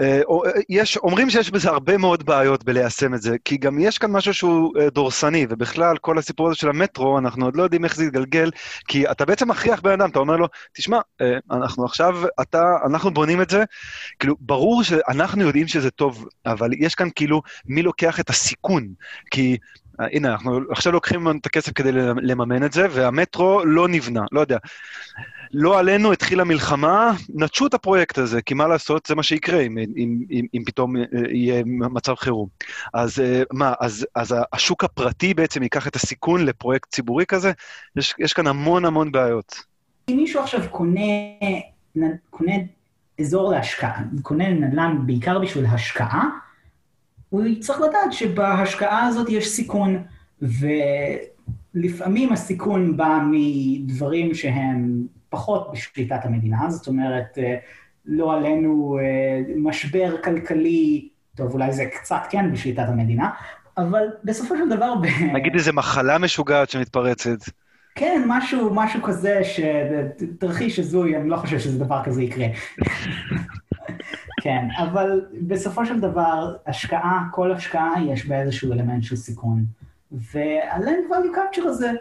אה, 0.00 0.20
אה, 0.46 0.50
יש, 0.68 0.96
אומרים 0.96 1.30
שיש 1.30 1.50
בזה 1.50 1.68
הרבה 1.68 1.96
מאוד 1.96 2.26
בעיות 2.26 2.64
בליישם 2.64 3.14
את 3.14 3.22
זה, 3.22 3.36
כי 3.44 3.56
גם 3.56 3.78
יש 3.78 3.98
כאן 3.98 4.10
משהו 4.10 4.34
שהוא 4.34 4.78
אה, 4.78 4.90
דורסני, 4.90 5.46
ובכלל, 5.50 5.96
כל 5.96 6.18
הסיפור 6.18 6.48
הזה 6.48 6.56
של 6.56 6.68
המטרו, 6.68 7.18
אנחנו 7.18 7.44
עוד 7.44 7.56
לא 7.56 7.62
יודעים 7.62 7.84
איך 7.84 7.96
זה 7.96 8.04
יתגלגל, 8.04 8.50
כי 8.88 9.10
אתה 9.10 9.24
בעצם 9.24 9.50
מכריח 9.50 9.80
בן 9.80 9.92
אדם, 9.92 10.10
אתה 10.10 10.18
אומר 10.18 10.36
לו, 10.36 10.46
תשמע, 10.72 10.98
אנחנו 11.50 11.84
עכשיו, 11.84 12.16
אתה, 12.40 12.62
אנחנו 12.86 13.10
בונים 13.10 13.42
את 13.42 13.50
זה, 13.50 13.64
כאילו, 14.18 14.36
ברור 14.40 14.82
שאנחנו 14.82 15.42
יודעים 15.42 15.68
שזה 15.68 15.90
טוב, 15.90 16.28
אבל 16.46 16.70
יש 16.78 16.94
כאן 16.94 17.08
כאילו, 17.14 17.42
מי 17.66 17.82
לוקח 17.82 18.20
את 18.20 18.30
הסיכון? 18.30 18.88
כי 19.30 19.56
הנה, 19.98 20.32
אנחנו 20.32 20.60
עכשיו 20.70 20.92
לוקחים 20.92 21.30
את 21.30 21.46
הכסף 21.46 21.72
כדי 21.72 21.92
לממן 22.22 22.64
את 22.64 22.72
זה, 22.72 22.86
והמטרו 22.90 23.64
לא 23.64 23.88
נבנה, 23.88 24.22
לא 24.32 24.40
יודע. 24.40 24.58
לא 25.52 25.78
עלינו 25.78 26.12
התחילה 26.12 26.44
מלחמה, 26.44 27.12
נטשו 27.34 27.66
את 27.66 27.74
הפרויקט 27.74 28.18
הזה, 28.18 28.42
כי 28.42 28.54
מה 28.54 28.68
לעשות, 28.68 29.06
זה 29.06 29.14
מה 29.14 29.22
שיקרה 29.22 29.60
אם, 29.60 29.78
אם, 29.78 30.24
אם, 30.30 30.46
אם 30.54 30.62
פתאום 30.66 30.96
אה, 30.96 31.02
יהיה 31.28 31.62
מצב 31.66 32.14
חירום. 32.14 32.48
אז 32.94 33.20
אה, 33.20 33.42
מה, 33.52 33.74
אז, 33.80 34.06
אז 34.14 34.34
השוק 34.52 34.84
הפרטי 34.84 35.34
בעצם 35.34 35.62
ייקח 35.62 35.86
את 35.86 35.96
הסיכון 35.96 36.44
לפרויקט 36.44 36.90
ציבורי 36.90 37.26
כזה? 37.26 37.52
יש, 37.96 38.14
יש 38.18 38.32
כאן 38.32 38.46
המון 38.46 38.84
המון 38.84 39.12
בעיות. 39.12 39.54
אם 40.10 40.16
מישהו 40.16 40.40
עכשיו 40.40 40.60
קונה, 40.70 41.00
קונה 42.30 42.52
אזור 43.20 43.52
להשקעה, 43.52 44.02
קונה 44.22 44.48
נדל"ן 44.48 44.96
בעיקר 45.06 45.38
בשביל 45.38 45.66
השקעה, 45.66 46.28
הוא 47.28 47.42
צריך 47.60 47.80
לדעת 47.80 48.12
שבהשקעה 48.12 49.06
הזאת 49.06 49.28
יש 49.30 49.48
סיכון, 49.48 50.02
ולפעמים 51.74 52.32
הסיכון 52.32 52.96
בא 52.96 53.18
מדברים 53.30 54.34
שהם 54.34 55.06
פחות 55.30 55.72
בשליטת 55.72 56.24
המדינה, 56.24 56.70
זאת 56.70 56.86
אומרת, 56.86 57.38
אה, 57.38 57.56
לא 58.06 58.34
עלינו 58.34 58.98
אה, 59.02 59.54
משבר 59.56 60.22
כלכלי, 60.24 61.08
טוב, 61.36 61.52
אולי 61.52 61.72
זה 61.72 61.84
קצת 61.86 62.22
כן 62.30 62.52
בשליטת 62.52 62.84
המדינה, 62.88 63.30
אבל 63.76 64.06
בסופו 64.24 64.56
של 64.56 64.68
דבר... 64.68 64.94
נגיד 65.32 65.54
איזה 65.54 65.72
מחלה 65.72 66.18
משוגעת 66.18 66.70
שמתפרצת. 66.70 67.38
כן, 67.94 68.22
משהו, 68.26 68.74
משהו 68.74 69.02
כזה, 69.02 69.40
שתרחיש 69.44 70.78
הזוי, 70.78 71.16
אני 71.16 71.28
לא 71.28 71.36
חושב 71.36 71.58
שזה 71.58 71.84
דבר 71.84 72.04
כזה 72.04 72.22
יקרה. 72.22 72.46
כן, 74.42 74.68
אבל 74.78 75.24
בסופו 75.48 75.86
של 75.86 76.00
דבר, 76.00 76.56
השקעה, 76.66 77.22
כל 77.32 77.52
השקעה 77.52 77.92
יש 78.06 78.26
בה 78.26 78.40
איזשהו 78.40 78.72
אלמנט 78.72 79.02
של 79.02 79.16
סיכון. 79.16 79.64
וה-Land 80.12 81.10
Value 81.10 81.36
Capture 81.36 81.66
הזה, 81.66 81.92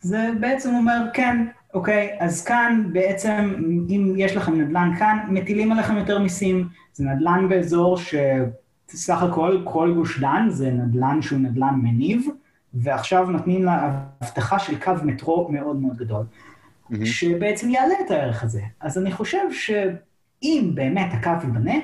זה 0.00 0.30
בעצם 0.40 0.74
אומר, 0.74 1.06
כן, 1.14 1.46
אוקיי, 1.74 2.16
אז 2.20 2.44
כאן 2.44 2.84
בעצם, 2.92 3.54
אם 3.88 4.14
יש 4.16 4.36
לכם 4.36 4.60
נדל"ן 4.60 4.90
כאן, 4.98 5.18
מטילים 5.28 5.72
עליכם 5.72 5.96
יותר 5.96 6.18
מיסים. 6.18 6.68
זה 6.92 7.04
נדל"ן 7.04 7.48
באזור 7.48 7.96
שסך 7.96 9.22
הכל, 9.22 9.60
כל 9.64 9.92
גוש 9.94 10.20
דן 10.20 10.46
זה 10.48 10.70
נדל"ן 10.70 11.22
שהוא 11.22 11.38
נדל"ן 11.38 11.74
מניב, 11.82 12.26
ועכשיו 12.74 13.30
נותנים 13.30 13.64
לה 13.64 14.02
הבטחה 14.20 14.58
של 14.58 14.80
קו 14.80 14.92
מטרו 15.04 15.48
מאוד 15.52 15.76
מאוד 15.76 15.96
גדול, 15.96 16.24
mm-hmm. 16.24 17.06
שבעצם 17.06 17.70
יעלה 17.70 17.94
את 18.06 18.10
הערך 18.10 18.44
הזה. 18.44 18.62
אז 18.80 18.98
אני 18.98 19.12
חושב 19.12 19.52
שאם 19.52 20.70
באמת 20.74 21.08
הקו 21.12 21.30
ייבנה, 21.44 21.74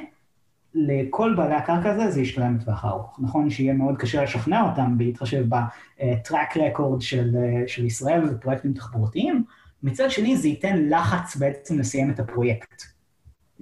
לכל 0.75 1.35
בעלי 1.37 1.55
הקרקע 1.55 1.91
הזה 1.91 2.11
זה 2.11 2.21
ישתלם 2.21 2.57
לטווח 2.57 2.85
ארוך. 2.85 3.19
נכון 3.23 3.51
שיהיה 3.51 3.73
מאוד 3.73 3.97
קשה 3.97 4.23
לשכנע 4.23 4.63
אותם 4.63 4.99
בהתחשב 4.99 5.45
בטראק 5.49 6.57
רקורד 6.57 7.01
של, 7.01 7.37
של 7.67 7.85
ישראל 7.85 8.25
ופרויקטים 8.25 8.73
תחבורתיים, 8.73 9.45
מצד 9.83 10.11
שני 10.11 10.37
זה 10.37 10.49
ייתן 10.49 10.89
לחץ 10.89 11.37
בעצם 11.37 11.79
לסיים 11.79 12.11
את 12.11 12.21
הפרויקט. 12.21 12.83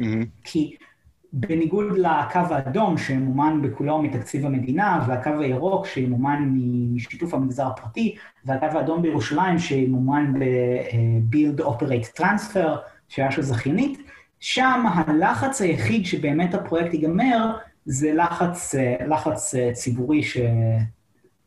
Mm-hmm. 0.01 0.05
כי 0.45 0.77
בניגוד 1.33 1.99
לקו 1.99 2.55
האדום 2.55 2.99
שמומן 2.99 3.62
בכולו 3.62 4.03
מתקציב 4.03 4.47
המדינה, 4.47 5.05
והקו 5.09 5.31
הירוק 5.41 5.87
שמומן 5.87 6.53
משיתוף 6.95 7.35
המגזר 7.35 7.66
הפרטי, 7.66 8.16
והקו 8.45 8.66
האדום 8.66 9.03
בירושלים 9.03 9.59
שמומן 9.59 10.33
ב-Build 10.39 11.62
Operate 11.62 12.21
Transfer, 12.21 12.69
שהיה 13.09 13.31
של 13.31 13.43
זכיינית, 13.43 13.99
שם 14.41 14.85
הלחץ 14.95 15.61
היחיד 15.61 16.07
שבאמת 16.07 16.55
הפרויקט 16.55 16.95
ייגמר, 16.95 17.57
זה 17.85 18.14
לחץ, 18.14 18.75
לחץ 19.09 19.55
ציבורי 19.73 20.23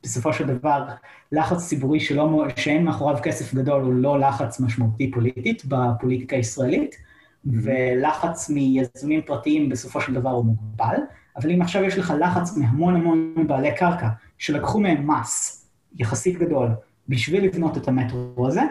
שבסופו 0.04 0.34
של 0.34 0.48
דבר 0.48 0.86
לחץ 1.32 1.68
ציבורי 1.68 2.00
שלא, 2.00 2.46
שאין 2.56 2.86
מאחוריו 2.86 3.18
כסף 3.24 3.54
גדול 3.54 3.84
הוא 3.84 3.94
לא 3.94 4.20
לחץ 4.20 4.60
משמעותי 4.60 5.12
פוליטית 5.12 5.64
בפוליטיקה 5.66 6.36
הישראלית, 6.36 6.96
mm-hmm. 6.96 7.50
ולחץ 7.64 8.50
מיזמים 8.50 9.22
פרטיים 9.22 9.70
בסופו 9.70 10.02
של 10.02 10.14
דבר 10.14 10.30
הוא 10.30 10.46
מוגבל, 10.46 10.96
אבל 11.38 11.52
אם 11.52 11.62
עכשיו 11.62 11.84
יש 11.84 11.98
לך 11.98 12.14
לחץ 12.20 12.58
מהמון 12.58 12.96
המון 12.96 13.48
בעלי 13.48 13.76
קרקע, 13.76 14.08
שלקחו 14.38 14.80
מהם 14.80 15.12
מס 15.12 15.66
יחסית 15.96 16.40
גדול 16.40 16.70
בשביל 17.10 17.46
לבנות 17.46 17.78
את 17.78 17.88
המטרו 17.88 18.48
הזה, 18.48 18.62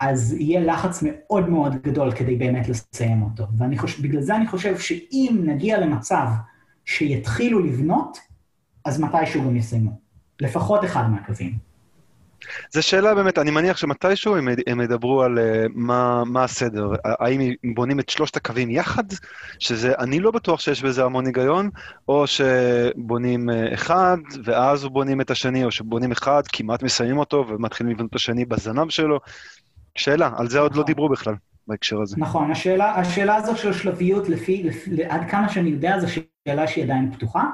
אז 0.00 0.32
יהיה 0.32 0.60
לחץ 0.60 1.04
מאוד 1.06 1.48
מאוד 1.48 1.82
גדול 1.82 2.12
כדי 2.12 2.36
באמת 2.36 2.68
לסיים 2.68 3.22
אותו. 3.22 3.44
ובגלל 3.98 4.20
זה 4.20 4.36
אני 4.36 4.46
חושב 4.46 4.78
שאם 4.78 5.40
נגיע 5.44 5.80
למצב 5.80 6.26
שיתחילו 6.84 7.58
לבנות, 7.60 8.18
אז 8.84 9.00
מתישהו 9.00 9.44
גם 9.44 9.56
יסיימו. 9.56 10.00
לפחות 10.40 10.84
אחד 10.84 11.10
מהקווים. 11.10 11.72
זו 12.72 12.82
שאלה 12.82 13.14
באמת, 13.14 13.38
אני 13.38 13.50
מניח 13.50 13.76
שמתישהו 13.76 14.36
הם, 14.36 14.48
הם 14.66 14.80
ידברו 14.80 15.22
על 15.22 15.38
uh, 15.38 15.72
מה, 15.74 16.22
מה 16.26 16.44
הסדר, 16.44 16.92
האם 17.04 17.40
בונים 17.74 18.00
את 18.00 18.08
שלושת 18.08 18.36
הקווים 18.36 18.70
יחד, 18.70 19.04
שזה, 19.58 19.92
אני 19.98 20.20
לא 20.20 20.30
בטוח 20.30 20.60
שיש 20.60 20.82
בזה 20.82 21.04
המון 21.04 21.26
היגיון, 21.26 21.70
או 22.08 22.24
שבונים 22.26 23.50
uh, 23.50 23.74
אחד, 23.74 24.16
ואז 24.44 24.84
בונים 24.84 25.20
את 25.20 25.30
השני, 25.30 25.64
או 25.64 25.70
שבונים 25.70 26.12
אחד, 26.12 26.42
כמעט 26.52 26.82
מסיימים 26.82 27.18
אותו, 27.18 27.46
ומתחילים 27.48 27.92
לבנות 27.92 28.10
את 28.10 28.14
השני 28.14 28.44
בזנב 28.44 28.90
שלו. 28.90 29.20
שאלה, 29.94 30.30
על 30.36 30.48
זה 30.48 30.58
עוד 30.58 30.72
לא 30.72 30.76
נכון. 30.76 30.86
דיברו 30.86 31.08
בכלל. 31.08 31.34
בהקשר 31.68 32.02
הזה. 32.02 32.16
נכון, 32.18 32.50
השאלה, 32.50 32.94
השאלה 32.94 33.36
הזאת 33.36 33.56
של 33.56 33.70
השלביות, 33.70 34.28
לפי, 34.28 34.62
לפי, 34.62 35.04
עד 35.04 35.30
כמה 35.30 35.48
שאני 35.48 35.70
יודע, 35.70 36.00
זו 36.00 36.06
שאלה 36.12 36.66
שהיא 36.66 36.84
עדיין 36.84 37.12
פתוחה. 37.12 37.44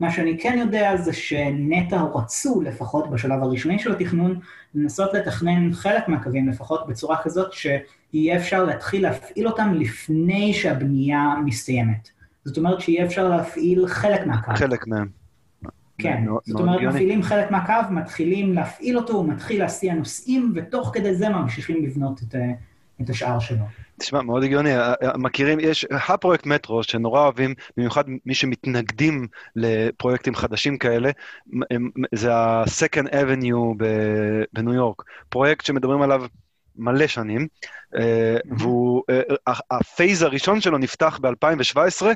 מה 0.00 0.10
שאני 0.10 0.38
כן 0.38 0.56
יודע 0.58 0.96
זה 0.96 1.12
שנטע 1.12 2.02
רצו, 2.14 2.60
לפחות 2.60 3.10
בשלב 3.10 3.42
הראשוני 3.42 3.78
של 3.78 3.92
התכנון, 3.92 4.40
לנסות 4.74 5.14
לתכנן 5.14 5.72
חלק 5.72 6.08
מהקווים, 6.08 6.48
לפחות 6.48 6.86
בצורה 6.86 7.22
כזאת 7.22 7.52
שיהיה 7.52 8.36
אפשר 8.36 8.64
להתחיל 8.64 9.02
להפעיל 9.02 9.48
אותם 9.48 9.74
לפני 9.74 10.54
שהבנייה 10.54 11.34
מסתיימת. 11.44 12.08
זאת 12.44 12.58
אומרת 12.58 12.80
שיהיה 12.80 13.04
אפשר 13.04 13.28
להפעיל 13.28 13.86
חלק 13.86 14.26
מהקו. 14.26 14.52
חלק 14.54 14.86
מהם. 14.86 15.08
כן, 15.98 16.24
זאת 16.44 16.60
אומרת, 16.60 16.80
מפעילים 16.80 17.22
חלק 17.22 17.50
מהקו, 17.50 17.90
מתחילים 17.90 18.52
להפעיל 18.52 18.96
אותו, 18.96 19.12
הוא 19.12 19.28
מתחיל 19.28 19.58
להסיע 19.58 19.94
נוסעים, 19.94 20.52
ותוך 20.54 20.90
כדי 20.94 21.14
זה 21.14 21.28
ממשיכים 21.28 21.84
לבנות 21.84 22.22
את, 22.22 22.34
את 23.00 23.10
השאר 23.10 23.38
שלו. 23.38 23.64
תשמע, 23.98 24.22
מאוד 24.22 24.42
הגיוני. 24.42 24.70
מכירים, 25.18 25.60
יש 25.60 25.86
הפרויקט 26.08 26.46
מטרו 26.46 26.82
שנורא 26.82 27.20
אוהבים, 27.20 27.54
במיוחד 27.76 28.04
מי 28.26 28.34
שמתנגדים 28.34 29.26
לפרויקטים 29.56 30.34
חדשים 30.34 30.78
כאלה, 30.78 31.10
זה 32.14 32.34
ה-Second 32.34 33.08
Avenue 33.08 33.84
בניו 34.52 34.74
יורק. 34.74 35.02
פרויקט 35.28 35.64
שמדברים 35.64 36.02
עליו 36.02 36.24
מלא 36.76 37.06
שנים, 37.06 37.46
והוא, 38.58 39.02
הפייז 39.70 40.22
הראשון 40.22 40.60
שלו 40.60 40.78
נפתח 40.78 41.18
ב-2017 41.22 42.06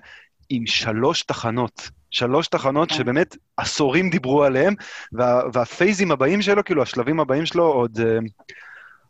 עם 0.51 0.67
שלוש 0.67 1.23
תחנות. 1.23 1.91
שלוש 2.11 2.49
תחנות. 2.49 2.91
שבאמת 2.91 3.37
עשורים 3.57 4.11
דיברו 4.11 4.45
עליהן, 4.45 4.75
וה, 5.13 5.43
והפייזים 5.53 6.13
הבאים 6.13 6.43
שלו, 6.43 6.65
כאילו 6.65 6.83
השלבים 6.83 7.21
הבאים 7.21 7.47
שלו, 7.47 7.65
עוד, 7.65 7.99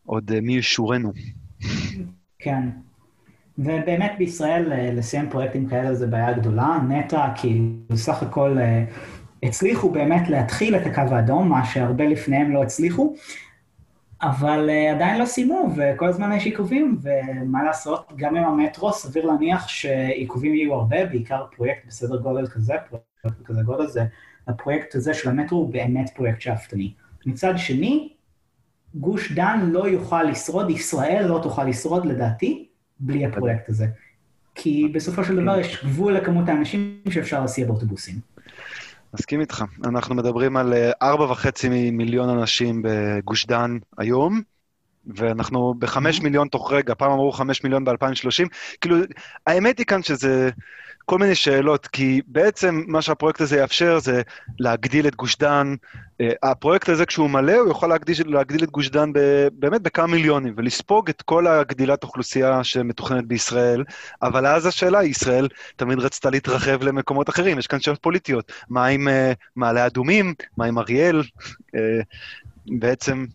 עוד 0.07 0.41
מי 0.41 0.57
ישורנו. 0.57 1.12
כן. 2.43 2.68
ובאמת 3.59 4.12
בישראל 4.18 4.72
אה, 4.72 4.90
לסיים 4.93 5.30
פרויקטים 5.30 5.68
כאלה 5.68 5.95
זה 5.95 6.07
בעיה 6.07 6.32
גדולה. 6.32 6.78
נטע, 6.88 7.28
כאילו, 7.36 7.64
בסך 7.90 8.22
הכל 8.22 8.59
אה, 8.59 8.84
הצליחו 9.43 9.90
באמת 9.90 10.28
להתחיל 10.28 10.76
את 10.76 10.86
הקו 10.86 11.14
האדום, 11.14 11.49
מה 11.49 11.64
שהרבה 11.64 12.05
לפניהם 12.05 12.53
לא 12.53 12.62
הצליחו, 12.62 13.14
אבל 14.22 14.70
אה, 14.70 14.93
עדיין 14.93 15.20
לא 15.20 15.24
סיימו, 15.24 15.68
וכל 15.76 16.09
הזמן 16.09 16.32
יש 16.32 16.47
עיכובים, 16.47 16.99
ומה 17.03 17.62
לעשות, 17.62 18.12
גם 18.16 18.36
עם 18.36 18.45
המטרו, 18.45 18.93
סביר 18.93 19.26
להניח 19.26 19.68
שעיכובים 19.68 20.55
יהיו 20.55 20.74
הרבה, 20.74 21.07
בעיקר 21.07 21.47
פרויקט 21.57 21.86
בסדר 21.86 22.16
גודל 22.16 22.47
כזה, 22.47 22.74
פרויקט 23.20 23.43
כזה 23.45 23.62
גודל 23.62 23.86
זה, 23.86 24.05
הפרויקט 24.49 24.95
הזה 24.95 25.14
של 25.14 25.30
המטרו 25.30 25.59
הוא 25.59 25.72
באמת 25.72 26.11
פרויקט 26.16 26.40
שאפתני. 26.40 26.93
מצד 27.26 27.53
שני, 27.57 28.12
גוש 28.95 29.32
דן 29.32 29.70
לא 29.72 29.88
יוכל 29.88 30.22
לשרוד, 30.22 30.70
ישראל 30.70 31.26
לא 31.28 31.40
תוכל 31.43 31.64
לשרוד, 31.64 32.07
לדעתי, 32.07 32.66
בלי 33.01 33.26
הפרויקט 33.26 33.68
הזה. 33.68 33.86
כי 34.55 34.88
בסופו 34.95 35.24
של 35.24 35.43
דבר 35.43 35.59
יש 35.59 35.84
גבול 35.84 36.12
לכמות 36.12 36.49
האנשים 36.49 36.99
שאפשר 37.11 37.40
להסיע 37.40 37.66
באוטובוסים. 37.66 38.14
מסכים 39.14 39.40
איתך. 39.40 39.64
אנחנו 39.84 40.14
מדברים 40.14 40.57
על 40.57 40.72
אה, 40.72 40.90
ארבע 41.03 41.24
וחצי 41.24 41.90
מיליון 41.90 42.28
אנשים 42.28 42.82
בגוש 42.84 43.47
דן 43.47 43.78
היום, 43.99 44.40
ואנחנו 45.07 45.74
בחמש 45.78 46.20
מיליון 46.20 46.49
תוך 46.49 46.72
רגע, 46.72 46.95
פעם 46.95 47.11
אמרו 47.11 47.32
חמש 47.32 47.64
מיליון 47.64 47.84
ב-2030. 47.84 48.49
כאילו, 48.80 48.97
האמת 49.47 49.78
היא 49.78 49.86
כאן 49.86 50.03
שזה... 50.03 50.51
כל 51.05 51.19
מיני 51.19 51.35
שאלות, 51.35 51.87
כי 51.87 52.21
בעצם 52.27 52.83
מה 52.87 53.03
שהפרויקט 53.03 53.41
הזה 53.41 53.57
יאפשר 53.57 53.99
זה 53.99 54.23
להגדיל 54.59 55.07
את 55.07 55.15
גוש 55.15 55.37
דן. 55.37 55.75
Uh, 56.23 56.25
הפרויקט 56.43 56.89
הזה, 56.89 57.07
כשהוא 57.07 57.31
מלא, 57.31 57.57
הוא 57.57 57.71
יכול 57.71 57.89
להגדיל, 57.89 58.17
להגדיל 58.27 58.65
את 58.65 58.71
גוש 58.71 58.91
דן 58.91 59.13
ב, 59.13 59.19
באמת 59.53 59.83
בכמה 59.83 60.07
מיליונים, 60.07 60.55
ולספוג 60.57 61.09
את 61.09 61.23
כל 61.23 61.47
הגדילת 61.47 62.03
אוכלוסייה 62.03 62.65
שמתוכננת 62.65 63.27
בישראל, 63.27 63.85
אבל 64.23 64.47
אז 64.47 64.67
השאלה, 64.67 65.05
ישראל 65.05 65.49
תמיד 65.77 65.99
רצתה 65.99 66.31
להתרחב 66.31 66.83
למקומות 66.83 67.29
אחרים, 67.29 67.59
יש 67.59 67.67
כאן 67.67 67.81
שאלות 67.81 68.03
פוליטיות. 68.03 68.53
מה 68.69 68.87
עם 68.87 69.09
uh, 69.09 69.11
מעלה 69.57 69.87
אדומים? 69.87 70.35
מה 70.57 70.65
עם 70.65 70.79
אריאל? 70.79 71.21
Uh, 71.21 71.79
בעצם, 72.67 73.27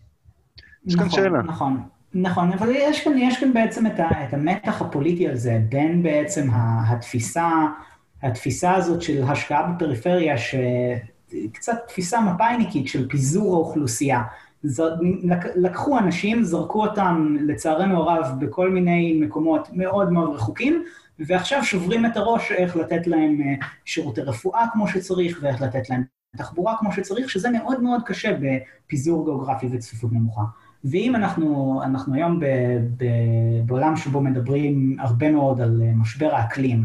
יש 0.86 0.94
נכון, 0.94 1.08
כאן 1.08 1.16
שאלה. 1.16 1.42
נכון. 1.42 1.72
נכון, 1.74 1.97
אבל 2.54 2.70
יש 2.70 3.04
כאן, 3.04 3.18
יש 3.18 3.40
כאן 3.40 3.52
בעצם 3.52 3.86
את, 3.86 4.00
ה, 4.00 4.24
את 4.24 4.34
המתח 4.34 4.82
הפוליטי 4.82 5.28
הזה 5.28 5.60
בין 5.68 6.02
בעצם 6.02 6.48
התפיסה, 6.88 7.50
התפיסה 8.22 8.74
הזאת 8.74 9.02
של 9.02 9.22
השקעה 9.22 9.62
בפריפריה, 9.62 10.34
שקצת 10.38 11.78
תפיסה 11.88 12.20
מפאיניקית 12.20 12.88
של 12.88 13.08
פיזור 13.08 13.54
האוכלוסייה. 13.54 14.22
זר, 14.62 14.94
לקחו 15.56 15.98
אנשים, 15.98 16.44
זרקו 16.44 16.86
אותם 16.86 17.36
לצערנו 17.40 18.02
הרב 18.02 18.26
בכל 18.38 18.70
מיני 18.70 19.20
מקומות 19.20 19.68
מאוד 19.72 20.12
מאוד 20.12 20.34
רחוקים, 20.34 20.84
ועכשיו 21.18 21.64
שוברים 21.64 22.06
את 22.06 22.16
הראש 22.16 22.52
איך 22.52 22.76
לתת 22.76 23.06
להם 23.06 23.40
אה, 23.40 23.66
שירותי 23.84 24.20
רפואה 24.20 24.66
כמו 24.72 24.88
שצריך, 24.88 25.38
ואיך 25.42 25.62
לתת 25.62 25.90
להם 25.90 26.02
תחבורה 26.36 26.76
כמו 26.78 26.92
שצריך, 26.92 27.30
שזה 27.30 27.50
מאוד 27.50 27.82
מאוד 27.82 28.00
קשה 28.06 28.30
בפיזור 28.40 29.24
גיאוגרפי 29.24 29.66
וצפיפות 29.72 30.12
נמוכה. 30.12 30.42
ואם 30.84 31.16
אנחנו, 31.16 31.80
אנחנו 31.84 32.14
היום 32.14 32.40
ב, 32.40 32.44
ב, 32.96 33.04
בעולם 33.66 33.96
שבו 33.96 34.20
מדברים 34.20 34.96
הרבה 35.00 35.30
מאוד 35.30 35.60
על 35.60 35.82
משבר 35.96 36.34
האקלים, 36.34 36.84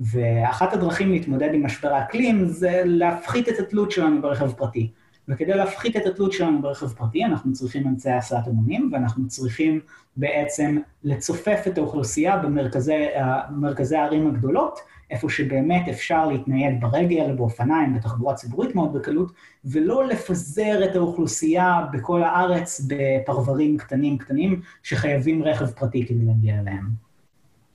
ואחת 0.00 0.72
הדרכים 0.72 1.12
להתמודד 1.12 1.54
עם 1.54 1.66
משבר 1.66 1.92
האקלים 1.92 2.44
זה 2.46 2.82
להפחית 2.84 3.48
את 3.48 3.58
התלות 3.58 3.90
שלנו 3.90 4.22
ברכב 4.22 4.52
פרטי. 4.52 4.90
וכדי 5.28 5.54
להפחית 5.54 5.96
את 5.96 6.06
התלות 6.06 6.32
שלנו 6.32 6.62
ברכב 6.62 6.88
פרטי, 6.88 7.24
אנחנו 7.24 7.52
צריכים 7.52 7.86
אמצעי 7.86 8.12
הסעת 8.12 8.46
המונים, 8.46 8.90
ואנחנו 8.92 9.28
צריכים 9.28 9.80
בעצם 10.16 10.78
לצופף 11.04 11.62
את 11.66 11.78
האוכלוסייה 11.78 12.36
במרכזי 12.36 13.96
הערים 13.96 14.26
הגדולות, 14.26 14.78
איפה 15.10 15.30
שבאמת 15.30 15.88
אפשר 15.88 16.26
להתנייד 16.26 16.80
ברגל, 16.80 17.32
באופניים, 17.36 17.94
בתחבורה 17.94 18.34
ציבורית 18.34 18.74
מאוד 18.74 18.92
בקלות, 18.92 19.32
ולא 19.64 20.06
לפזר 20.06 20.84
את 20.84 20.96
האוכלוסייה 20.96 21.86
בכל 21.92 22.22
הארץ 22.22 22.80
בפרברים 22.86 23.76
קטנים 23.78 24.18
קטנים 24.18 24.60
שחייבים 24.82 25.42
רכב 25.44 25.66
פרטי 25.66 26.06
כדי 26.06 26.24
להגיע 26.24 26.60
אליהם. 26.60 26.88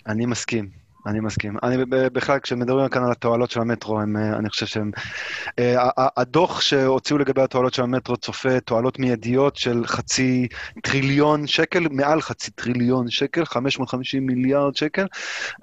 אני 0.07 0.25
מסכים. 0.25 0.82
אני 1.05 1.19
מסכים. 1.19 1.57
אני 1.63 1.85
בכלל, 1.89 2.39
כשמדברים 2.39 2.89
כאן 2.89 3.03
על 3.03 3.11
התועלות 3.11 3.51
של 3.51 3.61
המטרו, 3.61 3.99
הם, 3.99 4.17
אה, 4.17 4.37
אני 4.37 4.49
חושב 4.49 4.65
שהם... 4.65 4.91
אה, 5.59 5.89
הדוח 5.97 6.61
שהוציאו 6.61 7.17
לגבי 7.17 7.41
התועלות 7.41 7.73
של 7.73 7.83
המטרו 7.83 8.17
צופה 8.17 8.59
תועלות 8.59 8.99
מיידיות 8.99 9.55
של 9.55 9.85
חצי 9.85 10.47
טריליון 10.83 11.47
שקל, 11.47 11.87
מעל 11.91 12.21
חצי 12.21 12.51
טריליון 12.51 13.09
שקל, 13.09 13.45
550 13.45 14.25
מיליארד 14.25 14.75
שקל, 14.75 15.05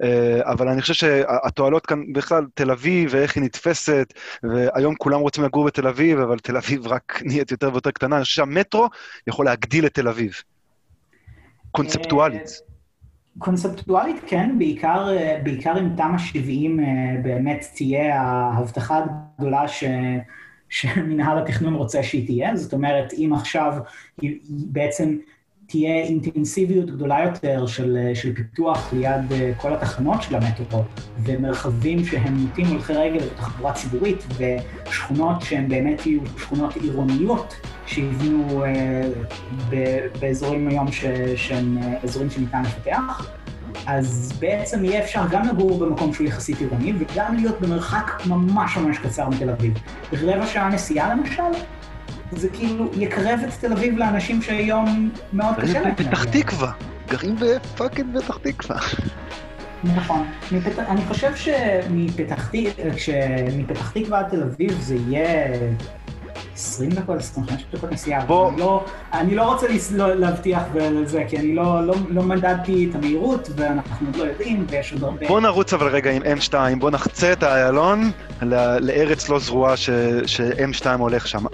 אה, 0.03 0.39
אבל 0.43 0.67
אני 0.67 0.81
חושב 0.81 0.93
שהתועלות 0.93 1.85
כאן 1.85 2.13
בכלל, 2.13 2.45
תל 2.53 2.71
אביב 2.71 3.09
ואיך 3.13 3.35
היא 3.35 3.43
נתפסת, 3.43 4.13
והיום 4.43 4.95
כולם 4.95 5.19
רוצים 5.19 5.43
לגור 5.43 5.65
בתל 5.65 5.87
אביב, 5.87 6.19
אבל 6.19 6.39
תל 6.39 6.57
אביב 6.57 6.87
רק 6.87 7.21
נהיית 7.25 7.51
יותר 7.51 7.69
ויותר 7.73 7.91
קטנה, 7.91 8.15
אני 8.15 8.23
חושב 8.23 8.35
שהמטרו 8.35 8.89
יכול 9.27 9.45
להגדיל 9.45 9.85
את 9.85 9.93
תל 9.93 10.07
אביב. 10.07 10.33
קונספטואלית. 11.71 12.70
קונספטואלית 13.37 14.15
כן, 14.27 14.55
בעיקר, 14.57 15.07
בעיקר 15.43 15.77
עם 15.77 15.95
תמ"א 15.97 16.17
70 16.17 16.79
אה, 16.79 16.85
באמת 17.23 17.65
תהיה 17.75 18.21
ההבטחה 18.21 19.03
הגדולה 19.37 19.67
ש... 19.67 19.83
שמנהל 20.69 21.37
התכנון 21.37 21.73
רוצה 21.73 22.03
שהיא 22.03 22.25
תהיה. 22.25 22.55
זאת 22.55 22.73
אומרת, 22.73 23.13
אם 23.13 23.31
עכשיו 23.33 23.73
בעצם 24.47 25.17
תהיה 25.71 26.03
אינטנסיביות 26.03 26.89
גדולה 26.89 27.23
יותר 27.23 27.67
של, 27.67 27.97
של 28.13 28.35
פיתוח 28.35 28.93
ליד 28.93 29.31
אה, 29.31 29.51
כל 29.57 29.73
התחנות 29.73 30.21
של 30.21 30.35
המטרו, 30.35 30.83
ומרחבים 31.23 32.05
שהם 32.05 32.33
מוטים 32.33 32.67
הולכי 32.67 32.93
רגל 32.93 33.25
ותחבורה 33.25 33.73
ציבורית, 33.73 34.25
ושכונות 34.37 35.41
שהן 35.41 35.69
באמת 35.69 36.05
יהיו 36.05 36.21
שכונות 36.37 36.75
עירוניות, 36.75 37.55
שיבנו 37.93 38.65
אה, 38.65 39.01
באזורים 40.19 40.67
היום 40.67 40.91
ש, 40.91 41.05
שהם 41.35 41.77
אה, 41.81 41.93
אזורים 42.03 42.29
שניתן 42.29 42.61
לפתח. 42.61 43.29
אז 43.87 44.33
בעצם 44.39 44.85
יהיה 44.85 45.03
אפשר 45.03 45.21
גם 45.31 45.47
לגור 45.47 45.79
במקום 45.79 46.13
שהוא 46.13 46.27
יחסית 46.27 46.59
עירוני, 46.59 46.93
וגם 46.99 47.35
להיות 47.35 47.61
במרחק 47.61 48.11
ממש 48.25 48.77
ממש 48.77 48.97
קצר 48.97 49.29
מתל 49.29 49.49
אביב. 49.49 49.73
רבע 50.13 50.47
שעה 50.47 50.69
נסיעה 50.69 51.15
למשל, 51.15 51.43
זה 52.31 52.49
כאילו 52.49 52.91
יקרב 52.97 53.39
את 53.47 53.53
תל 53.59 53.73
אביב 53.73 53.97
לאנשים 53.97 54.41
שהיום 54.41 55.09
מאוד 55.33 55.55
קשה 55.61 55.81
להם. 55.81 55.95
פתח 55.95 56.23
תקווה, 56.23 56.71
גרים 57.09 57.35
בפאקינג 57.35 58.19
פתח 58.19 58.37
תקווה. 58.37 58.77
נכון. 59.83 60.27
מפת... 60.51 60.79
אני 60.79 61.01
חושב 61.01 61.35
שמפתח 61.35 62.51
תקווה 63.93 64.19
עד 64.19 64.29
תל 64.29 64.43
אביב 64.43 64.71
זה 64.81 64.95
יהיה 64.95 65.47
20 66.61 66.89
דקות, 66.89 67.17
25 67.17 67.65
דקות 67.73 67.91
נסיעה. 67.91 68.25
בוא. 68.25 68.49
אני 68.49 68.59
לא, 68.59 68.85
אני 69.13 69.35
לא 69.35 69.43
רוצה 69.43 69.67
לא, 69.95 70.13
להבטיח 70.13 70.61
לזה, 70.75 71.23
כי 71.27 71.37
אני 71.37 71.55
לא, 71.55 71.87
לא, 71.87 71.95
לא 72.09 72.23
מדדתי 72.23 72.87
את 72.89 72.95
המהירות, 72.95 73.49
ואנחנו 73.55 74.07
עוד 74.07 74.15
לא 74.15 74.23
יודעים, 74.23 74.65
ויש 74.69 74.93
עוד 74.93 75.03
הרבה... 75.03 75.27
בוא 75.27 75.41
נרוץ 75.41 75.73
אבל 75.73 75.87
רגע 75.87 76.11
עם 76.11 76.21
M2, 76.21 76.53
בוא 76.79 76.91
נחצה 76.91 77.33
את 77.33 77.43
האיילון 77.43 78.11
לארץ 78.79 79.29
לא 79.29 79.39
זרועה 79.39 79.77
ש-M2 79.77 80.85
הולך 80.97 81.27
שם. 81.27 81.45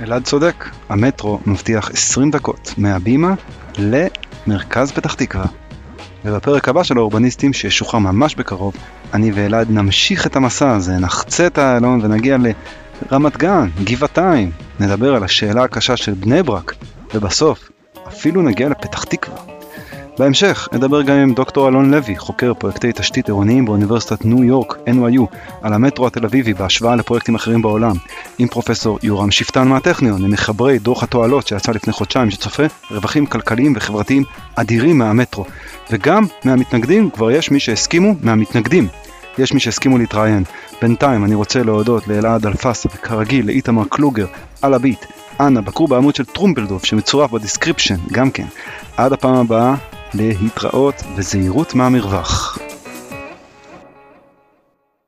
אלעד 0.00 0.24
צודק, 0.24 0.64
המטרו 0.88 1.38
מבטיח 1.46 1.90
20 1.90 2.30
דקות 2.30 2.74
מהבימה 2.78 3.34
למרכז 3.78 4.92
פתח 4.92 5.14
תקווה. 5.14 5.46
ובפרק 6.24 6.68
הבא 6.68 6.82
של 6.82 6.98
האורבניסטים, 6.98 7.52
שישוחרר 7.52 8.00
ממש 8.00 8.34
בקרוב, 8.34 8.74
אני 9.14 9.32
ואלעד 9.34 9.70
נמשיך 9.70 10.26
את 10.26 10.36
המסע 10.36 10.70
הזה, 10.70 10.98
נחצה 10.98 11.46
את 11.46 11.58
האיילון 11.58 12.00
ונגיע 12.02 12.36
לרמת 13.10 13.36
גן, 13.36 13.68
גבעתיים, 13.84 14.50
נדבר 14.80 15.14
על 15.14 15.24
השאלה 15.24 15.64
הקשה 15.64 15.96
של 15.96 16.12
בני 16.12 16.42
ברק, 16.42 16.74
ובסוף 17.14 17.68
אפילו 18.08 18.42
נגיע 18.42 18.68
לפתח 18.68 19.04
תקווה. 19.04 19.36
בהמשך 20.18 20.68
אדבר 20.74 21.02
גם 21.02 21.16
עם 21.16 21.34
דוקטור 21.34 21.68
אלון 21.68 21.90
לוי, 21.90 22.18
חוקר 22.18 22.54
פרויקטי 22.54 22.92
תשתית 22.94 23.28
עירוניים 23.28 23.64
באוניברסיטת 23.64 24.24
ניו 24.24 24.44
יורק, 24.44 24.76
NYU, 24.86 25.36
על 25.62 25.72
המטרו 25.72 26.06
התל 26.06 26.24
אביבי 26.24 26.54
בהשוואה 26.54 26.96
לפרויקטים 26.96 27.34
אחרים 27.34 27.62
בעולם, 27.62 27.96
עם 28.38 28.48
פרופסור 28.48 28.98
יורם 29.02 29.30
שפטן 29.30 29.68
מהטכניון, 29.68 30.22
ממחברי 30.22 30.78
דוח 30.78 31.02
התועלות 31.02 31.46
שיצא 31.46 31.72
לפני 31.72 31.92
חודשיים, 31.92 32.30
שצופה 32.30 32.62
רווחים 32.90 33.26
כלכליים 33.26 33.72
וחברתיים 33.76 34.24
אדירים 34.54 34.98
מהמטרו. 34.98 35.44
וגם 35.90 36.24
מהמתנגדים, 36.44 37.10
כבר 37.10 37.30
יש 37.30 37.50
מי 37.50 37.60
שהסכימו 37.60 38.14
מהמתנגדים. 38.22 38.88
יש 39.38 39.52
מי 39.52 39.60
שהסכימו 39.60 39.98
להתראיין. 39.98 40.44
בינתיים 40.82 41.24
אני 41.24 41.34
רוצה 41.34 41.62
להודות 41.62 42.08
לאלעד 42.08 42.46
אלפסה, 42.46 42.88
וכרגיל 42.94 43.46
לאיתמר 43.46 43.84
קלוגר, 43.88 44.26
על 44.62 44.74
הביט. 44.74 45.04
אנא, 45.40 45.60
בקרו 45.60 45.88
בעמוד 45.88 46.14
של 46.14 46.24
טרומפלדוף 46.24 46.84
שמצורף 46.84 47.30
ב 47.30 47.35
description, 47.35 47.96
גם 48.12 48.30
כן. 48.30 48.46
עד 48.96 49.12
הפעם 49.12 49.34
הבאה, 49.34 49.74
להתראות 50.14 51.02
וזהירות 51.16 51.74
מהמרווח. 51.74 52.58